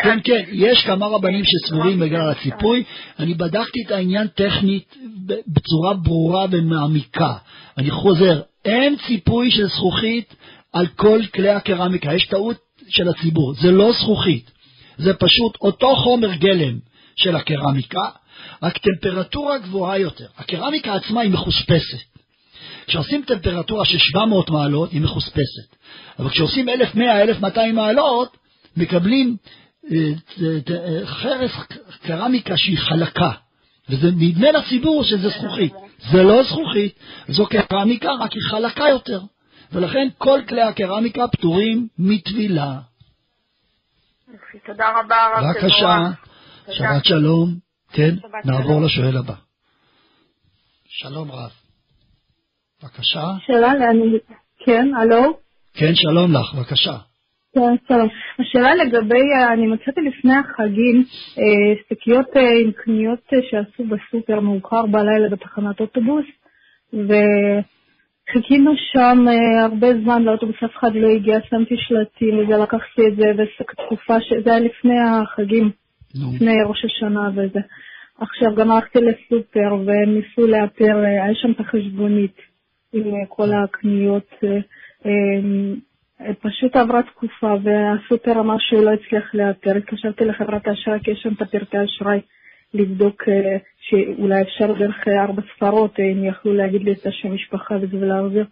[0.03, 2.85] כן, כן, יש כמה רבנים שסבורים בגלל הציפוי.
[3.19, 4.97] אני בדקתי את העניין טכנית
[5.27, 7.35] בצורה ברורה ומעמיקה.
[7.79, 10.35] אני חוזר, אין ציפוי של זכוכית
[10.73, 12.57] על כל כלי הקרמיקה, יש טעות
[12.89, 14.51] של הציבור, זה לא זכוכית,
[14.99, 16.79] זה פשוט אותו חומר גלם
[17.17, 18.09] של הקרמיקה,
[18.63, 20.27] רק טמפרטורה גבוהה יותר.
[20.39, 22.16] הקרמיקה עצמה היא מחוספסת.
[22.87, 25.77] כשעושים טמפרטורה של 700 מעלות היא מחוספסת,
[26.19, 28.37] אבל כשעושים 1100, 1200 מעלות,
[28.77, 29.37] מקבלים
[29.93, 29.99] אה,
[30.71, 31.51] אה, חרס
[32.03, 33.31] קרמיקה שהיא חלקה,
[33.89, 35.73] וזה נדמה לציבור שזה זכוכית.
[36.13, 36.95] זה לא זכוכית,
[37.29, 39.21] זו קרמיקה, רק היא חלקה יותר,
[39.73, 42.79] ולכן כל כלי הקרמיקה פטורים מטבילה.
[44.67, 46.11] תודה רבה, הרב בבקשה.
[46.73, 47.55] שבת שלום.
[47.93, 48.15] כן,
[48.45, 48.81] נעבור.
[48.81, 49.35] לשואל הבא.
[50.89, 51.66] שלום רב.
[52.87, 53.21] בבקשה.
[53.47, 54.19] שאלה, אני...
[54.65, 55.39] כן, הלו?
[55.75, 56.97] כן, שלום לך, בבקשה.
[57.55, 58.09] כן, שלום.
[58.39, 61.05] השאלה לגבי, אני מצאתי לפני החגים
[61.39, 66.25] אה, שקיות אה, עם קניות אה, שעשו בסופר מאוחר בלילה בתחנת אוטובוס,
[66.93, 69.25] וחיכינו שם
[69.63, 74.33] הרבה זמן לאוטובוס, אף אחד לא הגיע, שמתי שלטים, וזה לקחתי את זה, ותקופה, ש...
[74.45, 75.71] זה היה לפני החגים,
[76.15, 77.61] לפני ראש השנה וזה.
[78.21, 82.37] עכשיו גם הלכתי לסופר והם ניסו לאתר, היה שם את החשבונית
[82.93, 84.31] עם כל הקניות.
[84.45, 84.59] אה,
[85.07, 89.77] אה, פשוט עברה תקופה והסופר אמר שהוא לא הצליח לאתר.
[89.77, 92.21] התקשרתי לחברת האשראי כי יש שם את הפרטי האשראי
[92.75, 97.97] לבדוק אה, שאולי אפשר דרך ארבע ספרות, הם יכלו להגיד לי את השם משפחה וזה
[97.97, 98.47] ולהחזיר.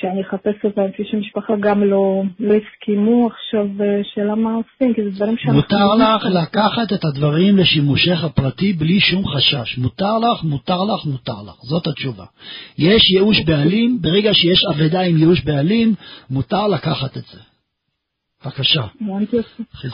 [0.00, 4.94] שאני אחפש אותם לפי שם משפחה גם לא, לא הסכימו עכשיו, אה, שאלה מה עושים,
[4.94, 5.60] כי זה דברים שאנחנו...
[5.60, 9.78] מותר לך לקחת את הדברים לשימושך הפרטי בלי שום חשש.
[9.78, 11.54] מותר לך, מותר לך, מותר לך.
[11.62, 12.24] זאת התשובה.
[12.78, 15.94] יש ייאוש בעלים, ברגע שיש אבדה עם ייאוש בעלים,
[16.30, 17.38] מותר לקחת את זה.
[18.44, 18.82] בבקשה.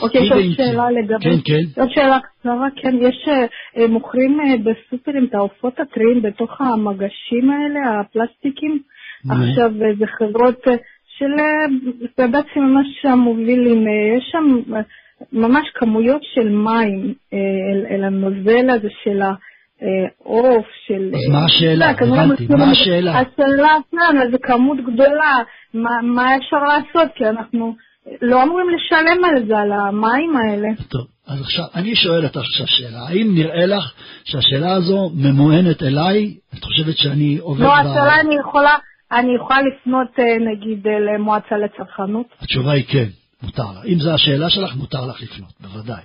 [0.02, 0.42] אוקיי, יש עוד.
[0.56, 1.24] שאלה לגבי...
[1.24, 1.80] כן, כן.
[1.80, 3.46] עוד שאלה קצרה, כן, יש, אה,
[3.76, 8.82] אה, מוכרים בסופרים את העופות הטריים בתוך המגשים האלה, הפלסטיקים.
[9.24, 10.74] עכשיו אה, זה חברות אה,
[11.18, 11.32] של
[12.18, 13.84] אה, בעצם ממש המובילים,
[14.16, 14.74] יש שם
[15.32, 21.10] ממש כמויות של מים אל, אל הנוזל הזה של העוף, של...
[21.14, 21.90] אז מה השאלה?
[21.90, 22.46] הבנתי.
[22.48, 22.70] מה.
[22.70, 23.18] השאלה?
[23.18, 25.34] השאלה כן, זו כמות גדולה,
[26.02, 27.12] מה, אפשר לעשות?
[27.14, 27.74] כי אנחנו
[28.22, 30.68] לא אמורים לשלם על זה, על המים האלה.
[30.88, 32.98] טוב, אז עכשיו, אני שואל אותך עכשיו שאלה.
[33.08, 33.92] האם נראה לך
[34.24, 36.34] שהשאלה הזו ממוענת אליי?
[36.54, 37.78] את חושבת שאני עובד לא, ב...
[37.78, 38.74] השאלה אני יכולה,
[39.12, 42.26] אני יכולה לפנות אה, נגיד אה, למועצה לצרכנות.
[42.40, 43.08] התשובה היא כן.
[43.42, 43.84] מותר לך.
[43.86, 46.02] אם זו השאלה שלך, מותר לך לפנות, בוודאי.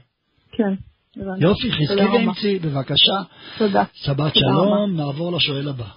[0.51, 0.73] כן.
[1.17, 1.43] הבנתי.
[1.43, 2.17] יופי, חזקי.
[2.17, 3.17] ואמצי, בבקשה.
[3.57, 3.83] תודה.
[3.93, 5.89] שבת שלום, נעבור לשואל הבא.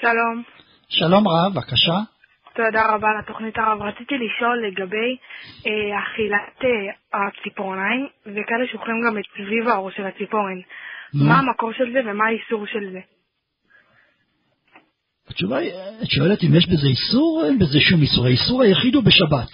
[0.00, 0.42] שלום,
[0.88, 1.98] שלום רב, בבקשה.
[2.54, 3.82] תודה רבה על התוכנית הרב.
[3.82, 5.16] רציתי לשאול לגבי
[5.66, 6.68] אה, אכילת אה,
[7.14, 10.60] הציפורניים, וכאלה שאוכלים גם את סביב האור של הציפורן.
[11.14, 13.00] מה המקור של זה ומה האיסור של זה?
[15.30, 15.70] התשובה היא,
[16.02, 18.26] את שואלת אם יש בזה איסור, אין בזה שום איסור.
[18.26, 19.50] האיסור היחיד הוא בשבת.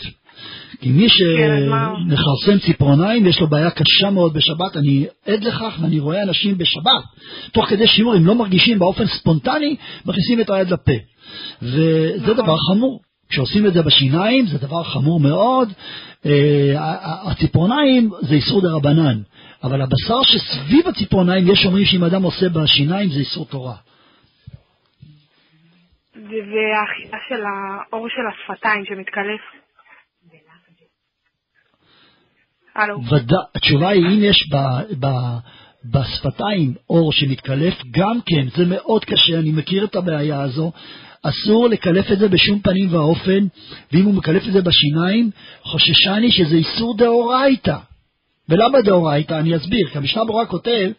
[0.80, 1.68] כי מי כן,
[2.08, 4.76] שמכרסם ציפורניים, יש לו בעיה קשה מאוד בשבת.
[4.76, 7.04] אני עד לכך ואני רואה אנשים בשבת,
[7.52, 9.76] תוך כדי שיעור, הם לא מרגישים באופן ספונטני,
[10.06, 10.92] מכניסים את היד לפה.
[11.62, 13.00] וזה דבר חמור.
[13.28, 15.68] כשעושים את זה בשיניים, זה דבר חמור מאוד.
[16.26, 16.72] אה,
[17.30, 19.20] הציפורניים זה איסור דה רבנן,
[19.64, 23.74] אבל הבשר שסביב הציפורניים, יש אומרים שאם אדם עושה בשיניים, זה איסור תורה.
[26.28, 29.40] זה- והאכילה של האור של השפתיים שמתקלף.
[32.74, 33.00] הלו.
[33.54, 34.50] התשובה היא, אם יש
[35.84, 40.72] בשפתיים אור שמתקלף, גם כן, זה מאוד קשה, אני מכיר את הבעיה הזו.
[41.22, 43.46] אסור לקלף את זה בשום פנים ואופן,
[43.92, 45.30] ואם הוא מקלף את זה בשיניים,
[45.62, 47.76] חוששני שזה איסור דאורייתא.
[48.48, 49.34] ולמה דאורייתא?
[49.34, 50.90] אני אסביר, כי המשנה ברורה כותב,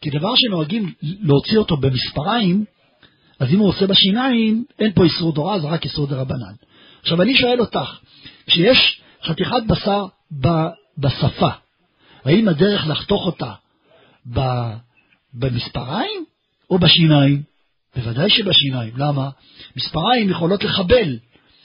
[0.00, 2.64] כי דבר שנוהגים להוציא אותו במספריים,
[3.40, 6.54] אז אם הוא עושה בשיניים, אין פה איסור תורה, זה רק איסור דרבנן.
[7.00, 7.98] עכשיו, אני שואל אותך,
[8.46, 10.04] כשיש חתיכת בשר
[10.40, 10.48] ב,
[10.98, 11.50] בשפה,
[12.24, 13.52] האם הדרך לחתוך אותה
[14.34, 14.40] ב,
[15.34, 16.24] במספריים
[16.70, 17.42] או בשיניים?
[17.96, 18.92] בוודאי שבשיניים.
[18.96, 19.28] למה?
[19.76, 21.18] מספריים יכולות לחבל,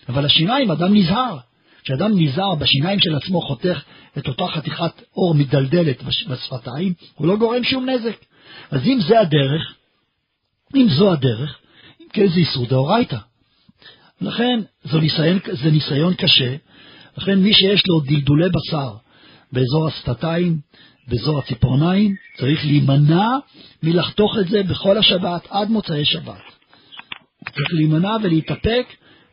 [0.09, 1.37] אבל השיניים, אדם נזהר.
[1.83, 3.83] כשאדם נזהר בשיניים של עצמו חותך
[4.17, 8.15] את אותה חתיכת אור מדלדלת בש- בשפתיים, הוא לא גורם שום נזק.
[8.71, 9.75] אז אם זה הדרך,
[10.75, 11.59] אם זו הדרך,
[12.15, 13.17] כן זה איסור דאורייתא.
[14.21, 16.55] לכן זו ניסיון, זה ניסיון קשה,
[17.17, 18.93] לכן מי שיש לו דלדולי בשר
[19.51, 20.57] באזור השפתיים,
[21.07, 23.27] באזור הציפורניים, צריך להימנע
[23.83, 26.41] מלחתוך את זה בכל השבת עד מוצאי שבת.
[27.45, 28.85] צריך להימנע ולהתאפק,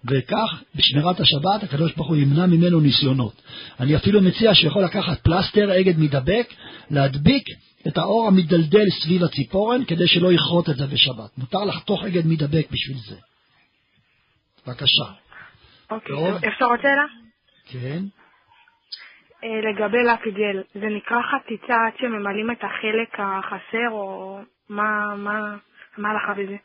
[0.04, 3.42] וכך בשמירת השבת הקדוש ברוך הוא ימנע ממנו ניסיונות.
[3.80, 6.46] אני אפילו מציע שיכול לקחת פלסטר, אגד מידבק,
[6.90, 7.44] להדביק
[7.88, 11.38] את האור המדלדל סביב הציפורן כדי שלא יכרות את זה בשבת.
[11.38, 13.16] מותר לחתוך אגד מידבק בשביל זה.
[14.66, 15.08] בבקשה.
[15.90, 16.44] אוקיי, טוב.
[16.44, 17.06] אפשר עוד שאלה?
[17.66, 18.02] כן.
[19.44, 24.38] אה, לגבי לק ג'ל, זה נקרא חציצה עד שממלאים את החלק החסר, או
[24.68, 25.56] מה, מה,
[25.98, 26.56] מה הלכה בזה?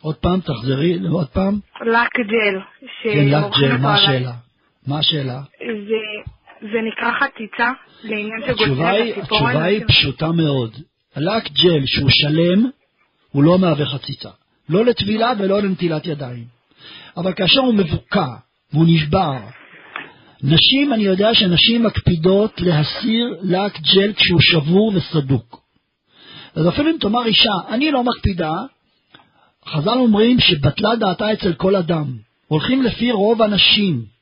[0.00, 1.54] עוד פעם, תחזרי, עוד פעם.
[1.80, 2.60] לק ג'ל,
[3.02, 4.32] כן, לק שעורכים ג'ל, אותו מה השאלה?
[4.86, 5.40] מה השאלה?
[5.58, 6.30] זה,
[6.60, 7.70] זה נקרא חציצה
[8.04, 9.46] לעניין שגוזרים את הציפורן?
[9.46, 10.76] התשובה היא פשוטה מאוד.
[11.16, 12.70] הלק ג'ל שהוא שלם,
[13.30, 14.30] הוא לא מהווה חציצה.
[14.68, 16.44] לא לטבילה ולא לנטילת ידיים.
[17.16, 18.26] אבל כאשר הוא מבוקע
[18.72, 19.36] והוא נשבר,
[20.42, 25.60] נשים, אני יודע שנשים מקפידות להסיר לק ג'ל כשהוא שבור וסדוק.
[26.54, 28.52] אז אפילו אם תאמר אישה, אני לא מקפידה,
[29.68, 32.04] חז"ל אומרים שבטלה דעתה אצל כל אדם.
[32.48, 34.15] הולכים לפי רוב הנשים.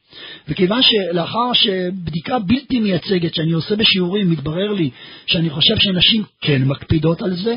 [0.49, 4.91] וכיוון שלאחר שבדיקה בלתי מייצגת שאני עושה בשיעורים, מתברר לי
[5.27, 7.55] שאני חושב שנשים כן מקפידות על זה,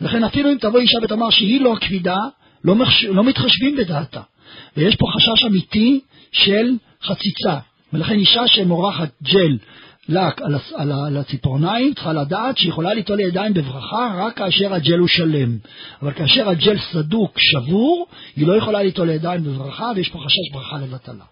[0.00, 2.16] לכן אפילו אם תבוא אישה ותאמר שהיא לא מקפידה,
[2.64, 3.04] לא, מחש...
[3.04, 4.20] לא מתחשבים בדעתה.
[4.76, 6.00] ויש פה חשש אמיתי
[6.32, 6.70] של
[7.02, 7.58] חציצה.
[7.92, 9.58] ולכן אישה שמורחת ג'ל
[10.08, 14.36] לק על, הס- על, ה- על הציפורניים צריכה לדעת שהיא יכולה ליטול ידיים בברכה רק
[14.36, 15.58] כאשר הג'ל הוא שלם.
[16.02, 20.78] אבל כאשר הג'ל סדוק, שבור, היא לא יכולה ליטול ידיים בברכה ויש פה חשש ברכה
[20.78, 21.24] לבטלה.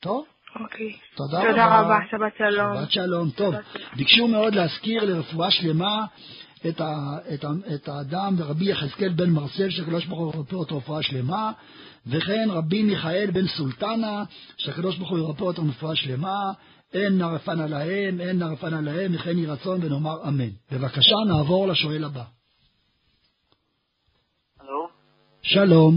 [0.00, 0.24] טוב?
[0.60, 0.96] אוקיי.
[1.16, 1.80] תודה תודה רבה.
[1.80, 2.76] רבה, שבת שלום.
[2.76, 3.30] שבת שלום.
[3.30, 3.54] טוב,
[3.96, 6.04] ביקשו מאוד להזכיר לרפואה שלמה
[6.68, 6.94] את, ה,
[7.34, 11.52] את, ה, את האדם ורבי יחזקאל בן מרסל, שהקדוש ברוך הוא ירפא אותו רפואה שלמה,
[12.06, 14.24] וכן רבי מיכאל בן סולטנה,
[14.56, 16.52] שהקדוש ברוך הוא ירפא אותו רפואה שלמה,
[16.94, 20.50] אין נרפנה להם, אין נרפנה להם, וכן יהי רצון ונאמר אמן.
[20.72, 22.24] בבקשה, נעבור לשואל הבא.
[24.60, 24.88] הלו,
[25.42, 25.94] שלום.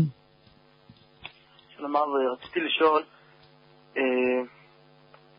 [1.78, 1.95] שלום
[2.34, 3.03] רציתי לשאול,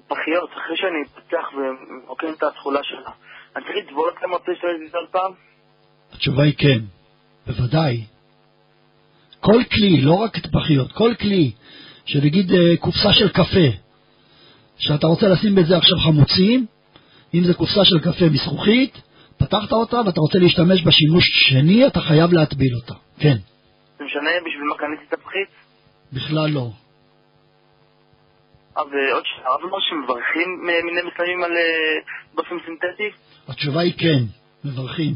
[0.09, 3.11] פחיות, אחרי שאני פותח ומרוקן את התכולה שלה,
[3.57, 5.33] אני צריך לטבול אותה מרפא של עוד פעם?
[6.12, 6.79] התשובה היא כן,
[7.47, 8.05] בוודאי.
[9.41, 11.53] כל כלי, לא רק טבחיות, כל כלי,
[12.05, 13.69] שנגיד אה, קופסה של קפה,
[14.79, 16.66] שאתה רוצה לשים בזה עכשיו חמוצים,
[17.35, 19.03] אם זה קופסה של קפה מזכוכית,
[19.39, 22.95] פתחת אותה ואתה רוצה להשתמש בשימוש שני, אתה חייב להטביל אותה.
[23.19, 23.37] כן,
[23.99, 25.49] זה משנה בשביל מה קניתי את הפחית?
[26.12, 26.70] בכלל לא.
[28.77, 31.99] ועוד שאלה, הרב אמר שמברכים אה, מיני מסוימים על אה,
[32.35, 33.11] באופן סינתטי?
[33.49, 34.23] התשובה היא כן,
[34.65, 35.15] מברכים.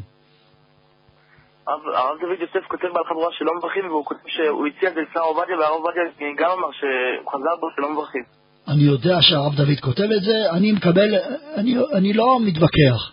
[1.67, 5.21] הרב דוד יוסף כותב בהלכה ברורה שלא מברכים, והוא כותב שהוא הציע את זה לשר
[5.21, 6.03] עובדיה, והרב עובדיה
[6.39, 8.23] גם אמר שהוא חזר בו שלא מברכים.
[8.69, 11.15] אני יודע שהרב דוד כותב את זה, אני מקבל,
[11.57, 13.13] אני, אני לא מתווכח.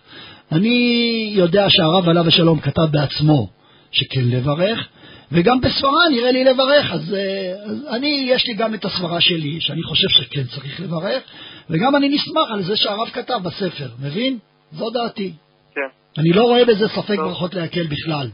[0.52, 0.76] אני
[1.36, 3.48] יודע שהרב עליו השלום כתב בעצמו
[3.90, 4.88] שכן לברך,
[5.32, 9.60] וגם בסברה נראה לי לברך, אז, אה, אז אני, יש לי גם את הסברה שלי,
[9.60, 11.22] שאני חושב שכן צריך לברך,
[11.70, 14.38] וגם אני נסמך על זה שהרב כתב בספר, מבין?
[14.72, 15.32] זו דעתי.
[15.74, 15.80] כן.
[16.18, 18.30] אני לא רואה בזה ספק ברכות להקל בכלל.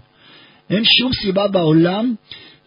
[0.71, 2.15] אין שום סיבה בעולם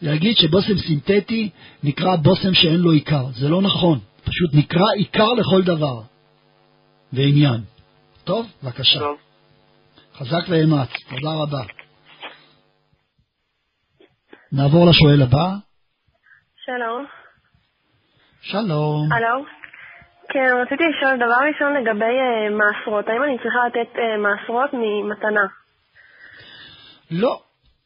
[0.02, 1.50] להגיד שבושם סינתטי
[1.84, 3.26] נקרא בושם שאין לו עיקר.
[3.36, 4.00] זה לא נכון.
[4.24, 6.02] פשוט נקרא עיקר לכל דבר
[7.14, 7.62] ועניין.
[8.24, 8.48] טוב?
[8.64, 9.00] בבקשה.
[9.00, 9.18] טוב.
[10.18, 10.90] חזק ואמץ.
[11.10, 11.64] תודה רבה.
[14.54, 15.48] נעבור לשואל הבא.
[16.66, 17.06] שלום.
[18.42, 19.12] שלום.
[19.14, 19.46] הלו.
[20.30, 23.08] כן, רציתי לשאול דבר ראשון לגבי uh, מעשרות.
[23.08, 25.46] האם אני צריכה לתת uh, מעשרות ממתנה?
[27.12, 27.40] לא.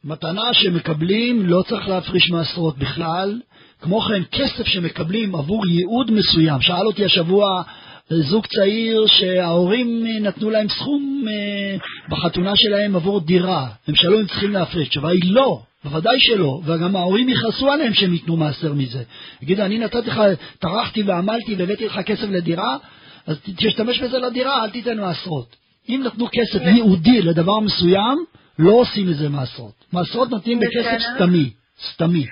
[0.04, 3.40] מתנה שמקבלים לא צריך להפריש מעשרות בכלל.
[3.80, 6.60] כמו כן, כסף שמקבלים עבור ייעוד מסוים.
[6.60, 7.62] שאל אותי השבוע
[8.08, 11.76] זוג צעיר שההורים נתנו להם סכום אה,
[12.08, 13.68] בחתונה שלהם עבור דירה.
[13.88, 14.86] הם שאלו אם צריכים להפריש.
[14.86, 15.62] התשובה היא לא.
[15.88, 19.02] בוודאי שלא, וגם ההורים יכעסו עליהם שהם ייתנו מעשר מזה.
[19.42, 20.20] יגידו, אני נתתי לך,
[20.58, 22.76] טרחתי ועמלתי והבאתי לך כסף לדירה,
[23.26, 25.56] אז תשתמש בזה לדירה, אל תיתן מעשרות.
[25.88, 28.24] אם נתנו כסף ייעודי לדבר מסוים,
[28.58, 29.84] לא עושים מזה מעשרות.
[29.92, 31.50] מעשרות נותנים בכסף סתמי,
[31.92, 32.26] סתמי.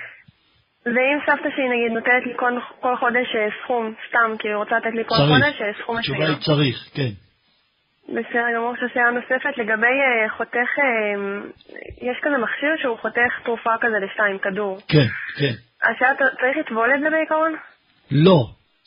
[0.87, 4.77] ואם סבתא שלי נגיד נותנת לי כל, כל חודש אה, סכום, סתם, כי היא רוצה
[4.77, 5.29] לתת לי כל צריך.
[5.29, 6.23] חודש אה, סכום מסוים.
[6.23, 7.26] התשובה היא צריך, כן.
[8.09, 11.69] בסדר גמור, עכשיו שאלה נוספת לגבי uh, חותך, uh,
[12.09, 14.79] יש כזה מכשיר שהוא חותך תרופה כזה לשתיים, כדור.
[14.89, 15.07] כן,
[15.39, 15.55] כן.
[15.83, 16.11] השאלה,
[16.41, 17.53] צריך לטבול את זה בעיקרון?
[18.11, 18.41] לא,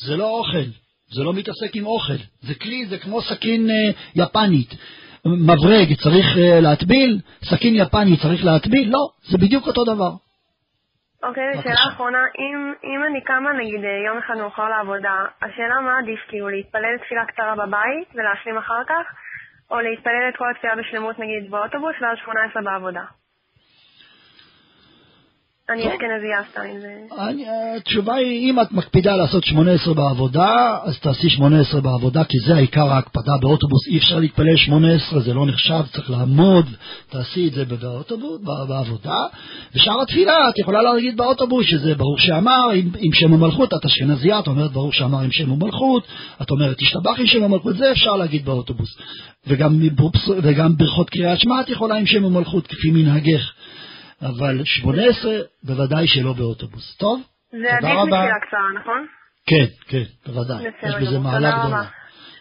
[0.05, 0.67] זה לא אוכל,
[1.15, 4.73] זה לא מתעסק עם אוכל, זה כלי, זה כמו סכין uh, יפנית.
[5.25, 10.11] מברג צריך uh, להטביל, סכין יפני צריך להטביל, לא, זה בדיוק אותו דבר.
[11.23, 15.97] אוקיי, okay, שאלה אחרונה, אם, אם אני קמה נגיד יום אחד מאוחר לעבודה, השאלה מה
[15.99, 19.13] עדיף, כאילו להתפלל תפילה קצרה בבית ולהשלים אחר כך,
[19.71, 23.18] או להתפלל את כל התפילה בשלמות נגיד באוטובוס ואז 18 בעבודה?
[25.73, 26.39] אני אשכנזייה
[26.81, 26.93] זה...
[27.77, 32.93] התשובה היא, אם את מקפידה לעשות 18 בעבודה, אז תעשי 18 בעבודה, כי זה העיקר
[32.93, 33.87] ההקפדה באוטובוס.
[33.87, 36.65] אי אפשר להתפלל 18, זה לא נחשב, צריך לעמוד,
[37.09, 39.17] תעשי את זה באוטובוס, בעבודה.
[39.75, 44.47] ושאר התפילה, את יכולה להגיד באוטובוס שזה ברור שאמר עם, שם המלכות, את אשכנזייה, את
[44.47, 46.03] אומרת ברור שאמר עם שם המלכות,
[46.41, 48.97] את אומרת תשתבח עם שם המלכות, זה אפשר להגיד באוטובוס.
[49.47, 49.79] וגם,
[50.43, 53.51] וגם ברכות קריאת שמע את יכולה עם שם המלכות, כפי מנהגך.
[54.21, 55.31] אבל 18
[55.63, 56.95] בוודאי שלא באוטובוס.
[56.97, 57.21] טוב?
[57.51, 59.05] זה עדיף מתפילה קצרה, נכון?
[59.45, 60.63] כן, כן, בוודאי.
[60.83, 61.83] יש בזה מעלה גדולה.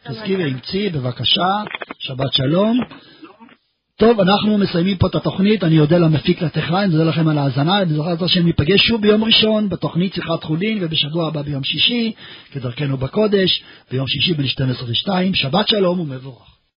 [0.08, 1.46] תזכירי אמצי, בבקשה,
[1.98, 2.80] שבת שלום.
[3.96, 7.84] טוב, אנחנו מסיימים פה את התוכנית, אני אודה למפיק לטכנאי, אני מודה לכם על ההאזנה,
[7.84, 12.12] בעזרת השם ניפגש שוב ביום ראשון בתוכנית שיחת חולין, ובשבוע הבא ביום שישי,
[12.52, 16.57] כדרכנו בקודש, ביום שישי בין 12 ל-2, שבת שלום ומבורך.